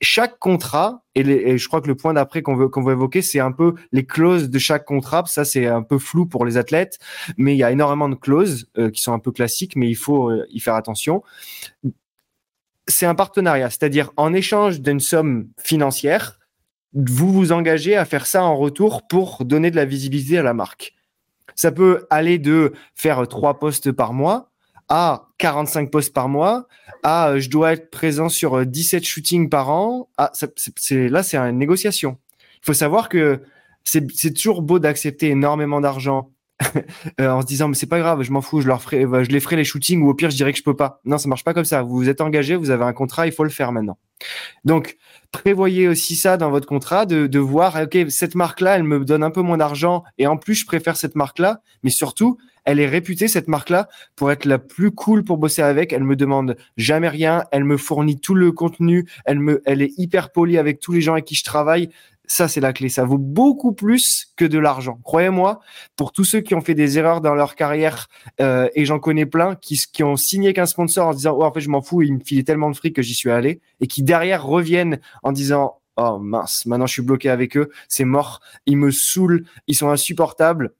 [0.00, 3.40] chaque contrat et, je crois que le point d'après qu'on veut qu'on veut évoquer, c'est
[3.40, 5.24] un peu les clauses de chaque contrat.
[5.26, 6.98] Ça c'est un peu flou pour les athlètes,
[7.36, 9.96] mais il y a énormément de clauses euh, qui sont un peu classiques, mais il
[9.96, 11.22] faut euh, y faire attention
[12.88, 16.38] c'est un partenariat, c'est-à-dire en échange d'une somme financière,
[16.94, 20.54] vous vous engagez à faire ça en retour pour donner de la visibilité à la
[20.54, 20.94] marque.
[21.54, 24.50] Ça peut aller de faire trois postes par mois
[24.88, 26.66] à 45 postes par mois,
[27.02, 30.08] à je dois être présent sur 17 shootings par an.
[30.18, 32.16] Là, c'est une négociation.
[32.62, 33.42] Il faut savoir que
[33.84, 36.37] c'est toujours beau d'accepter énormément d'argent Euh,
[37.20, 39.40] en se disant mais c'est pas grave, je m'en fous, je leur ferai, je les
[39.40, 41.00] ferai les shootings ou au pire je dirais que je peux pas.
[41.04, 41.82] Non, ça marche pas comme ça.
[41.82, 43.98] Vous vous êtes engagé, vous avez un contrat, il faut le faire maintenant.
[44.64, 44.96] Donc
[45.30, 49.04] prévoyez aussi ça dans votre contrat de, de voir ok cette marque là, elle me
[49.04, 52.38] donne un peu moins d'argent et en plus je préfère cette marque là, mais surtout
[52.68, 55.94] elle est réputée cette marque là pour être la plus cool pour bosser avec.
[55.94, 59.92] Elle me demande jamais rien, elle me fournit tout le contenu, elle me, elle est
[59.96, 61.88] hyper polie avec tous les gens avec qui je travaille.
[62.30, 62.90] Ça, c'est la clé.
[62.90, 65.00] Ça vaut beaucoup plus que de l'argent.
[65.02, 65.60] Croyez-moi,
[65.96, 68.08] pour tous ceux qui ont fait des erreurs dans leur carrière,
[68.40, 71.52] euh, et j'en connais plein, qui, qui ont signé qu'un sponsor en disant, oh, en
[71.52, 73.86] fait, je m'en fous, il me filait tellement de fric que j'y suis allé, et
[73.86, 78.40] qui derrière reviennent en disant, oh mince, maintenant je suis bloqué avec eux, c'est mort,
[78.66, 80.72] ils me saoulent, ils sont insupportables.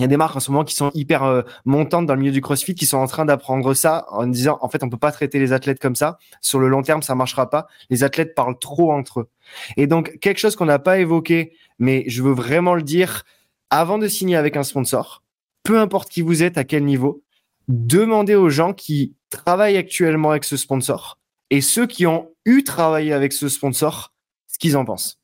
[0.00, 2.20] Il y a des marques en ce moment qui sont hyper euh, montantes dans le
[2.20, 4.96] milieu du CrossFit qui sont en train d'apprendre ça en disant en fait on peut
[4.96, 6.16] pas traiter les athlètes comme ça.
[6.40, 7.66] Sur le long terme ça marchera pas.
[7.90, 9.28] Les athlètes parlent trop entre eux.
[9.76, 13.24] Et donc quelque chose qu'on n'a pas évoqué mais je veux vraiment le dire
[13.68, 15.22] avant de signer avec un sponsor
[15.64, 17.22] peu importe qui vous êtes à quel niveau
[17.68, 21.18] demandez aux gens qui travaillent actuellement avec ce sponsor
[21.50, 24.14] et ceux qui ont eu travaillé avec ce sponsor
[24.46, 25.20] ce qu'ils en pensent.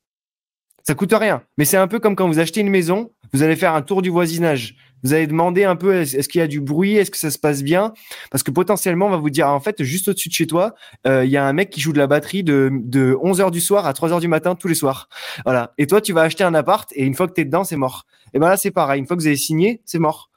[0.87, 1.43] Ça coûte rien.
[1.59, 4.03] Mais c'est un peu comme quand vous achetez une maison, vous allez faire un tour
[4.03, 4.77] du voisinage.
[5.03, 7.39] Vous allez demander un peu est-ce qu'il y a du bruit, est-ce que ça se
[7.39, 7.93] passe bien?
[8.31, 10.75] Parce que potentiellement, on va vous dire en fait, juste au-dessus de chez toi,
[11.07, 13.51] euh, il y a un mec qui joue de la batterie de, de 11 h
[13.51, 15.09] du soir à 3 h du matin tous les soirs.
[15.45, 15.75] Voilà.
[15.79, 17.77] Et toi, tu vas acheter un appart et une fois que tu es dedans, c'est
[17.77, 18.07] mort.
[18.35, 18.99] Et ben là, c'est pareil.
[18.99, 20.31] Une fois que vous avez signé, c'est mort.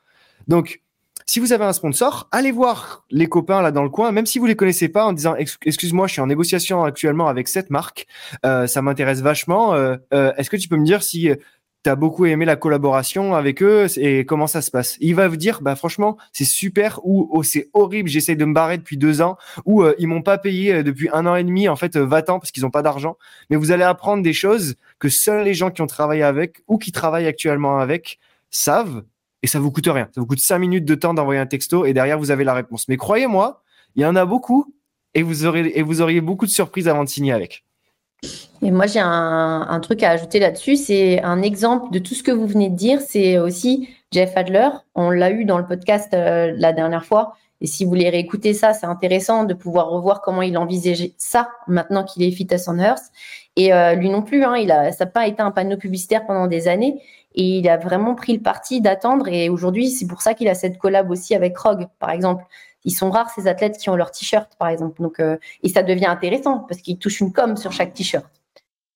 [0.47, 0.81] Donc,
[1.25, 4.39] si vous avez un sponsor, allez voir les copains là dans le coin, même si
[4.39, 8.07] vous les connaissez pas, en disant excuse-moi, je suis en négociation actuellement avec cette marque,
[8.45, 9.75] euh, ça m'intéresse vachement.
[9.75, 11.29] Euh, est-ce que tu peux me dire si
[11.83, 14.97] tu as beaucoup aimé la collaboration avec eux et comment ça se passe?
[14.99, 18.53] Il va vous dire bah franchement c'est super ou oh, c'est horrible, j'essaye de me
[18.53, 21.75] barrer depuis deux ans ou ils m'ont pas payé depuis un an et demi en
[21.75, 23.17] fait va-t'en parce qu'ils ont pas d'argent.
[23.49, 26.77] Mais vous allez apprendre des choses que seuls les gens qui ont travaillé avec ou
[26.77, 28.19] qui travaillent actuellement avec
[28.49, 29.03] savent
[29.41, 30.09] et ça vous coûte rien.
[30.13, 32.53] Ça vous coûte cinq minutes de temps d'envoyer un texto et derrière vous avez la
[32.53, 32.87] réponse.
[32.87, 33.63] Mais croyez-moi,
[33.95, 34.73] il y en a beaucoup
[35.13, 37.63] et vous auriez beaucoup de surprises avant de signer avec.
[38.61, 42.31] Et moi j'ai un, truc à ajouter là-dessus, c'est un exemple de tout ce que
[42.31, 42.99] vous venez de dire.
[43.01, 44.69] C'est aussi Jeff Adler.
[44.95, 47.35] On l'a eu dans le podcast euh, la dernière fois.
[47.61, 51.49] Et si vous voulez réécouter ça, c'est intéressant de pouvoir revoir comment il envisageait ça
[51.67, 53.11] maintenant qu'il est Fitness on Earth.
[53.55, 56.25] Et euh, lui non plus, hein, il a, ça n'a pas été un panneau publicitaire
[56.25, 57.01] pendant des années.
[57.35, 59.27] Et il a vraiment pris le parti d'attendre.
[59.27, 62.43] Et aujourd'hui, c'est pour ça qu'il a cette collab aussi avec Rogue, par exemple.
[62.85, 65.01] Ils sont rares ces athlètes qui ont leur t-shirt, par exemple.
[65.01, 68.25] Donc, euh, et ça devient intéressant parce qu'ils touchent une com sur chaque t-shirt.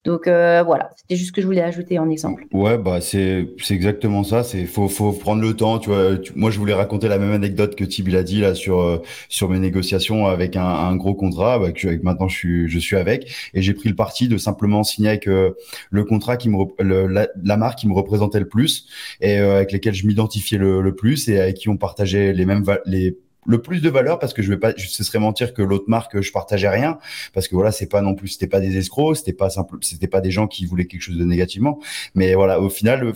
[0.06, 2.46] Donc euh, voilà, c'était juste ce que je voulais ajouter en exemple.
[2.52, 4.44] Ouais, bah c'est c'est exactement ça.
[4.44, 5.80] C'est faut faut prendre le temps.
[5.80, 8.82] Tu vois, moi je voulais raconter la même anecdote que Tibi l'a dit là sur
[8.82, 12.80] euh, sur mes négociations avec un, un gros contrat bah, que maintenant je suis je
[12.80, 15.52] suis avec et j'ai pris le parti de simplement signer avec euh,
[15.90, 18.88] le contrat qui me la, la, marque qui me représentait le plus
[19.22, 22.66] et avec lesquels je m'identifiais le, le plus et avec qui on partageait les mêmes
[22.86, 25.86] les le plus de valeur parce que je vais pas ce serait mentir que l'autre
[25.88, 26.98] marque je partageais rien.
[27.34, 30.07] Parce que voilà c'est pas non plus c'était pas des escrocs c'était pas simple c'était
[30.07, 31.80] pas des gens qui voulaient quelque chose de négativement.
[32.15, 33.14] Mais voilà au final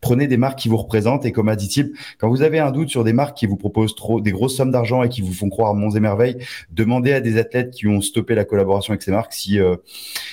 [0.00, 2.70] prenez des marques qui vous représentent et comme a dit Tip, quand vous avez un
[2.70, 5.32] doute sur des marques qui vous proposent trop des grosses sommes d'argent et qui vous
[5.32, 6.38] font croire monts et merveilles,
[6.70, 9.76] demandez à des athlètes qui ont stoppé la collaboration avec ces marques si euh,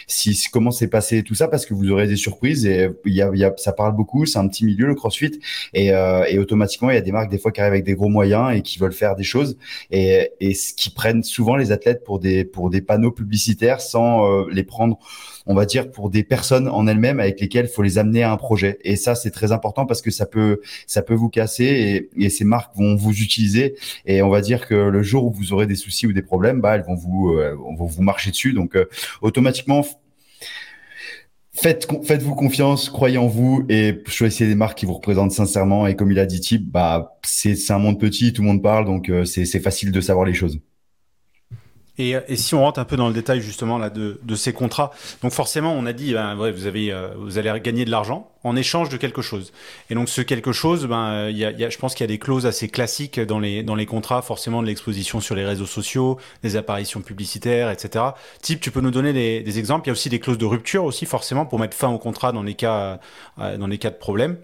[0.07, 3.21] si comment s'est passé tout ça parce que vous aurez des surprises et il y
[3.21, 5.39] a, y a, ça parle beaucoup, c'est un petit milieu le CrossFit
[5.73, 7.95] et, euh, et automatiquement il y a des marques des fois qui arrivent avec des
[7.95, 9.57] gros moyens et qui veulent faire des choses
[9.91, 14.45] et et qui prennent souvent les athlètes pour des pour des panneaux publicitaires sans euh,
[14.51, 14.99] les prendre
[15.47, 18.31] on va dire, pour des personnes en elles-mêmes avec lesquelles il faut les amener à
[18.31, 18.79] un projet.
[18.83, 22.43] Et ça, c'est très important parce que ça peut, ça peut vous casser et, ces
[22.43, 23.75] marques vont vous utiliser.
[24.05, 26.61] Et on va dire que le jour où vous aurez des soucis ou des problèmes,
[26.61, 28.53] bah, elles vont vous, euh, vont vous marcher dessus.
[28.53, 28.85] Donc, euh,
[29.21, 29.83] automatiquement,
[31.59, 35.87] Faites, faites-vous confiance, croyez en vous et choisissez des marques qui vous représentent sincèrement.
[35.87, 38.85] Et comme il a dit Type, bah, c'est, un monde petit, tout le monde parle,
[38.85, 40.59] donc euh, c'est facile de savoir les choses.
[41.97, 44.53] Et, et, si on rentre un peu dans le détail justement là de, de ces
[44.53, 44.91] contrats,
[45.23, 48.31] donc forcément on a dit ben, ouais, vous avez euh, vous allez gagner de l'argent
[48.43, 49.51] en échange de quelque chose.
[49.89, 52.09] Et donc ce quelque chose, ben il y a, y a, je pense qu'il y
[52.09, 55.45] a des clauses assez classiques dans les dans les contrats, forcément de l'exposition sur les
[55.45, 58.05] réseaux sociaux, des apparitions publicitaires, etc.
[58.41, 59.87] Type, tu peux nous donner des, des, exemples.
[59.87, 62.31] Il y a aussi des clauses de rupture aussi forcément pour mettre fin au contrat
[62.31, 62.99] dans les cas
[63.39, 64.37] euh, dans les cas de problème.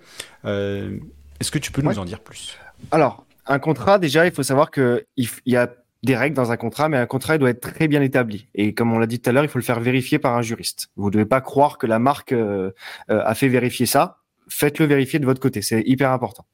[0.46, 0.98] Euh,
[1.40, 2.58] Est-ce que tu peux nous en dire plus?
[2.92, 5.70] Alors un contrat déjà, il faut savoir que il y a
[6.04, 8.48] des règles dans un contrat, mais un contrat doit être très bien établi.
[8.54, 10.42] Et comme on l'a dit tout à l'heure, il faut le faire vérifier par un
[10.42, 10.90] juriste.
[10.98, 12.72] Vous ne devez pas croire que la marque euh,
[13.10, 14.20] euh, a fait vérifier ça.
[14.50, 16.46] Faites-le vérifier de votre côté, c'est hyper important.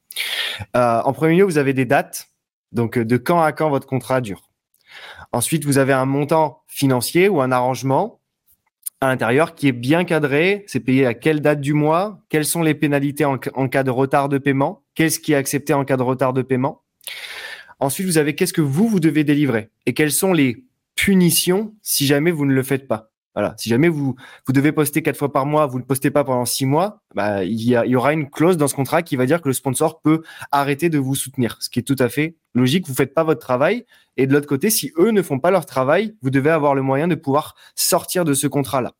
[0.77, 2.29] Euh, en premier lieu, vous avez des dates,
[2.71, 4.51] donc de quand à quand votre contrat dure.
[5.31, 8.19] Ensuite, vous avez un montant financier ou un arrangement
[9.01, 10.63] à l'intérieur qui est bien cadré.
[10.67, 12.21] C'est payé à quelle date du mois?
[12.29, 14.83] Quelles sont les pénalités en, en cas de retard de paiement?
[14.93, 16.83] Qu'est-ce qui est accepté en cas de retard de paiement?
[17.79, 20.65] Ensuite, vous avez qu'est-ce que vous, vous devez délivrer et quelles sont les
[20.95, 23.11] punitions si jamais vous ne le faites pas.
[23.35, 23.55] Voilà.
[23.57, 24.15] Si jamais vous,
[24.45, 27.45] vous devez poster quatre fois par mois, vous ne postez pas pendant six mois, bah,
[27.45, 30.23] il, y, aura une clause dans ce contrat qui va dire que le sponsor peut
[30.51, 32.87] arrêter de vous soutenir, ce qui est tout à fait logique.
[32.87, 33.85] Vous faites pas votre travail.
[34.17, 36.81] Et de l'autre côté, si eux ne font pas leur travail, vous devez avoir le
[36.81, 38.93] moyen de pouvoir sortir de ce contrat-là.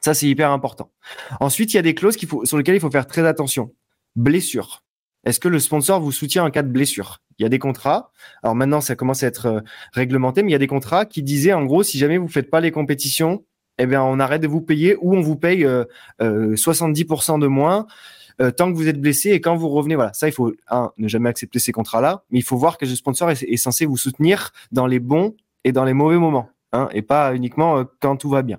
[0.00, 0.92] Ça, c'est hyper important.
[1.40, 3.72] Ensuite, il y a des clauses sur lesquelles il faut faire très attention.
[4.16, 4.84] Blessure.
[5.24, 7.22] Est-ce que le sponsor vous soutient en cas de blessure?
[7.38, 8.10] Il y a des contrats.
[8.42, 9.60] Alors maintenant, ça commence à être euh,
[9.92, 12.50] réglementé, mais il y a des contrats qui disaient en gros, si jamais vous faites
[12.50, 13.44] pas les compétitions,
[13.78, 15.84] eh bien, on arrête de vous payer ou on vous paye euh,
[16.22, 17.86] euh, 70% de moins
[18.40, 19.94] euh, tant que vous êtes blessé et quand vous revenez.
[19.94, 22.84] Voilà, ça, il faut un, ne jamais accepter ces contrats-là, mais il faut voir que
[22.84, 26.88] le sponsor est, censé vous soutenir dans les bons et dans les mauvais moments, hein,
[26.92, 28.58] et pas uniquement euh, quand tout va bien.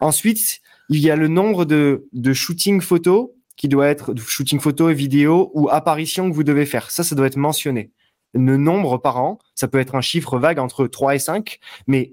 [0.00, 3.30] Ensuite, il y a le nombre de, de shooting photos
[3.62, 6.90] qui doit être shooting photo et vidéo ou apparition que vous devez faire.
[6.90, 7.92] Ça, ça doit être mentionné.
[8.34, 12.12] Le nombre par an, ça peut être un chiffre vague entre 3 et 5, mais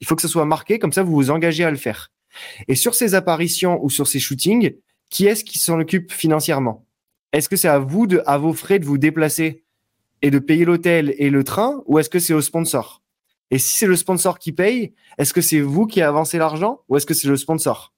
[0.00, 2.12] il faut que ça soit marqué, comme ça vous vous engagez à le faire.
[2.66, 4.74] Et sur ces apparitions ou sur ces shootings,
[5.10, 6.86] qui est-ce qui s'en occupe financièrement?
[7.34, 9.64] Est-ce que c'est à vous, à vos frais, de vous déplacer
[10.22, 13.02] et de payer l'hôtel et le train, ou est-ce que c'est au sponsor?
[13.50, 16.96] Et si c'est le sponsor qui paye, est-ce que c'est vous qui avancez l'argent, ou
[16.96, 17.92] est-ce que c'est le sponsor?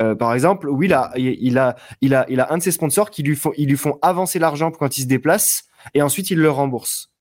[0.00, 1.76] Euh, par exemple, oui, il a,
[2.50, 5.06] un de ses sponsors qui lui font, ils lui font avancer l'argent quand il se
[5.06, 5.64] déplace
[5.94, 7.12] et ensuite il le rembourse.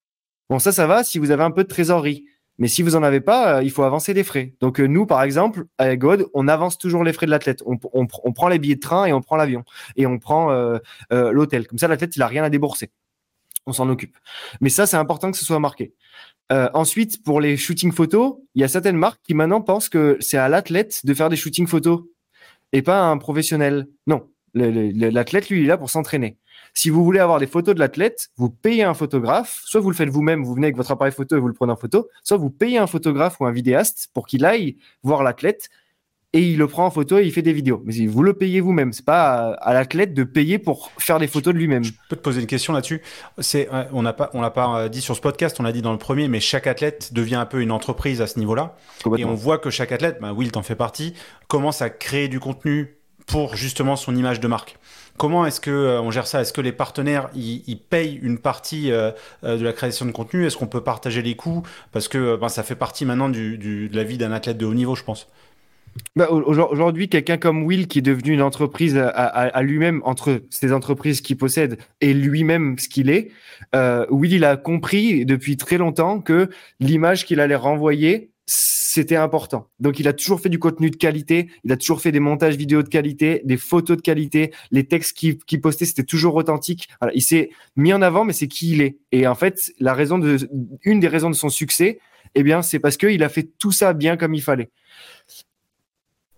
[0.49, 2.25] Bon, ça, ça va si vous avez un peu de trésorerie.
[2.59, 4.55] Mais si vous en avez pas, euh, il faut avancer les frais.
[4.61, 7.61] Donc euh, nous, par exemple, à God, on avance toujours les frais de l'athlète.
[7.65, 9.63] On, prend les billets de train et on prend l'avion
[9.95, 10.51] et on prend
[11.11, 11.67] l'hôtel.
[11.67, 12.89] Comme ça, l'athlète, il a rien à débourser.
[13.67, 14.17] On s'en occupe.
[14.59, 15.93] Mais ça, c'est important que ce soit marqué.
[16.49, 20.37] ensuite, pour les shootings photos, il y a certaines marques qui maintenant pensent que c'est
[20.37, 22.05] à l'athlète de faire des shootings photos
[22.73, 23.88] et pas un professionnel.
[24.06, 26.38] Non, l'athlète, lui, il est là pour s'entraîner.
[26.73, 29.95] Si vous voulez avoir des photos de l'athlète, vous payez un photographe, soit vous le
[29.95, 32.38] faites vous-même, vous venez avec votre appareil photo et vous le prenez en photo, soit
[32.38, 35.69] vous payez un photographe ou un vidéaste pour qu'il aille voir l'athlète
[36.33, 37.81] et il le prend en photo et il fait des vidéos.
[37.85, 41.53] Mais vous le payez vous-même, c'est pas à, l'athlète de payer pour faire des photos
[41.53, 41.83] de lui-même.
[41.83, 43.01] Je peux te poser une question là-dessus.
[43.39, 45.81] C'est, on n'a pas, on l'a pas euh, dit sur ce podcast, on l'a dit
[45.81, 48.75] dans le premier, mais chaque athlète devient un peu une entreprise à ce niveau-là.
[49.17, 51.13] Et on voit que chaque athlète, ben Will t'en fait partie,
[51.47, 54.77] commence à créer du contenu pour justement son image de marque.
[55.17, 56.41] Comment est-ce que euh, on gère ça?
[56.41, 59.11] Est-ce que les partenaires ils, payent une partie euh,
[59.43, 60.45] de la création de contenu?
[60.45, 61.63] Est-ce qu'on peut partager les coûts?
[61.91, 64.65] Parce que ben, ça fait partie maintenant du, du, de la vie d'un athlète de
[64.65, 65.27] haut niveau, je pense.
[66.15, 71.21] Bah, Aujourd'hui, quelqu'un comme Will, qui est devenu une entreprise à, lui-même, entre ces entreprises
[71.21, 73.31] qu'il possède et lui-même ce qu'il est,
[73.75, 76.49] euh, Will, il a compris depuis très longtemps que
[76.79, 79.67] l'image qu'il allait renvoyer, c'était important.
[79.79, 82.55] Donc, il a toujours fait du contenu de qualité, il a toujours fait des montages
[82.55, 86.87] vidéo de qualité, des photos de qualité, les textes qu'il postait, c'était toujours authentique.
[87.13, 88.97] il s'est mis en avant, mais c'est qui il est.
[89.11, 90.19] Et en fait, la raison
[90.83, 91.99] une des raisons de son succès,
[92.35, 94.69] eh bien, c'est parce qu'il a fait tout ça bien comme il fallait.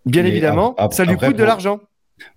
[0.05, 1.79] Bien évidemment, ça lui coûte de l'argent.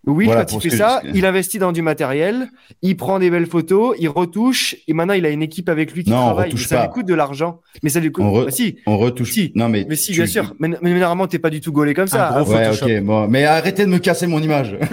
[0.07, 2.49] Oui, quand il fait ça, il investit dans du matériel,
[2.83, 6.05] il prend des belles photos, il retouche, et maintenant il a une équipe avec lui
[6.05, 6.57] qui travaille.
[6.59, 7.61] ça lui coûte de l'argent.
[7.83, 8.25] Mais ça lui coûte.
[8.25, 8.77] On, bah, si.
[8.87, 9.33] on retouche.
[9.33, 9.53] Si.
[9.55, 10.55] Non, mais, mais si, bien sûr.
[10.59, 12.43] Mais, mais normalement, t'es pas du tout gaulé comme ça.
[12.43, 13.01] Ouais, ok.
[13.03, 13.29] Bon.
[13.29, 14.77] Mais arrêtez de me casser mon image.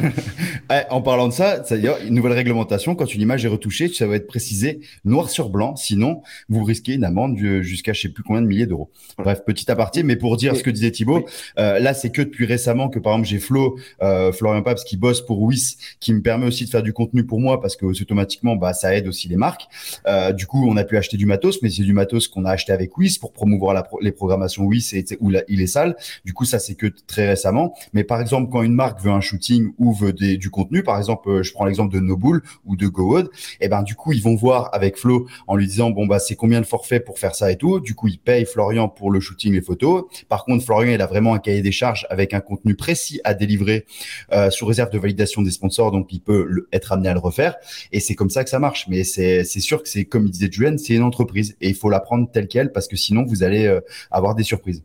[0.71, 4.05] Eh, en parlant de ça, c'est-à-dire une nouvelle réglementation, quand une image est retouchée, ça
[4.05, 5.75] va être précisé noir sur blanc.
[5.75, 8.91] Sinon, vous risquez une amende jusqu'à je sais plus combien de milliers d'euros.
[9.17, 10.03] Bref, petit aparté.
[10.03, 11.25] Mais pour dire ce que disait Thibaut,
[11.57, 15.21] euh, là, c'est que depuis récemment que par exemple j'ai Flo, euh, Florian Qui bosse
[15.21, 18.55] pour WIS, qui me permet aussi de faire du contenu pour moi parce que automatiquement,
[18.55, 19.67] bah, ça aide aussi les marques.
[20.07, 22.51] Euh, du coup, on a pu acheter du matos, mais c'est du matos qu'on a
[22.51, 25.95] acheté avec WIS pour promouvoir la, les programmations WIS et où il est sale.
[26.25, 27.75] Du coup, ça c'est que très récemment.
[27.93, 31.29] Mais par exemple, quand une marque veut un shooting ou veut du contenu, par exemple,
[31.29, 34.21] euh, je prends l'exemple de Nobull ou de GoWood, et eh ben du coup, ils
[34.21, 37.35] vont voir avec Flo en lui disant bon bah c'est combien de forfaits pour faire
[37.35, 37.79] ça et tout.
[37.79, 40.03] Du coup, il paye Florian pour le shooting, les photos.
[40.27, 43.33] Par contre, Florian, il a vraiment un cahier des charges avec un contenu précis à
[43.33, 43.85] délivrer
[44.31, 47.55] euh, sous réserve de validation des sponsors, donc il peut être amené à le refaire.
[47.91, 48.87] Et c'est comme ça que ça marche.
[48.87, 51.89] Mais c'est sûr que c'est comme il disait Julien, c'est une entreprise et il faut
[51.89, 53.81] la prendre telle quelle parce que sinon vous allez euh,
[54.11, 54.83] avoir des surprises.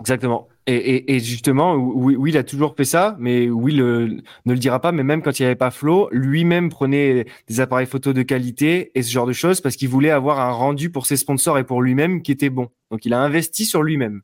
[0.00, 0.48] Exactement.
[0.66, 4.92] Et, justement, oui, il a toujours fait ça, mais Will ne le dira pas.
[4.92, 8.92] Mais même quand il n'y avait pas Flo, lui-même prenait des appareils photo de qualité
[8.94, 11.64] et ce genre de choses parce qu'il voulait avoir un rendu pour ses sponsors et
[11.64, 12.68] pour lui-même qui était bon.
[12.92, 14.22] Donc, il a investi sur lui-même.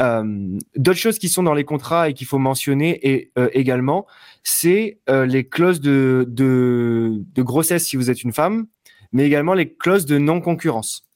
[0.00, 4.06] Euh, d'autres choses qui sont dans les contrats et qu'il faut mentionner et, euh, également,
[4.42, 8.66] c'est euh, les clauses de, de, de, grossesse si vous êtes une femme,
[9.12, 11.06] mais également les clauses de non-concurrence.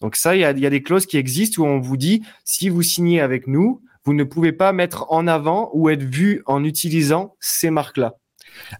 [0.00, 2.22] Donc ça, il y a, y a, des clauses qui existent où on vous dit,
[2.44, 6.42] si vous signez avec nous, vous ne pouvez pas mettre en avant ou être vu
[6.46, 8.16] en utilisant ces marques-là.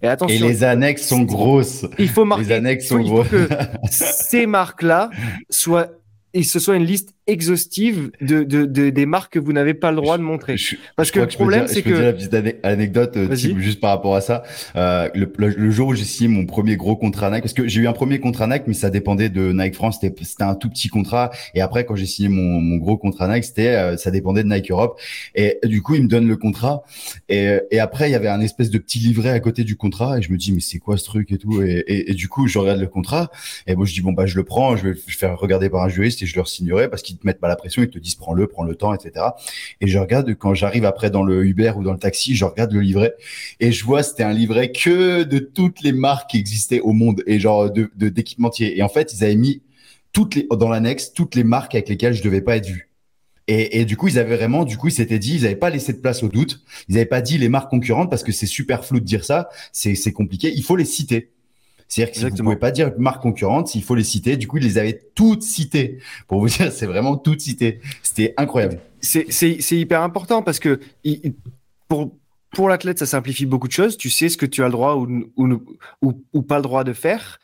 [0.03, 0.37] Et attention.
[0.37, 1.87] Et les annexes sont grosses.
[1.99, 2.45] Il faut marquer.
[2.45, 3.29] Les annexes sont grosses.
[3.29, 3.49] que
[3.91, 5.11] ces marques-là
[5.49, 5.89] soient
[6.35, 9.91] et ce soit une liste exhaustive de, de, de, des marques que vous n'avez pas
[9.91, 10.57] le droit de montrer.
[10.97, 11.91] Parce que le problème, c'est que.
[11.91, 14.43] Je peux dire la petite anecdote, euh, juste par rapport à ça.
[14.77, 17.81] Euh, le, le, jour où j'ai signé mon premier gros contrat Nike, parce que j'ai
[17.81, 20.89] eu un premier contrat Nike, mais ça dépendait de Nike France, c'était un tout petit
[20.89, 21.31] contrat.
[21.55, 24.49] Et après, quand j'ai signé mon, mon gros contrat Nike, c'était, euh, ça dépendait de
[24.49, 25.01] Nike Europe.
[25.35, 26.85] Et du coup, il me donne le contrat.
[27.29, 30.19] Et, et après, il y avait un espèce de petit livret à côté du contrat.
[30.19, 31.63] Et je me dis, mais c'est quoi ce truc et tout.
[31.63, 33.31] Et, et, et, du coup, je regarde le contrat.
[33.67, 35.83] Et moi, je dis, bon, bah, je le prends, je vais le faire regarder par
[35.83, 37.99] un juriste et je leur signerai parce qu'ils te mettent pas la pression, ils te
[37.99, 39.27] disent prends-le, prends le temps, etc.
[39.81, 42.73] Et je regarde quand j'arrive après dans le Uber ou dans le taxi, je regarde
[42.73, 43.15] le livret
[43.61, 47.23] et je vois c'était un livret que de toutes les marques qui existaient au monde
[47.27, 48.79] et genre de d'équipementiers.
[48.79, 49.63] Et en fait, ils avaient mis
[50.13, 52.89] toutes dans l'annexe toutes les marques avec lesquelles je devais pas être vu.
[53.47, 55.69] Et, et, du coup, ils avaient vraiment, du coup, ils s'étaient dit, ils n'avaient pas
[55.69, 56.65] laissé de place au doute.
[56.89, 59.51] Ils n'avaient pas dit les marques concurrentes parce que c'est super flou de dire ça.
[59.73, 60.51] C'est compliqué.
[60.55, 61.34] Il faut les citer.
[61.95, 64.37] C'est-à-dire que vous ne pouvez pas dire marque concurrente, il faut les citer.
[64.37, 65.99] Du coup, ils les avaient toutes citées.
[66.27, 67.81] Pour vous dire, c'est vraiment toutes citées.
[68.03, 68.81] C'était incroyable.
[69.01, 70.81] C'est hyper important parce que
[71.87, 72.11] pour,
[72.51, 73.97] pour l'athlète, ça simplifie beaucoup de choses.
[73.97, 76.93] Tu sais ce que tu as le droit ou, ou, ou, pas le droit de
[76.93, 77.39] faire.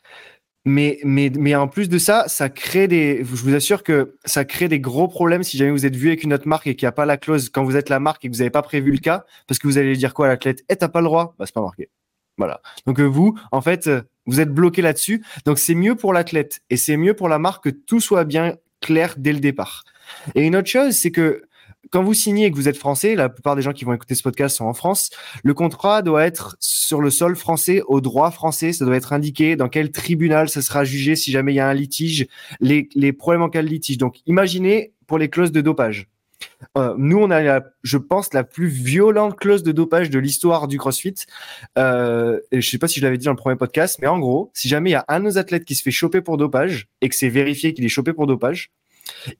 [0.65, 3.19] Mais, mais, mais en plus de ça, ça crée des.
[3.19, 6.23] Je vous assure que ça crée des gros problèmes si jamais vous êtes vu avec
[6.23, 8.25] une autre marque et qu'il n'y a pas la clause quand vous êtes la marque
[8.25, 10.29] et que vous n'avez pas prévu le cas, parce que vous allez dire quoi à
[10.29, 10.65] l'athlète?
[10.67, 11.89] Eh, t'as pas le droit Bah, c'est pas marqué.
[12.41, 12.59] Voilà.
[12.87, 15.23] Donc euh, vous, en fait, euh, vous êtes bloqué là-dessus.
[15.45, 18.55] Donc c'est mieux pour l'athlète et c'est mieux pour la marque que tout soit bien
[18.79, 19.83] clair dès le départ.
[20.33, 21.43] Et une autre chose, c'est que
[21.91, 24.15] quand vous signez et que vous êtes français, la plupart des gens qui vont écouter
[24.15, 25.11] ce podcast sont en France,
[25.43, 29.55] le contrat doit être sur le sol français, au droit français, ça doit être indiqué
[29.55, 32.25] dans quel tribunal ça sera jugé si jamais il y a un litige,
[32.59, 33.99] les, les problèmes en cas de litige.
[33.99, 36.07] Donc imaginez pour les clauses de dopage.
[36.77, 40.77] Euh, nous, on a, je pense, la plus violente clause de dopage de l'histoire du
[40.77, 41.15] CrossFit.
[41.77, 44.19] Euh, et je sais pas si je l'avais dit dans le premier podcast, mais en
[44.19, 46.37] gros, si jamais il y a un de nos athlètes qui se fait choper pour
[46.37, 48.71] dopage et que c'est vérifié qu'il est chopé pour dopage,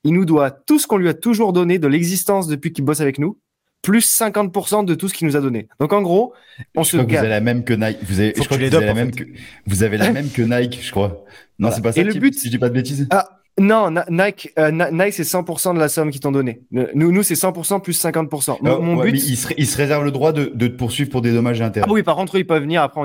[0.04, 3.02] il nous doit tout ce qu'on lui a toujours donné de l'existence depuis qu'il bosse
[3.02, 3.40] avec nous,
[3.82, 5.68] plus 50% de tout ce qu'il nous a donné.
[5.80, 6.34] Donc en gros,
[6.76, 7.98] on se crois vous avez la même que Nike.
[8.04, 9.24] Vous avez, je crois que, vous, avez la même que,
[9.66, 11.26] vous avez la même que Nike, je crois.
[11.58, 12.02] Non, c'est pas ça.
[12.02, 13.08] Et le but, si je dis pas de bêtises.
[13.10, 16.62] Ah, Non, Nike, euh, Nike c'est 100% de la somme qu'ils t'ont donné.
[16.72, 18.58] Nous, nous c'est 100% plus 50%.
[18.62, 21.32] Mon, but, il se, il, se, réserve le droit de, de, te poursuivre pour des
[21.32, 21.86] dommages intérêts.
[21.88, 23.02] Ah oui, par contre, ils peuvent venir après.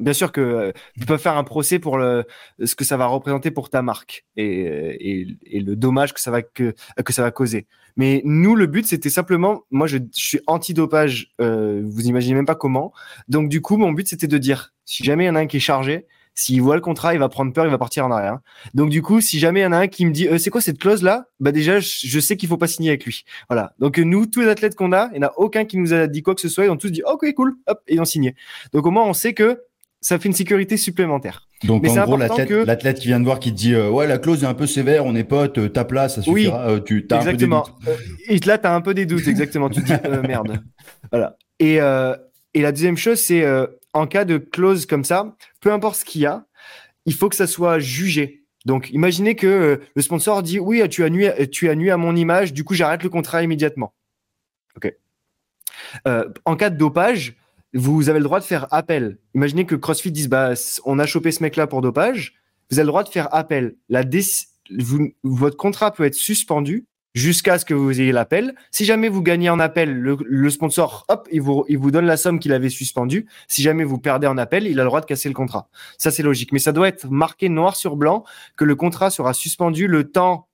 [0.00, 2.24] bien sûr que euh, ils peuvent faire un procès pour le,
[2.62, 6.30] ce que ça va représenter pour ta marque et, et, et le dommage que ça
[6.30, 6.74] va que,
[7.04, 7.66] que ça va causer.
[7.96, 11.32] Mais nous, le but, c'était simplement, moi, je, je suis anti-dopage.
[11.40, 12.92] Euh, vous imaginez même pas comment.
[13.28, 15.46] Donc, du coup, mon but, c'était de dire, si jamais il y en a un
[15.46, 18.10] qui est chargé, s'il voit le contrat, il va prendre peur, il va partir en
[18.10, 18.38] arrière.
[18.74, 20.50] Donc du coup, si jamais il y en a un qui me dit euh, c'est
[20.50, 23.24] quoi cette clause là, bah déjà je, sais qu'il faut pas signer avec lui.
[23.48, 23.74] Voilà.
[23.78, 26.06] Donc nous, tous les athlètes qu'on a, il n'y en a aucun qui nous a
[26.06, 26.64] dit quoi que ce soit.
[26.64, 28.34] Ils ont tous dit ok cool, hop, et ils ont signé.
[28.72, 29.62] Donc au moins on sait que
[30.00, 31.46] ça fait une sécurité supplémentaire.
[31.64, 34.42] Donc en gros, l'athlète qui vient de voir qui te dit euh, ouais la clause
[34.42, 36.72] est un peu sévère, on est potes, euh, ta place, ça suffira.
[36.72, 37.66] Oui, tu as exactement.
[37.66, 38.44] Un peu des doutes.
[38.44, 39.68] et là, tu as un peu des doutes, exactement.
[39.68, 40.62] tu te dis merde.
[41.12, 41.36] Voilà.
[41.60, 41.76] Et,
[42.54, 43.46] et la deuxième chose, c'est
[43.94, 46.44] en cas de clause comme ça, peu importe ce qu'il y a,
[47.06, 48.44] il faut que ça soit jugé.
[48.66, 52.14] Donc, imaginez que euh, le sponsor dit oui, tu as nuit, tu as à mon
[52.14, 53.94] image, du coup, j'arrête le contrat immédiatement.
[54.76, 54.94] Ok.
[56.06, 57.36] Euh, en cas de dopage,
[57.74, 59.18] vous avez le droit de faire appel.
[59.34, 60.52] Imaginez que CrossFit dise bah,
[60.84, 62.34] on a chopé ce mec-là pour dopage.
[62.70, 63.76] Vous avez le droit de faire appel.
[63.88, 64.04] La
[65.22, 68.54] votre contrat peut être suspendu jusqu'à ce que vous ayez l'appel.
[68.70, 72.16] Si jamais vous gagnez en appel, le, sponsor, hop, il vous, il vous donne la
[72.16, 73.26] somme qu'il avait suspendue.
[73.48, 75.68] Si jamais vous perdez en appel, il a le droit de casser le contrat.
[75.98, 76.52] Ça, c'est logique.
[76.52, 78.24] Mais ça doit être marqué noir sur blanc
[78.56, 80.48] que le contrat sera suspendu le temps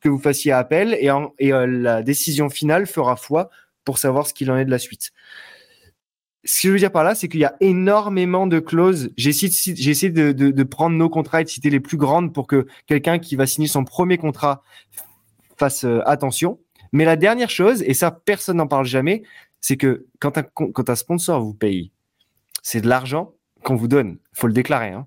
[0.00, 1.10] que vous fassiez appel et,
[1.52, 3.50] euh, la décision finale fera foi
[3.84, 5.12] pour savoir ce qu'il en est de la suite.
[6.44, 9.10] Ce que je veux dire par là, c'est qu'il y a énormément de clauses.
[9.16, 12.46] J'ai essayé, de, de, de, prendre nos contrats et de citer les plus grandes pour
[12.46, 14.62] que quelqu'un qui va signer son premier contrat
[15.58, 16.60] fasse euh, attention.
[16.92, 19.22] Mais la dernière chose, et ça personne n'en parle jamais,
[19.60, 20.44] c'est que quand un,
[20.88, 21.90] un sponsor vous paye,
[22.62, 24.18] c'est de l'argent qu'on vous donne.
[24.32, 24.90] faut le déclarer.
[24.90, 25.06] Hein.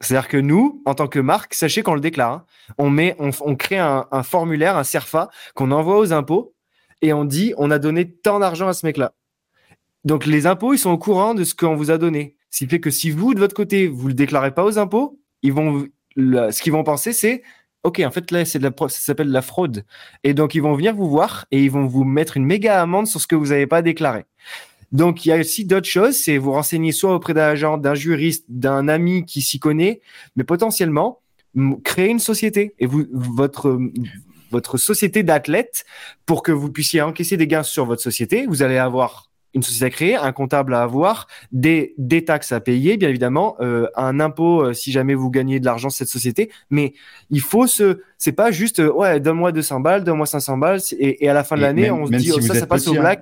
[0.00, 2.44] C'est-à-dire que nous, en tant que marque, sachez qu'on le déclare.
[2.78, 3.26] Hein.
[3.40, 6.54] On, crée un, formulaire, un CERFA, qu'on envoie aux impôts
[7.02, 9.14] et on dit on a donné tant d'argent à ce mec-là.
[10.04, 12.36] Donc les impôts, ils sont au courant de ce qu'on vous a donné.
[12.50, 15.18] Ce qui fait que si vous, de votre côté, vous le déclarez pas aux impôts,
[15.42, 17.42] ce qu'ils vont penser, c'est
[17.84, 19.84] ok, en fait là, c'est de la, ça s'appelle la fraude.
[20.24, 23.06] Et donc ils vont venir vous voir et ils vont vous mettre une méga amende
[23.06, 24.24] sur ce que vous n'avez pas déclaré.
[24.90, 27.94] Donc il y a aussi d'autres choses, c'est vous renseigner soit auprès d'un agent, d'un
[27.94, 30.00] juriste, d'un ami qui s'y connaît,
[30.36, 31.20] mais potentiellement
[31.84, 33.78] créer une société et vous votre
[34.50, 35.84] votre société d'athlètes
[36.26, 38.46] pour que vous puissiez encaisser des gains sur votre société.
[38.46, 42.60] Vous allez avoir une société à créer, un comptable à avoir, des, des taxes à
[42.60, 46.50] payer, bien évidemment, euh, un impôt euh, si jamais vous gagnez de l'argent cette société.
[46.70, 46.92] Mais
[47.30, 51.24] il faut se, c'est pas juste, euh, ouais, donne-moi 200 balles, donne-moi 500 balles, et,
[51.24, 53.14] et à la fin de l'année, on se dit, oh, ça, ça passe au hein.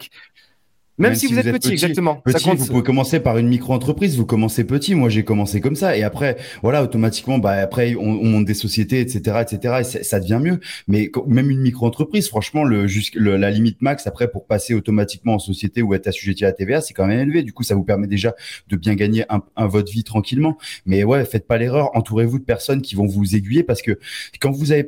[1.03, 2.17] Même, si, vous, êtes, petit, exactement.
[2.25, 4.95] Petit, vous pouvez commencer par une micro-entreprise, vous commencez petit.
[4.95, 5.97] Moi, j'ai commencé comme ça.
[5.97, 10.21] Et après, voilà, automatiquement, bah, après, on, on monte des sociétés, etc., etc., et ça
[10.21, 10.61] devient mieux.
[10.89, 15.39] Mais même une micro-entreprise, franchement, le, le, la limite max, après, pour passer automatiquement en
[15.39, 17.43] société ou être assujetti à la TVA, c'est quand même élevé.
[17.43, 18.35] Du coup, ça vous permet déjà
[18.69, 20.57] de bien gagner un, un votre vie tranquillement.
[20.87, 21.91] Mais ouais, faites pas l'erreur.
[21.95, 23.99] Entourez-vous de personnes qui vont vous aiguiller parce que
[24.41, 24.85] quand vous avez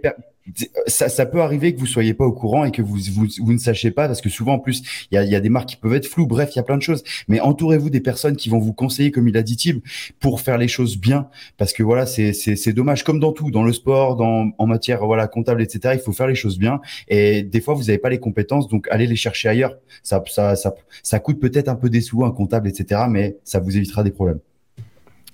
[0.87, 3.53] ça, ça, peut arriver que vous soyez pas au courant et que vous, vous, vous
[3.53, 5.71] ne sachiez pas parce que souvent en plus il y a, y a, des marques
[5.71, 6.27] qui peuvent être floues.
[6.27, 7.03] Bref il y a plein de choses.
[7.29, 9.81] Mais entourez-vous des personnes qui vont vous conseiller comme il a dit Tib
[10.21, 11.29] pour faire les choses bien.
[11.57, 13.05] Parce que voilà c'est c'est dommage.
[13.05, 16.27] Comme dans tout dans le sport dans en matière voilà comptable etc il faut faire
[16.27, 16.81] les choses bien.
[17.09, 19.77] Et des fois vous n'avez pas les compétences donc allez les chercher ailleurs.
[20.03, 23.61] Ça ça ça, ça coûte peut-être un peu des sous un comptable etc mais ça
[23.61, 24.41] vous évitera des problèmes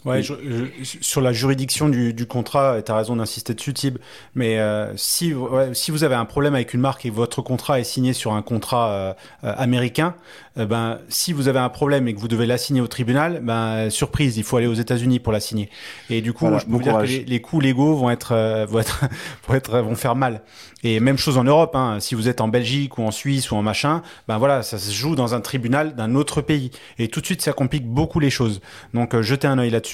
[0.06, 0.34] Ouais, je,
[0.82, 3.98] sur la juridiction du, du contrat, tu as raison d'insister dessus, Tib,
[4.34, 7.80] mais euh, si, ouais, si vous avez un problème avec une marque et votre contrat
[7.80, 9.12] est signé sur un contrat euh,
[9.44, 10.14] euh américain,
[10.56, 13.40] euh, ben, si vous avez un problème et que vous devez la signer au tribunal,
[13.42, 15.68] ben, surprise, il faut aller aux États-Unis pour la signer.
[16.08, 18.78] Et du coup, je peux vous dire que les, les, coûts légaux vont être, vont
[18.78, 19.04] être,
[19.48, 20.42] vont être, vont faire mal.
[20.82, 23.56] Et même chose en Europe, hein, si vous êtes en Belgique ou en Suisse ou
[23.56, 26.70] en machin, ben voilà, ça se joue dans un tribunal d'un autre pays.
[26.98, 28.62] Et tout de suite, ça complique beaucoup les choses.
[28.94, 29.89] Donc, jetez un œil là-dessus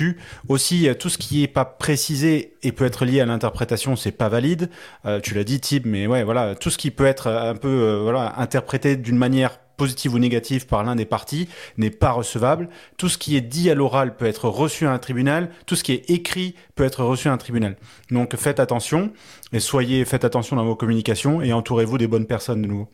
[0.48, 4.12] aussi, euh, tout ce qui est pas précisé et peut être lié à l'interprétation, c'est
[4.12, 4.70] pas valide.
[5.04, 7.68] Euh, tu l'as dit, Tib, mais ouais, voilà, tout ce qui peut être un peu
[7.68, 12.68] euh, voilà interprété d'une manière positive ou négative par l'un des partis n'est pas recevable.
[12.96, 15.50] Tout ce qui est dit à l'oral peut être reçu à un tribunal.
[15.66, 17.76] Tout ce qui est écrit peut être reçu à un tribunal.
[18.10, 19.12] Donc faites attention
[19.52, 22.88] et soyez, faites attention dans vos communications et entourez-vous des bonnes personnes de nouveau.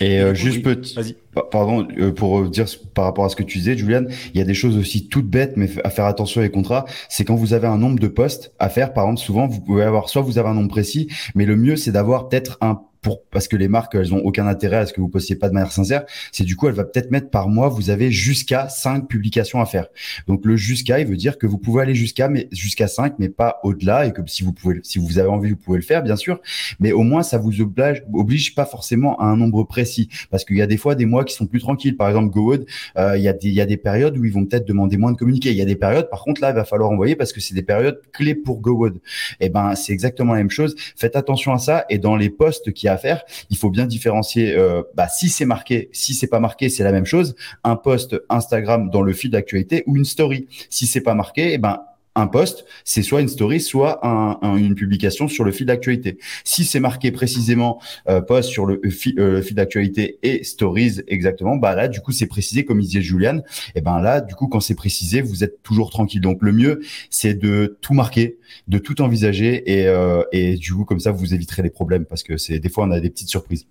[0.00, 1.16] Et euh, juste petit,
[1.50, 4.44] pardon, euh, pour dire par rapport à ce que tu disais, Julian, il y a
[4.44, 6.86] des choses aussi toutes bêtes, mais à faire attention avec les contrats.
[7.08, 9.82] C'est quand vous avez un nombre de postes à faire, par exemple, souvent vous pouvez
[9.82, 13.24] avoir, soit vous avez un nombre précis, mais le mieux c'est d'avoir peut-être un pour
[13.30, 15.54] parce que les marques elles ont aucun intérêt à ce que vous postiez pas de
[15.54, 19.08] manière sincère, c'est du coup elle va peut-être mettre par mois vous avez jusqu'à 5
[19.08, 19.86] publications à faire.
[20.26, 23.28] Donc le jusqu'à il veut dire que vous pouvez aller jusqu'à mais jusqu'à 5 mais
[23.28, 26.02] pas au-delà et que si vous pouvez si vous avez envie vous pouvez le faire
[26.02, 26.40] bien sûr,
[26.78, 30.56] mais au moins ça vous oblige oblige pas forcément à un nombre précis parce qu'il
[30.56, 31.96] y a des fois des mois qui sont plus tranquilles.
[31.96, 32.66] Par exemple GoWood,
[32.98, 34.98] euh, il y a des il y a des périodes où ils vont peut-être demander
[34.98, 35.50] moins de communiquer.
[35.50, 37.54] Il y a des périodes par contre là il va falloir envoyer parce que c'est
[37.54, 38.96] des périodes clés pour GoWood.
[39.40, 40.74] Et eh ben c'est exactement la même chose.
[40.96, 44.54] Faites attention à ça et dans les posts a à faire, il faut bien différencier.
[44.56, 47.34] Euh, bah, si c'est marqué, si c'est pas marqué, c'est la même chose.
[47.64, 50.48] Un post Instagram dans le fil d'actualité ou une story.
[50.68, 51.80] Si c'est pas marqué, eh ben
[52.14, 54.00] un post, c'est soit une story, soit
[54.42, 56.18] une publication sur le fil d'actualité.
[56.44, 58.80] Si c'est marqué précisément euh, post sur le,
[59.18, 63.42] euh, fil d'actualité et stories exactement, bah là du coup c'est précisé comme disait Julian.
[63.74, 66.20] Et ben là du coup quand c'est précisé, vous êtes toujours tranquille.
[66.20, 66.80] Donc le mieux
[67.10, 68.38] c'est de tout marquer,
[68.68, 72.22] de tout envisager et, euh, et du coup comme ça vous éviterez les problèmes parce
[72.22, 73.66] que c'est des fois on a des petites surprises.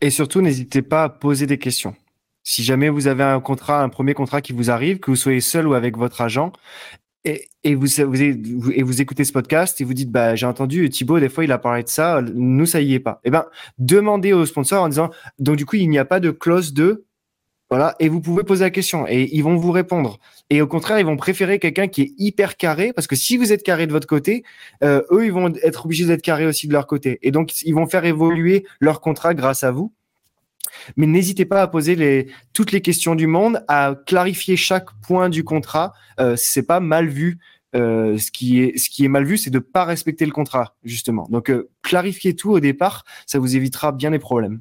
[0.00, 1.94] Et surtout n'hésitez pas à poser des questions.
[2.44, 5.40] Si jamais vous avez un contrat, un premier contrat qui vous arrive, que vous soyez
[5.40, 6.52] seul ou avec votre agent,
[7.24, 11.52] et, vous écoutez ce podcast et vous dites bah j'ai entendu Thibaut des fois il
[11.52, 13.20] a parlé de ça nous ça y est pas.
[13.24, 13.46] Et eh ben
[13.78, 17.06] demandez au sponsor en disant donc du coup il n'y a pas de clause de
[17.70, 20.18] voilà et vous pouvez poser la question et ils vont vous répondre.
[20.50, 23.52] Et au contraire ils vont préférer quelqu'un qui est hyper carré parce que si vous
[23.52, 24.42] êtes carré de votre côté
[24.82, 27.18] euh, eux ils vont être obligés d'être carrés aussi de leur côté.
[27.22, 29.92] Et donc ils vont faire évoluer leur contrat grâce à vous
[30.96, 35.44] mais n'hésitez pas à poser toutes les questions du monde, à clarifier chaque point du
[35.44, 35.92] contrat.
[36.20, 37.38] Euh, c'est pas mal vu.
[37.74, 41.26] Euh, ce qui est mal vu, c'est de pas respecter le contrat justement.
[41.30, 44.60] Donc euh, clarifiez tout au départ, ça vous évitera bien les problèmes.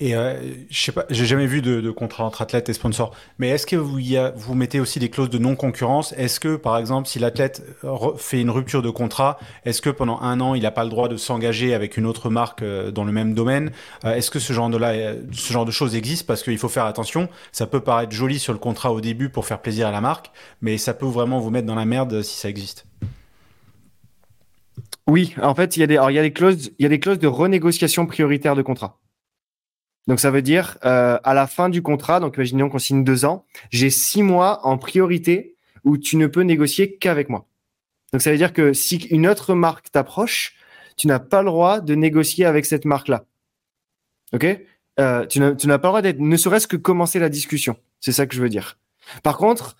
[0.00, 0.34] Et euh,
[0.70, 3.14] je sais pas, j'ai jamais vu de, contrat entre athlète et sponsor.
[3.38, 6.12] Mais est-ce que vous, mettez aussi des clauses de non-concurrence?
[6.14, 7.62] Est-ce que, par exemple, si l'athlète
[8.16, 11.08] fait une rupture de contrat, est-ce que pendant un an, il n'a pas le droit
[11.08, 13.70] de s'engager avec une autre marque euh, dans le même domaine?
[14.04, 17.28] Euh, Est-ce que ce genre de de choses existe Parce qu'il faut faire attention.
[17.52, 20.32] Ça peut paraître joli sur le contrat au début pour faire plaisir à la marque,
[20.60, 22.86] mais ça peut vraiment vous mettre dans la merde si ça existe.
[25.06, 28.98] Oui, en fait, il y a des clauses de renégociation prioritaire de contrat.
[30.06, 33.24] Donc ça veut dire euh, à la fin du contrat, donc imaginons qu'on signe deux
[33.24, 37.46] ans, j'ai six mois en priorité où tu ne peux négocier qu'avec moi.
[38.12, 40.54] Donc ça veut dire que si une autre marque t'approche,
[40.96, 43.24] tu n'as pas le droit de négocier avec cette marque-là.
[44.32, 44.46] Ok?
[45.00, 47.76] Euh, Tu n'as pas le droit d'être, ne serait-ce que commencer la discussion.
[48.00, 48.78] C'est ça que je veux dire.
[49.22, 49.76] Par contre,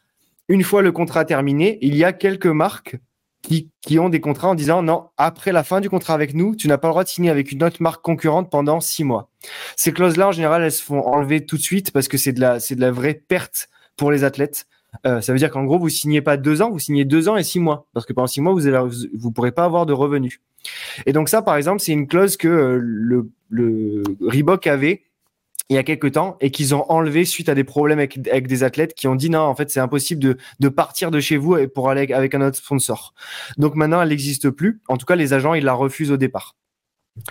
[0.49, 2.97] une fois le contrat terminé, il y a quelques marques
[3.45, 6.69] qui, ont des contrats en disant non, après la fin du contrat avec nous, tu
[6.69, 9.31] n'as pas le droit de signer avec une autre marque concurrente pendant six mois.
[9.77, 12.41] Ces clauses-là, en général, elles se font enlever tout de suite parce que c'est de
[12.41, 14.67] la, c'est de la vraie perte pour les athlètes.
[15.07, 17.37] Euh, ça veut dire qu'en gros, vous signez pas deux ans, vous signez deux ans
[17.37, 19.93] et six mois, parce que pendant six mois, vous ne vous pourrez pas avoir de
[19.93, 20.41] revenus.
[21.05, 25.03] Et donc ça, par exemple, c'est une clause que euh, le, le Reebok avait
[25.71, 28.63] il y a quelques temps et qu'ils ont enlevé suite à des problèmes avec, des
[28.63, 31.57] athlètes qui ont dit non, en fait, c'est impossible de, de, partir de chez vous
[31.69, 33.15] pour aller avec un autre sponsor.
[33.57, 34.81] Donc maintenant, elle n'existe plus.
[34.89, 36.55] En tout cas, les agents, ils la refusent au départ.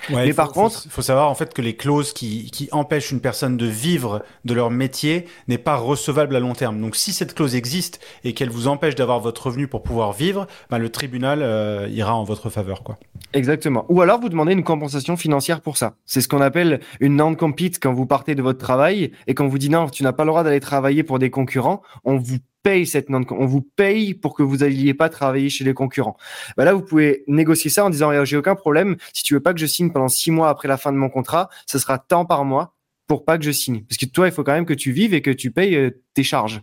[0.09, 3.11] Ouais, mais par contre, il faut savoir en fait que les clauses qui, qui empêchent
[3.11, 6.79] une personne de vivre de leur métier n'est pas recevable à long terme.
[6.79, 10.47] Donc, si cette clause existe et qu'elle vous empêche d'avoir votre revenu pour pouvoir vivre,
[10.69, 12.97] bah, le tribunal euh, ira en votre faveur, quoi.
[13.33, 13.85] Exactement.
[13.89, 15.95] Ou alors vous demandez une compensation financière pour ça.
[16.05, 19.57] C'est ce qu'on appelle une non-compete quand vous partez de votre travail et quand vous
[19.57, 22.87] dit non, tu n'as pas le droit d'aller travailler pour des concurrents, on vous paye
[22.87, 26.17] cette non on vous paye pour que vous n'alliez pas travailler chez les concurrents.
[26.57, 28.95] Bah là, vous pouvez négocier ça en disant j'ai aucun problème.
[29.13, 31.09] Si tu veux pas que je signe pendant six mois après la fin de mon
[31.09, 32.75] contrat, ce sera tant par mois
[33.07, 33.83] pour pas que je signe.
[33.83, 35.91] Parce que toi, il faut quand même que tu vives et que tu payes euh,
[36.13, 36.61] tes charges.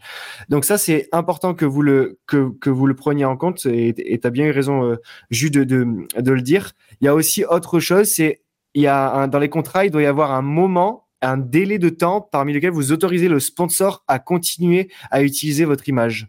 [0.49, 3.67] Donc ça, c'est important que vous le que, que vous le preniez en compte.
[3.67, 4.97] Et tu as bien eu raison, euh,
[5.31, 5.87] Jus, de, de,
[6.19, 6.73] de le dire.
[7.01, 8.43] Il y a aussi autre chose, c'est
[8.75, 11.79] il y a un, dans les contrats, il doit y avoir un moment un délai
[11.79, 16.29] de temps parmi lequel vous autorisez le sponsor à continuer à utiliser votre image.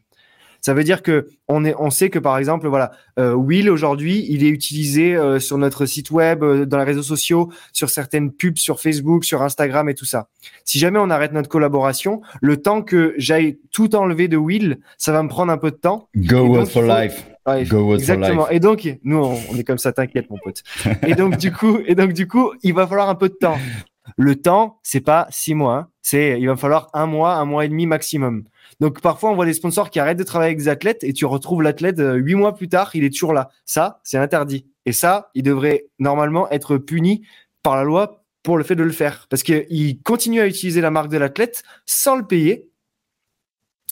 [0.62, 4.28] Ça veut dire que on, est, on sait que par exemple, voilà, euh, Will aujourd'hui,
[4.30, 8.32] il est utilisé euh, sur notre site web, euh, dans les réseaux sociaux, sur certaines
[8.32, 10.30] pubs sur Facebook, sur Instagram et tout ça.
[10.64, 15.12] Si jamais on arrête notre collaboration, le temps que j'aille tout enlever de Will, ça
[15.12, 16.08] va me prendre un peu de temps.
[16.16, 17.26] Go for life.
[17.68, 18.48] Go exactement.
[18.50, 20.62] Et donc, nous, on, on est comme ça, t'inquiète, mon pote.
[21.08, 23.58] et donc, du coup, et donc, du coup, il va falloir un peu de temps.
[24.18, 25.88] Le temps, c'est pas six mois, hein.
[26.02, 28.44] c'est il va falloir un mois, un mois et demi maximum.
[28.80, 31.26] Donc parfois on voit des sponsors qui arrêtent de travailler avec des athlètes et tu
[31.26, 33.50] retrouves l'athlète euh, huit mois plus tard, il est toujours là.
[33.66, 34.66] Ça, c'est interdit.
[34.86, 37.26] Et ça, il devrait normalement être puni
[37.64, 40.90] par la loi pour le fait de le faire, parce qu'il continue à utiliser la
[40.90, 42.71] marque de l'athlète sans le payer.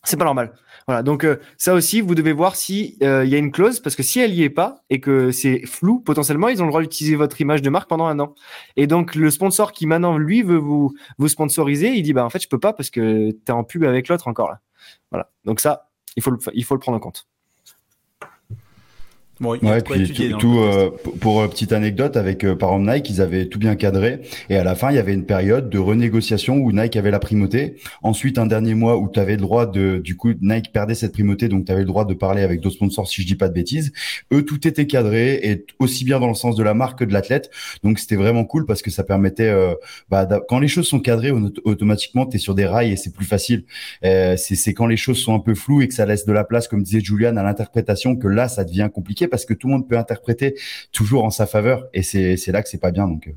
[0.03, 0.53] C'est pas normal.
[0.88, 1.03] Voilà.
[1.03, 3.95] Donc euh, ça aussi, vous devez voir si euh, il y a une clause parce
[3.95, 6.81] que si elle y est pas et que c'est flou, potentiellement ils ont le droit
[6.81, 8.34] d'utiliser votre image de marque pendant un an.
[8.77, 12.30] Et donc le sponsor qui maintenant lui veut vous vous sponsoriser, il dit bah en
[12.30, 14.61] fait je peux pas parce que tu es en pub avec l'autre encore là.
[15.11, 15.30] Voilà.
[15.43, 17.27] Donc ça, il faut il faut le prendre en compte.
[19.40, 20.91] Bon, ouais, puis tout, euh,
[21.22, 24.57] pour, euh, petite anecdote avec euh, par exemple Nike, ils avaient tout bien cadré et
[24.57, 27.76] à la fin il y avait une période de renégociation où Nike avait la primauté.
[28.03, 31.14] Ensuite un dernier mois où tu avais le droit de, du coup Nike perdait cette
[31.14, 33.48] primauté donc tu avais le droit de parler avec d'autres sponsors si je dis pas
[33.48, 33.94] de bêtises.
[34.34, 37.14] Eux tout était cadré et aussi bien dans le sens de la marque que de
[37.14, 37.49] l'athlète.
[37.82, 39.74] Donc c'était vraiment cool parce que ça permettait, euh,
[40.10, 41.32] bah, quand les choses sont cadrées
[41.64, 43.64] automatiquement tu es sur des rails et c'est plus facile.
[44.02, 46.68] c'est quand les choses sont un peu floues et que ça laisse de la place
[46.68, 49.88] comme disait Julian à l'interprétation que là ça devient compliqué parce que tout le monde
[49.88, 50.56] peut interpréter
[50.91, 51.88] toujours en sa faveur.
[51.93, 53.07] Et c'est là que c'est pas bien.
[53.07, 53.27] Donc.
[53.27, 53.31] Euh.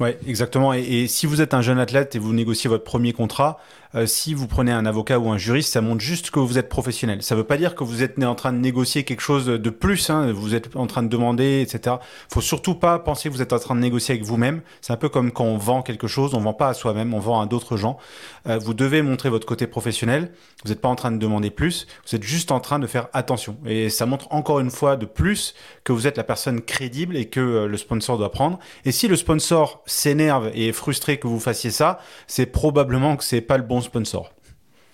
[0.00, 0.72] Ouais, exactement.
[0.72, 3.58] et, si vous êtes un jeune athlète et vous négociez votre premier contrat,
[3.94, 6.68] euh, si vous prenez un avocat ou un juriste, ça montre juste que vous êtes
[6.68, 7.22] professionnel.
[7.22, 9.70] Ça ne veut pas dire que vous êtes en train de négocier quelque chose de
[9.70, 11.96] plus, hein, vous êtes en train de demander, etc.
[12.32, 14.60] faut surtout pas penser que vous êtes en train de négocier avec vous-même.
[14.80, 17.18] C'est un peu comme quand on vend quelque chose, on vend pas à soi-même, on
[17.18, 17.98] vend à d'autres gens.
[18.46, 20.30] Euh, vous devez montrer votre côté professionnel.
[20.62, 23.08] Vous n'êtes pas en train de demander plus, vous êtes juste en train de faire
[23.12, 23.56] attention.
[23.66, 27.26] Et ça montre encore une fois de plus que vous êtes la personne crédible et
[27.26, 28.60] que euh, le sponsor doit prendre.
[28.84, 31.98] Et si le sponsor s'énerve et est frustré que vous fassiez ça,
[32.28, 34.32] c'est probablement que c'est pas le bon sponsor.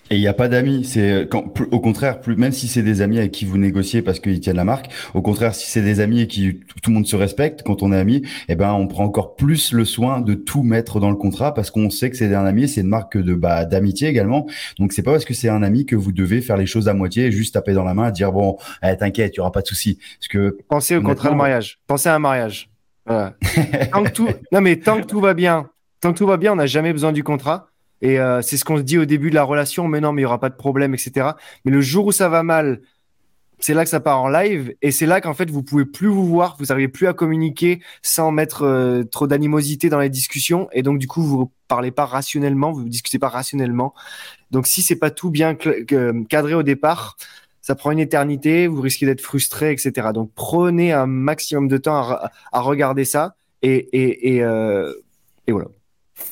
[0.09, 0.85] Et il n'y a pas d'amis.
[0.85, 4.39] C'est au contraire, plus, même si c'est des amis avec qui vous négociez parce qu'ils
[4.39, 4.89] tiennent la marque.
[5.13, 7.91] Au contraire, si c'est des amis et qui tout le monde se respecte quand on
[7.91, 11.15] est amis, eh ben on prend encore plus le soin de tout mettre dans le
[11.15, 14.47] contrat parce qu'on sait que c'est un ami, c'est une marque de bah, d'amitié également.
[14.79, 16.93] Donc c'est pas parce que c'est un ami que vous devez faire les choses à
[16.93, 19.51] moitié et juste taper dans la main et dire bon, eh, t'inquiète, il y aura
[19.51, 19.99] pas de souci.
[20.19, 21.79] Parce que pensez au contrat de mariage.
[21.87, 22.69] Pensez à un mariage.
[23.07, 25.69] tant que tout, non mais tant que tout va bien,
[25.99, 27.67] tant que tout va bien, on n'a jamais besoin du contrat.
[28.01, 30.21] Et euh, c'est ce qu'on se dit au début de la relation, mais non, mais
[30.21, 31.29] il y aura pas de problème, etc.
[31.65, 32.81] Mais le jour où ça va mal,
[33.59, 36.07] c'est là que ça part en live, et c'est là qu'en fait vous pouvez plus
[36.07, 40.69] vous voir, vous n'arrivez plus à communiquer sans mettre euh, trop d'animosité dans les discussions,
[40.73, 43.95] et donc du coup vous parlez pas rationnellement, vous discutez pas rationnellement.
[44.51, 47.17] Donc si c'est pas tout bien cadré au départ,
[47.61, 50.09] ça prend une éternité, vous risquez d'être frustré, etc.
[50.13, 54.93] Donc prenez un maximum de temps à, à regarder ça, et, et, et, euh,
[55.47, 55.69] et voilà.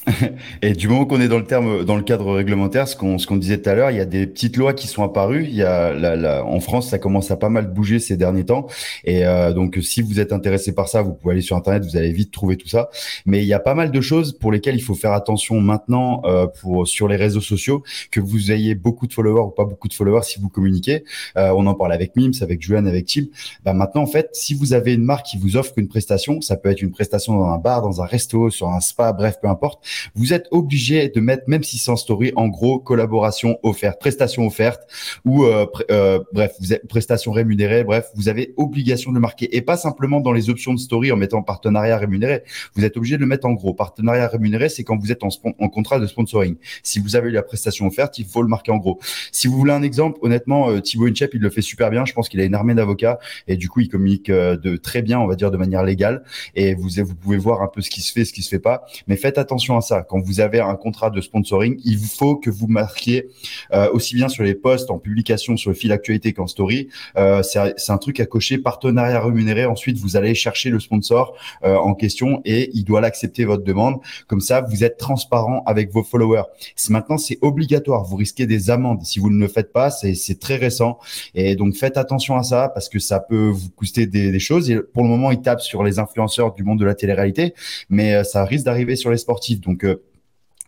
[0.61, 3.37] Et du moment qu'on est dans le terme, dans le cadre réglementaire, ce qu'on qu'on
[3.37, 5.45] disait tout à l'heure, il y a des petites lois qui sont apparues.
[5.45, 8.45] Il y a la, la, en France, ça commence à pas mal bouger ces derniers
[8.45, 8.67] temps.
[9.03, 11.97] Et euh, donc, si vous êtes intéressé par ça, vous pouvez aller sur internet, vous
[11.97, 12.89] allez vite trouver tout ça.
[13.25, 16.21] Mais il y a pas mal de choses pour lesquelles il faut faire attention maintenant
[16.25, 19.87] euh, pour sur les réseaux sociaux, que vous ayez beaucoup de followers ou pas beaucoup
[19.87, 21.03] de followers si vous communiquez.
[21.37, 23.23] Euh, on en parle avec Mims, avec Juan, avec Tim.
[23.63, 26.57] Bah maintenant, en fait, si vous avez une marque qui vous offre une prestation, ça
[26.57, 29.47] peut être une prestation dans un bar, dans un resto, sur un spa, bref, peu
[29.47, 29.74] importe
[30.15, 34.45] vous êtes obligé de mettre, même si c'est en story, en gros, collaboration offerte, prestation
[34.45, 34.81] offerte,
[35.25, 39.55] ou euh, euh, bref, vous êtes prestation rémunérée, bref, vous avez obligation de le marquer
[39.55, 42.43] et pas simplement dans les options de story en mettant partenariat rémunéré.
[42.75, 43.73] Vous êtes obligé de le mettre en gros.
[43.73, 45.29] Partenariat rémunéré, c'est quand vous êtes en,
[45.59, 46.55] en contrat de sponsoring.
[46.83, 48.99] Si vous avez eu la prestation offerte, il faut le marquer en gros.
[49.31, 52.05] Si vous voulez un exemple, honnêtement, euh, Thibaut Inchep, il le fait super bien.
[52.05, 55.01] Je pense qu'il a une armée d'avocats et du coup, il communique euh, de très
[55.01, 56.23] bien, on va dire, de manière légale.
[56.55, 58.59] Et vous, vous pouvez voir un peu ce qui se fait, ce qui se fait
[58.59, 58.85] pas.
[59.07, 62.49] Mais faites attention à ça quand vous avez un contrat de sponsoring, il faut que
[62.49, 63.29] vous marquiez
[63.73, 66.89] euh, aussi bien sur les posts, en publication, sur le fil actualité qu'en story.
[67.17, 69.65] Euh, c'est un truc à cocher, partenariat rémunéré.
[69.65, 73.99] Ensuite, vous allez chercher le sponsor euh, en question et il doit l'accepter votre demande.
[74.27, 76.43] Comme ça, vous êtes transparent avec vos followers.
[76.89, 78.03] Maintenant, c'est obligatoire.
[78.03, 79.89] Vous risquez des amendes si vous ne le faites pas.
[79.89, 80.99] C'est très récent
[81.33, 84.71] et donc faites attention à ça parce que ça peut vous coûter des, choses.
[84.93, 87.53] Pour le moment, ils tapent sur les influenceurs du monde de la télé-réalité,
[87.89, 89.54] mais ça risque d'arriver sur les sportifs.
[89.59, 89.85] Donc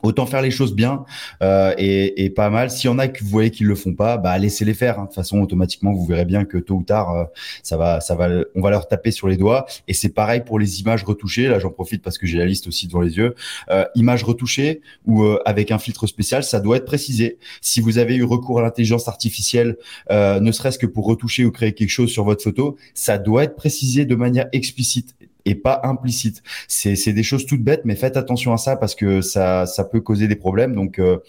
[0.04, 1.06] Autant faire les choses bien
[1.42, 2.70] euh, et, et, pas mal.
[2.70, 5.00] S'il y en a que vous voyez qu'ils le font pas, bah laissez-les faire.
[5.00, 5.04] Hein.
[5.04, 7.24] De toute façon, automatiquement, vous verrez bien que tôt ou tard, euh,
[7.64, 9.66] ça va, ça va, on va leur taper sur les doigts.
[9.88, 11.48] Et c'est pareil pour les images retouchées.
[11.48, 13.34] Là, j'en profite parce que j'ai la liste aussi devant les yeux.
[13.72, 17.40] Euh, images retouchées ou euh, avec un filtre spécial, ça doit être précisé.
[17.62, 19.78] Si vous avez eu recours à l'intelligence artificielle,
[20.12, 23.46] euh, ne serait-ce que pour retoucher ou créer quelque chose sur votre photo, ça doit
[23.46, 25.16] être précisé de manière explicite
[25.48, 26.44] et pas implicite.
[26.68, 30.02] C'est des choses toutes bêtes, mais faites attention à ça parce que ça, ça peut
[30.02, 30.76] causer des problèmes.
[30.76, 31.19] Donc, euh,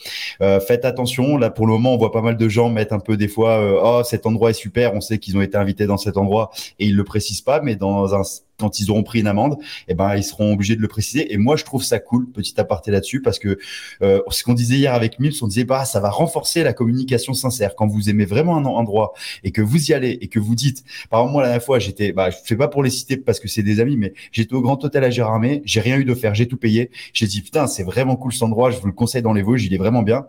[0.42, 1.38] euh, faites attention.
[1.38, 3.60] Là, pour le moment, on voit pas mal de gens mettre un peu des fois,
[3.60, 6.50] euh, oh, cet endroit est super, on sait qu'ils ont été invités dans cet endroit
[6.80, 8.22] et ils le précisent pas, mais dans un
[8.58, 9.56] quand ils auront pris une amende,
[9.86, 11.32] eh ben ils seront obligés de le préciser.
[11.32, 13.58] Et moi, je trouve ça cool, petit aparté là-dessus, parce que
[14.02, 17.34] euh, ce qu'on disait hier avec Mims, on disait bah ça va renforcer la communication
[17.34, 17.74] sincère.
[17.76, 19.12] Quand vous aimez vraiment un endroit
[19.44, 21.78] et que vous y allez et que vous dites, par exemple moi la dernière fois,
[21.78, 24.54] j'étais, bah je fais pas pour les citer parce que c'est des amis, mais j'étais
[24.54, 26.90] au Grand Hôtel à Gérardmer, j'ai rien eu d'offert, j'ai tout payé.
[27.12, 29.64] J'ai dit putain c'est vraiment cool cet endroit, je vous le conseille dans les Vosges,
[29.64, 30.26] il est vraiment bien.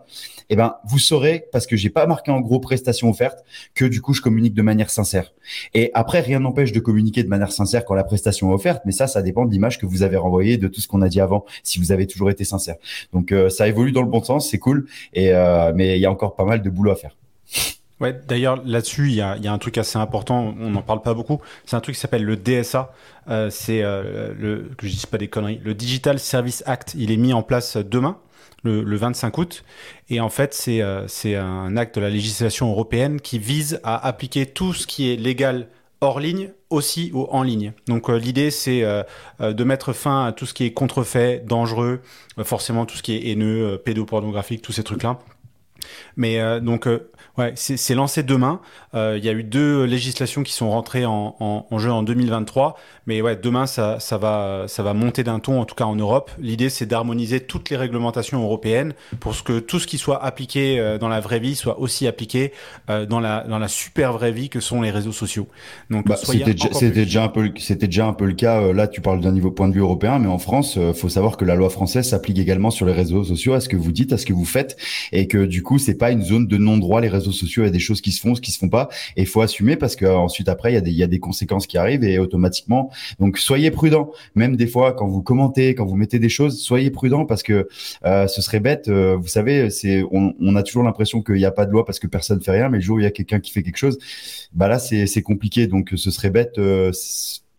[0.50, 3.44] Eh ben vous saurez parce que j'ai pas marqué en gros prestations offertes
[3.74, 5.32] que du coup je communique de manière sincère.
[5.74, 8.92] Et après rien n'empêche de communiquer de manière sincère quand la prestation est offerte, mais
[8.92, 11.20] ça ça dépend de l'image que vous avez renvoyée, de tout ce qu'on a dit
[11.20, 12.76] avant, si vous avez toujours été sincère.
[13.12, 14.86] Donc euh, ça évolue dans le bon sens, c'est cool.
[15.12, 17.16] Et euh, mais il y a encore pas mal de boulot à faire.
[18.00, 20.54] Ouais, d'ailleurs là-dessus, il y a, un truc assez important.
[20.58, 21.38] On n'en parle pas beaucoup.
[21.66, 22.94] C'est un truc qui s'appelle le DSA.
[23.28, 25.60] Euh, c'est le que je dise pas des conneries.
[25.62, 26.94] Le Digital Service Act.
[26.96, 28.16] Il est mis en place demain.
[28.62, 29.64] Le, le 25 août.
[30.08, 34.72] Et en fait, c'est un acte de la législation européenne qui vise à appliquer tout
[34.72, 35.68] ce qui est légal
[36.00, 37.72] hors ligne aussi ou en ligne.
[37.86, 39.02] Donc euh, l'idée c'est euh,
[39.40, 42.00] euh, de mettre fin à tout ce qui est contrefait, dangereux,
[42.42, 45.18] forcément tout ce qui est haineux, pédopornographique, tous ces trucs-là.
[46.16, 46.88] Mais donc
[47.38, 48.60] Ouais, c'est lancé demain.
[48.94, 52.02] Euh, il y a eu deux législations qui sont rentrées en, en, en, jeu en
[52.02, 52.76] 2023,
[53.06, 55.94] mais ouais, demain ça, ça va ça va monter d'un ton, en tout cas en
[55.94, 56.30] Europe.
[56.40, 60.80] L'idée c'est d'harmoniser toutes les réglementations européennes pour ce que tout ce qui soit appliqué
[60.80, 62.52] euh, dans la vraie vie soit aussi appliqué
[62.90, 65.46] euh, dans la dans la super vraie vie que sont les réseaux sociaux.
[65.88, 68.72] Donc bah, c'était déjà, déjà un peu c'était déjà un peu le cas.
[68.72, 71.44] Là, tu parles d'un niveau point de vue européen, mais en France, faut savoir que
[71.44, 74.18] la loi française s'applique également sur les réseaux sociaux, à ce que vous dites, à
[74.18, 74.76] ce que vous faites,
[75.12, 77.68] et que du coup, c'est pas une zone de non-droit les réseaux sociaux, il y
[77.68, 79.76] a des choses qui se font, ce qui se font pas, et il faut assumer
[79.76, 82.04] parce que ensuite après il y a des il y a des conséquences qui arrivent
[82.04, 82.90] et automatiquement.
[83.18, 86.90] Donc soyez prudents, même des fois quand vous commentez, quand vous mettez des choses, soyez
[86.90, 87.68] prudents parce que
[88.04, 88.88] euh, ce serait bête.
[88.88, 91.84] Euh, vous savez, c'est on, on, a toujours l'impression qu'il n'y a pas de loi
[91.84, 93.62] parce que personne fait rien, mais le jour où il y a quelqu'un qui fait
[93.62, 93.98] quelque chose,
[94.52, 95.66] bah là c'est c'est compliqué.
[95.66, 96.58] Donc ce serait bête.
[96.58, 96.92] Euh,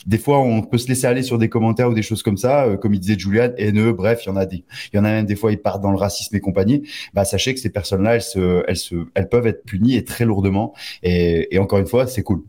[0.05, 2.65] des fois, on peut se laisser aller sur des commentaires ou des choses comme ça,
[2.65, 5.05] euh, comme il disait Julian, haineux, bref, il y en a des, il y en
[5.05, 6.87] a même des fois, ils partent dans le racisme et compagnie.
[7.13, 10.25] Bah, sachez que ces personnes-là, elles se, elles se, elles peuvent être punies et très
[10.25, 10.73] lourdement.
[11.03, 12.43] Et, et encore une fois, c'est cool.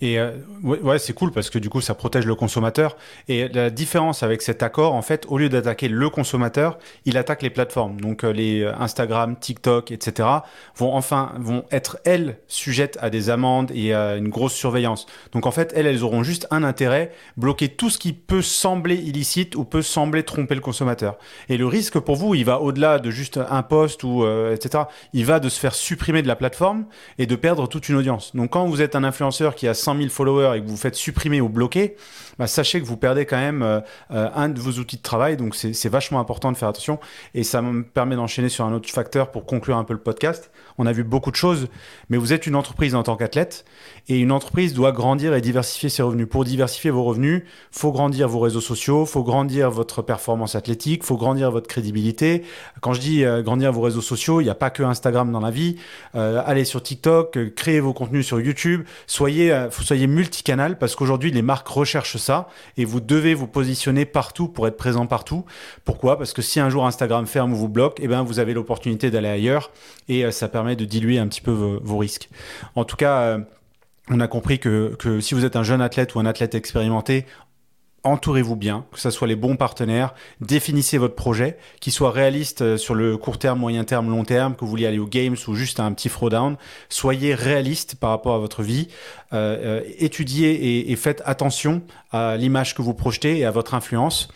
[0.00, 0.30] Et euh,
[0.62, 2.96] ouais, c'est cool parce que du coup, ça protège le consommateur.
[3.28, 7.42] Et la différence avec cet accord, en fait, au lieu d'attaquer le consommateur, il attaque
[7.42, 8.00] les plateformes.
[8.00, 10.28] Donc euh, les euh, Instagram, TikTok, etc.
[10.76, 15.06] vont enfin vont être elles sujettes à des amendes et à une grosse surveillance.
[15.32, 18.96] Donc en fait, elles, elles auront juste un intérêt bloquer tout ce qui peut sembler
[18.96, 21.18] illicite ou peut sembler tromper le consommateur.
[21.48, 24.84] Et le risque pour vous, il va au-delà de juste un post ou etc.
[25.12, 26.86] Il va de se faire supprimer de la plateforme
[27.18, 28.34] et de perdre toute une audience.
[28.34, 30.96] Donc quand vous êtes un influenceur qui a 100 000 followers et que vous faites
[30.96, 31.96] supprimer ou bloquer,
[32.38, 35.38] bah, sachez que vous perdez quand même euh, euh, un de vos outils de travail.
[35.38, 37.00] Donc c'est vachement important de faire attention.
[37.34, 40.50] Et ça me permet d'enchaîner sur un autre facteur pour conclure un peu le podcast.
[40.76, 41.68] On a vu beaucoup de choses,
[42.10, 43.64] mais vous êtes une entreprise en tant qu'athlète
[44.08, 46.28] et une entreprise doit grandir et diversifier ses revenus.
[46.28, 51.16] Pour diversifier vos revenus, faut grandir vos réseaux sociaux, faut grandir votre performance athlétique, faut
[51.16, 52.42] grandir votre crédibilité.
[52.80, 55.40] Quand je dis euh, grandir vos réseaux sociaux, il n'y a pas que Instagram dans
[55.40, 55.76] la vie.
[56.14, 61.68] allez sur TikTok, créez vos contenus sur YouTube, soyez, soyez multicanal parce qu'aujourd'hui les marques
[61.68, 65.44] recherchent ça et vous devez vous positionner partout pour être présent partout.
[65.84, 66.18] Pourquoi?
[66.18, 69.10] Parce que si un jour Instagram ferme ou vous bloque, eh ben vous avez l'opportunité
[69.10, 69.70] d'aller ailleurs
[70.08, 72.28] et euh, ça permet de diluer un petit peu vos, risques.
[72.76, 73.38] En tout cas, euh,
[74.10, 77.26] on a compris que, que, si vous êtes un jeune athlète ou un athlète expérimenté,
[78.04, 82.76] entourez-vous bien, que ce soit les bons partenaires, définissez votre projet, qu'il soit réaliste euh,
[82.76, 85.54] sur le court terme, moyen terme, long terme, que vous vouliez aller aux games ou
[85.54, 86.56] juste à un petit throwdown.
[86.88, 88.88] Soyez réaliste par rapport à votre vie,
[89.34, 91.82] euh, étudiez et, et, faites attention
[92.12, 94.28] à l'image que vous projetez et à votre influence.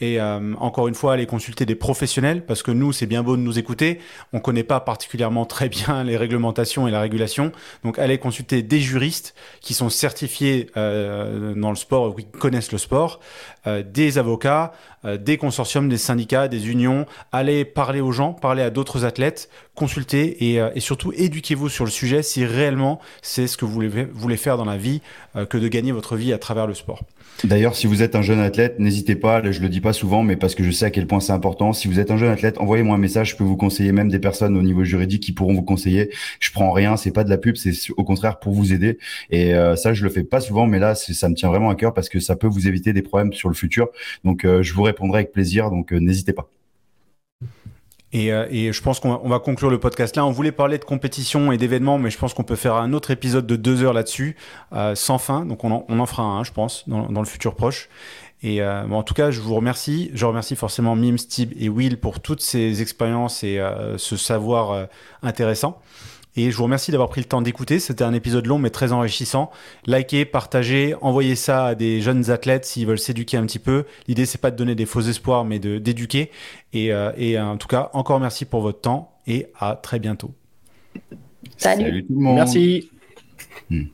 [0.00, 3.36] Et euh, encore une fois, allez consulter des professionnels parce que nous, c'est bien beau
[3.36, 3.98] de nous écouter.
[4.32, 7.52] On connaît pas particulièrement très bien les réglementations et la régulation.
[7.84, 12.78] Donc, allez consulter des juristes qui sont certifiés euh, dans le sport, qui connaissent le
[12.78, 13.20] sport,
[13.68, 14.72] euh, des avocats,
[15.04, 17.06] euh, des consortiums, des syndicats, des unions.
[17.32, 21.90] Allez parler aux gens, parler à d'autres athlètes, consulter et, euh, surtout éduquez-vous sur le
[21.90, 23.80] sujet si réellement c'est ce que vous
[24.12, 25.02] voulez faire dans la vie
[25.50, 27.02] que de gagner votre vie à travers le sport.
[27.44, 30.34] D'ailleurs, si vous êtes un jeune athlète, n'hésitez pas, je le dis pas souvent, mais
[30.34, 31.72] parce que je sais à quel point c'est important.
[31.72, 34.18] Si vous êtes un jeune athlète, envoyez-moi un message, je peux vous conseiller même des
[34.18, 36.10] personnes au niveau juridique qui pourront vous conseiller.
[36.40, 38.98] Je prends rien, c'est pas de la pub, c'est au contraire pour vous aider.
[39.30, 41.76] Et euh, ça, je le fais pas souvent, mais là, ça me tient vraiment à
[41.76, 43.88] cœur parce que ça peut vous éviter des problèmes sur le futur.
[44.24, 46.50] Donc, euh, je vous répondrai avec plaisir, donc euh, n'hésitez pas.
[48.12, 50.24] Et, euh, et, je pense qu'on va, on va, conclure le podcast là.
[50.24, 53.10] On voulait parler de compétition et d'événements, mais je pense qu'on peut faire un autre
[53.10, 54.36] épisode de deux heures là-dessus,
[54.72, 55.44] euh, sans fin.
[55.44, 57.88] Donc on en, on en, fera un, je pense, dans, dans le futur proche.
[58.42, 60.10] Et euh, bon, en tout cas, je vous remercie.
[60.14, 64.70] Je remercie forcément Mim, Steve et Will pour toutes ces expériences et euh, ce savoir
[64.70, 64.84] euh,
[65.22, 65.80] intéressant.
[66.38, 67.80] Et je vous remercie d'avoir pris le temps d'écouter.
[67.80, 69.50] C'était un épisode long mais très enrichissant.
[69.86, 73.86] Likez, partagez, envoyez ça à des jeunes athlètes s'ils veulent s'éduquer un petit peu.
[74.06, 76.30] L'idée c'est pas de donner des faux espoirs mais de d'éduquer.
[76.72, 80.30] Et, euh, et en tout cas, encore merci pour votre temps et à très bientôt.
[81.56, 82.04] Salut.
[82.06, 82.36] tout le monde.
[82.36, 82.88] Merci.
[83.68, 83.86] Hmm.